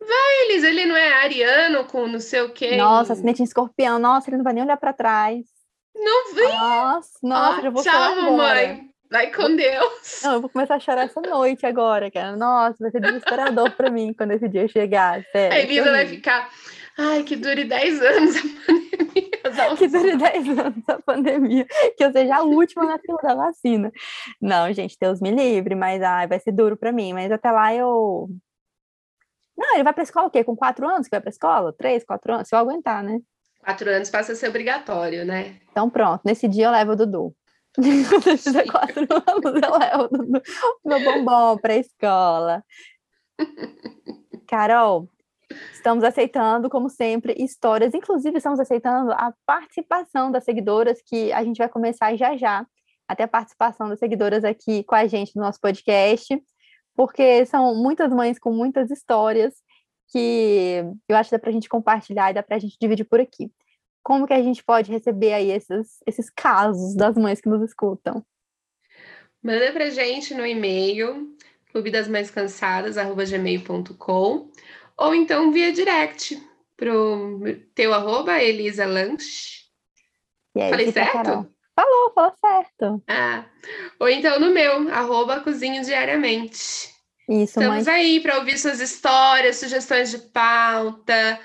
Vai, 0.00 0.44
Elis, 0.46 0.64
ele 0.64 0.86
não 0.86 0.96
é 0.96 1.22
ariano 1.22 1.84
com 1.84 2.08
não 2.08 2.18
sei 2.18 2.40
o 2.40 2.52
quê. 2.52 2.76
Nossa, 2.76 3.12
acidente 3.12 3.42
em 3.42 3.44
escorpião. 3.44 4.00
Nossa, 4.00 4.28
ele 4.28 4.38
não 4.38 4.44
vai 4.44 4.54
nem 4.54 4.64
olhar 4.64 4.76
para 4.76 4.92
trás. 4.92 5.46
Não 5.94 6.34
vem. 6.34 6.48
Nossa, 6.48 7.18
nossa, 7.22 7.58
ah, 7.58 7.62
já 7.62 7.70
vou 7.70 7.82
Tchau, 7.82 8.16
mamãe. 8.16 8.90
Vai 9.10 9.32
com 9.32 9.56
Deus. 9.56 10.20
Não, 10.22 10.34
eu 10.34 10.40
vou 10.42 10.50
começar 10.50 10.74
a 10.74 10.80
chorar 10.80 11.04
essa 11.04 11.20
noite 11.20 11.64
agora, 11.64 12.10
cara. 12.10 12.36
Nossa, 12.36 12.76
vai 12.78 12.90
ser 12.90 13.00
desesperador 13.00 13.70
para 13.72 13.90
mim 13.90 14.12
quando 14.12 14.32
esse 14.32 14.48
dia 14.48 14.68
chegar. 14.68 15.24
Sério, 15.32 15.56
a 15.56 15.60
Elisa 15.60 15.90
vai 15.90 16.06
ficar. 16.06 16.50
Ai, 16.98 17.22
que 17.22 17.36
dure 17.36 17.64
10 17.64 18.02
anos 18.02 18.36
a 18.36 18.42
pandemia. 19.50 19.76
que 19.76 19.88
dure 19.88 20.16
10 20.16 20.58
anos 20.58 20.84
a 20.88 20.98
pandemia. 21.00 21.66
Que 21.96 22.04
eu 22.04 22.12
seja 22.12 22.36
a 22.36 22.42
última 22.42 22.84
na 22.84 22.98
fila 22.98 23.18
da 23.22 23.34
vacina. 23.34 23.90
Não, 24.40 24.70
gente, 24.72 24.96
Deus 25.00 25.20
me 25.20 25.30
livre, 25.30 25.74
mas 25.74 26.02
ai, 26.02 26.26
vai 26.26 26.40
ser 26.40 26.52
duro 26.52 26.76
para 26.76 26.92
mim. 26.92 27.12
Mas 27.12 27.30
até 27.32 27.50
lá 27.50 27.74
eu. 27.74 28.28
Não, 29.56 29.74
ele 29.74 29.84
vai 29.84 29.92
pra 29.92 30.02
escola 30.02 30.26
o 30.26 30.30
quê? 30.30 30.44
Com 30.44 30.54
quatro 30.54 30.86
anos 30.86 31.06
que 31.06 31.10
vai 31.10 31.20
pra 31.20 31.30
escola? 31.30 31.72
Três, 31.72 32.04
quatro 32.04 32.34
anos? 32.34 32.48
Se 32.48 32.54
eu 32.54 32.58
aguentar, 32.58 33.02
né? 33.02 33.20
Quatro 33.60 33.90
anos 33.90 34.10
passa 34.10 34.32
a 34.32 34.34
ser 34.34 34.48
obrigatório, 34.48 35.24
né? 35.24 35.56
Então 35.70 35.88
pronto, 35.88 36.22
nesse 36.24 36.46
dia 36.46 36.66
eu 36.66 36.70
levo 36.70 36.92
o 36.92 36.96
Dudu. 36.96 37.34
Fizer 38.38 38.70
quatro 38.70 39.06
anos, 39.26 39.62
eu 39.62 39.78
levo 39.78 40.42
o 40.84 40.88
meu 40.88 41.04
bombom 41.04 41.58
para 41.58 41.74
a 41.74 41.76
escola. 41.76 42.64
Carol, 44.48 45.08
estamos 45.72 46.02
aceitando, 46.02 46.68
como 46.68 46.90
sempre, 46.90 47.34
histórias. 47.38 47.94
Inclusive, 47.94 48.38
estamos 48.38 48.58
aceitando 48.58 49.12
a 49.12 49.32
participação 49.46 50.30
das 50.30 50.44
seguidoras, 50.44 51.00
que 51.04 51.32
a 51.32 51.44
gente 51.44 51.58
vai 51.58 51.68
começar 51.68 52.16
já 52.16 52.36
já. 52.36 52.66
Até 53.06 53.22
a 53.22 53.28
participação 53.28 53.88
das 53.88 54.00
seguidoras 54.00 54.44
aqui 54.44 54.82
com 54.84 54.94
a 54.94 55.06
gente 55.06 55.34
no 55.36 55.42
nosso 55.42 55.60
podcast, 55.60 56.42
porque 56.94 57.46
são 57.46 57.74
muitas 57.74 58.12
mães 58.12 58.38
com 58.38 58.52
muitas 58.52 58.90
histórias 58.90 59.54
que 60.10 60.82
eu 61.08 61.16
acho 61.16 61.30
que 61.30 61.36
dá 61.36 61.38
para 61.38 61.50
a 61.50 61.52
gente 61.52 61.68
compartilhar 61.68 62.30
e 62.30 62.34
dá 62.34 62.42
para 62.42 62.56
a 62.56 62.58
gente 62.58 62.76
dividir 62.80 63.04
por 63.04 63.20
aqui 63.20 63.50
como 64.02 64.26
que 64.26 64.32
a 64.32 64.42
gente 64.42 64.62
pode 64.64 64.90
receber 64.90 65.32
aí 65.32 65.50
esses, 65.50 65.98
esses 66.06 66.30
casos 66.30 66.94
das 66.94 67.16
mães 67.16 67.40
que 67.40 67.48
nos 67.48 67.62
escutam? 67.62 68.24
Manda 69.42 69.72
pra 69.72 69.90
gente 69.90 70.34
no 70.34 70.44
e-mail 70.44 71.36
clube 71.70 71.90
das 71.90 72.30
cansadas 72.30 72.96
gmail.com 72.96 74.50
ou 74.96 75.14
então 75.14 75.52
via 75.52 75.72
direct 75.72 76.42
pro 76.76 77.40
teu 77.74 77.92
arroba 77.94 78.42
Elisa 78.42 78.86
Lanche. 78.86 79.66
Aí, 80.56 80.70
Falei 80.70 80.92
certo? 80.92 81.12
Carol? 81.12 81.46
Falou, 81.74 82.12
falou 82.12 82.32
certo. 82.40 83.02
Ah, 83.06 83.44
ou 84.00 84.08
então 84.08 84.40
no 84.40 84.50
meu, 84.50 84.88
arroba 84.92 85.40
cozinho 85.40 85.84
diariamente. 85.84 86.92
Isso, 87.28 87.60
Estamos 87.60 87.86
mãe. 87.86 87.94
aí 87.94 88.20
para 88.20 88.38
ouvir 88.38 88.58
suas 88.58 88.80
histórias, 88.80 89.56
sugestões 89.56 90.10
de 90.10 90.18
pauta, 90.18 91.38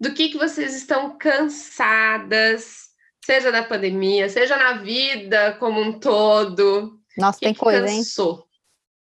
do 0.00 0.12
que, 0.12 0.28
que 0.28 0.38
vocês 0.38 0.74
estão 0.74 1.16
cansadas, 1.18 2.88
seja 3.24 3.50
da 3.50 3.62
pandemia, 3.62 4.28
seja 4.28 4.56
na 4.56 4.74
vida 4.74 5.56
como 5.58 5.80
um 5.80 5.98
todo. 5.98 6.98
Nossa, 7.16 7.38
que 7.38 7.46
tem 7.46 7.54
que 7.54 7.60
coisa, 7.60 7.86
cansou? 7.86 8.34
hein? 8.36 8.48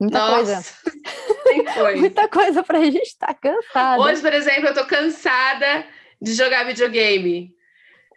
Muita 0.00 0.18
Nossa, 0.18 0.34
coisa. 0.34 0.64
Tem 1.48 1.64
coisa. 1.74 2.00
Muita 2.00 2.28
coisa 2.28 2.62
pra 2.62 2.80
gente 2.84 3.02
estar 3.02 3.28
tá 3.28 3.34
cansada. 3.34 4.00
Hoje, 4.02 4.20
por 4.20 4.32
exemplo, 4.32 4.68
eu 4.68 4.74
tô 4.74 4.84
cansada 4.86 5.84
de 6.20 6.34
jogar 6.34 6.64
videogame. 6.64 7.54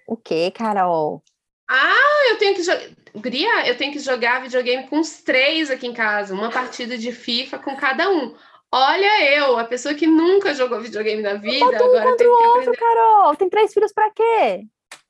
O 0.07 0.17
que, 0.17 0.51
Carol? 0.51 1.23
Ah, 1.69 2.29
eu 2.29 2.37
tenho 2.37 2.55
que 2.55 2.63
jogar. 2.63 2.81
Guria, 3.15 3.67
eu 3.67 3.77
tenho 3.77 3.91
que 3.91 3.99
jogar 3.99 4.41
videogame 4.41 4.87
com 4.87 4.99
os 4.99 5.21
três 5.21 5.69
aqui 5.69 5.85
em 5.87 5.93
casa, 5.93 6.33
uma 6.33 6.49
partida 6.49 6.97
de 6.97 7.11
FIFA 7.11 7.59
com 7.59 7.75
cada 7.75 8.09
um. 8.09 8.33
Olha 8.73 9.35
eu, 9.35 9.57
a 9.59 9.65
pessoa 9.65 9.93
que 9.93 10.07
nunca 10.07 10.53
jogou 10.53 10.79
videogame 10.79 11.21
na 11.21 11.33
vida, 11.33 11.65
Bota 11.65 11.83
um 11.83 11.87
agora 11.97 12.15
tem 12.17 12.25
que 12.27 12.31
outro, 12.31 12.59
aprender. 12.59 12.77
Carol. 12.77 13.35
Tem 13.35 13.49
três 13.49 13.73
filhos 13.73 13.91
pra 13.93 14.09
quê? 14.11 14.63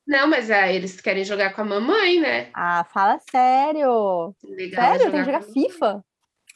Não, 0.07 0.28
mas 0.28 0.49
é, 0.49 0.74
eles 0.76 0.99
querem 0.99 1.24
jogar 1.24 1.53
com 1.53 1.62
a 1.62 1.66
mamãe, 1.66 2.20
né? 2.20 2.49
Ah, 2.55 2.84
fala 2.91 3.20
sério. 3.30 4.34
Legal 4.43 4.84
Sério? 4.97 5.12
Tem 5.12 5.20
que 5.20 5.26
jogar 5.26 5.43
com- 5.45 5.53
FIFA? 5.53 6.03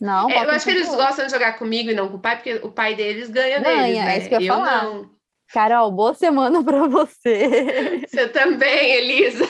Não, 0.01 0.29
É, 0.29 0.43
eu 0.43 0.49
acho 0.49 0.65
que 0.65 0.71
eles 0.71 0.89
outro. 0.89 1.05
gostam 1.05 1.25
de 1.27 1.31
jogar 1.31 1.57
comigo 1.57 1.89
e 1.89 1.93
não 1.93 2.09
com 2.09 2.17
o 2.17 2.19
pai, 2.19 2.35
porque 2.37 2.55
o 2.55 2.71
pai 2.71 2.95
deles 2.95 3.29
ganha, 3.29 3.59
Ganha, 3.61 3.83
deles, 3.83 3.97
é 3.99 4.03
né? 4.05 4.17
isso 4.17 4.29
que 4.29 4.35
eu 4.35 4.41
ia 4.41 4.53
falar. 4.53 4.83
não. 4.83 5.09
Carol, 5.53 5.91
boa 5.91 6.13
semana 6.15 6.61
pra 6.65 6.87
você. 6.87 8.03
Você 8.09 8.27
também, 8.29 8.93
Elisa. 8.95 9.45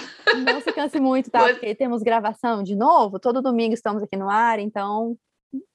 Não 0.45 0.59
se 0.61 0.71
canse 0.73 0.99
muito, 0.99 1.31
tá? 1.31 1.39
Porque 1.47 1.73
temos 1.73 2.03
gravação 2.03 2.61
de 2.61 2.75
novo. 2.75 3.17
Todo 3.17 3.41
domingo 3.41 3.73
estamos 3.73 4.03
aqui 4.03 4.17
no 4.17 4.29
ar, 4.29 4.59
então 4.59 5.15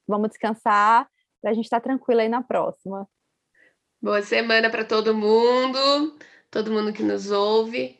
vamos 0.06 0.28
descansar 0.28 1.08
pra 1.40 1.52
gente 1.52 1.64
estar 1.64 1.80
tranquila 1.80 2.22
aí 2.22 2.28
na 2.28 2.42
próxima. 2.42 3.08
Boa 4.02 4.22
semana 4.22 4.70
para 4.70 4.84
todo 4.84 5.14
mundo, 5.14 6.16
todo 6.50 6.72
mundo 6.72 6.92
que 6.92 7.02
nos 7.02 7.30
ouve. 7.30 7.98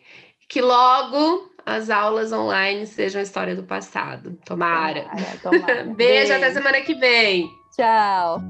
Que 0.49 0.61
logo 0.61 1.51
as 1.65 1.91
aulas 1.91 2.33
online 2.33 2.87
sejam 2.87 3.21
história 3.21 3.55
do 3.55 3.63
passado. 3.63 4.39
Tomara. 4.45 5.03
Tomara, 5.03 5.39
tomara. 5.43 5.85
Beijo, 5.95 6.33
até 6.33 6.53
semana 6.53 6.81
que 6.81 6.95
vem. 6.95 7.49
Tchau. 7.77 8.41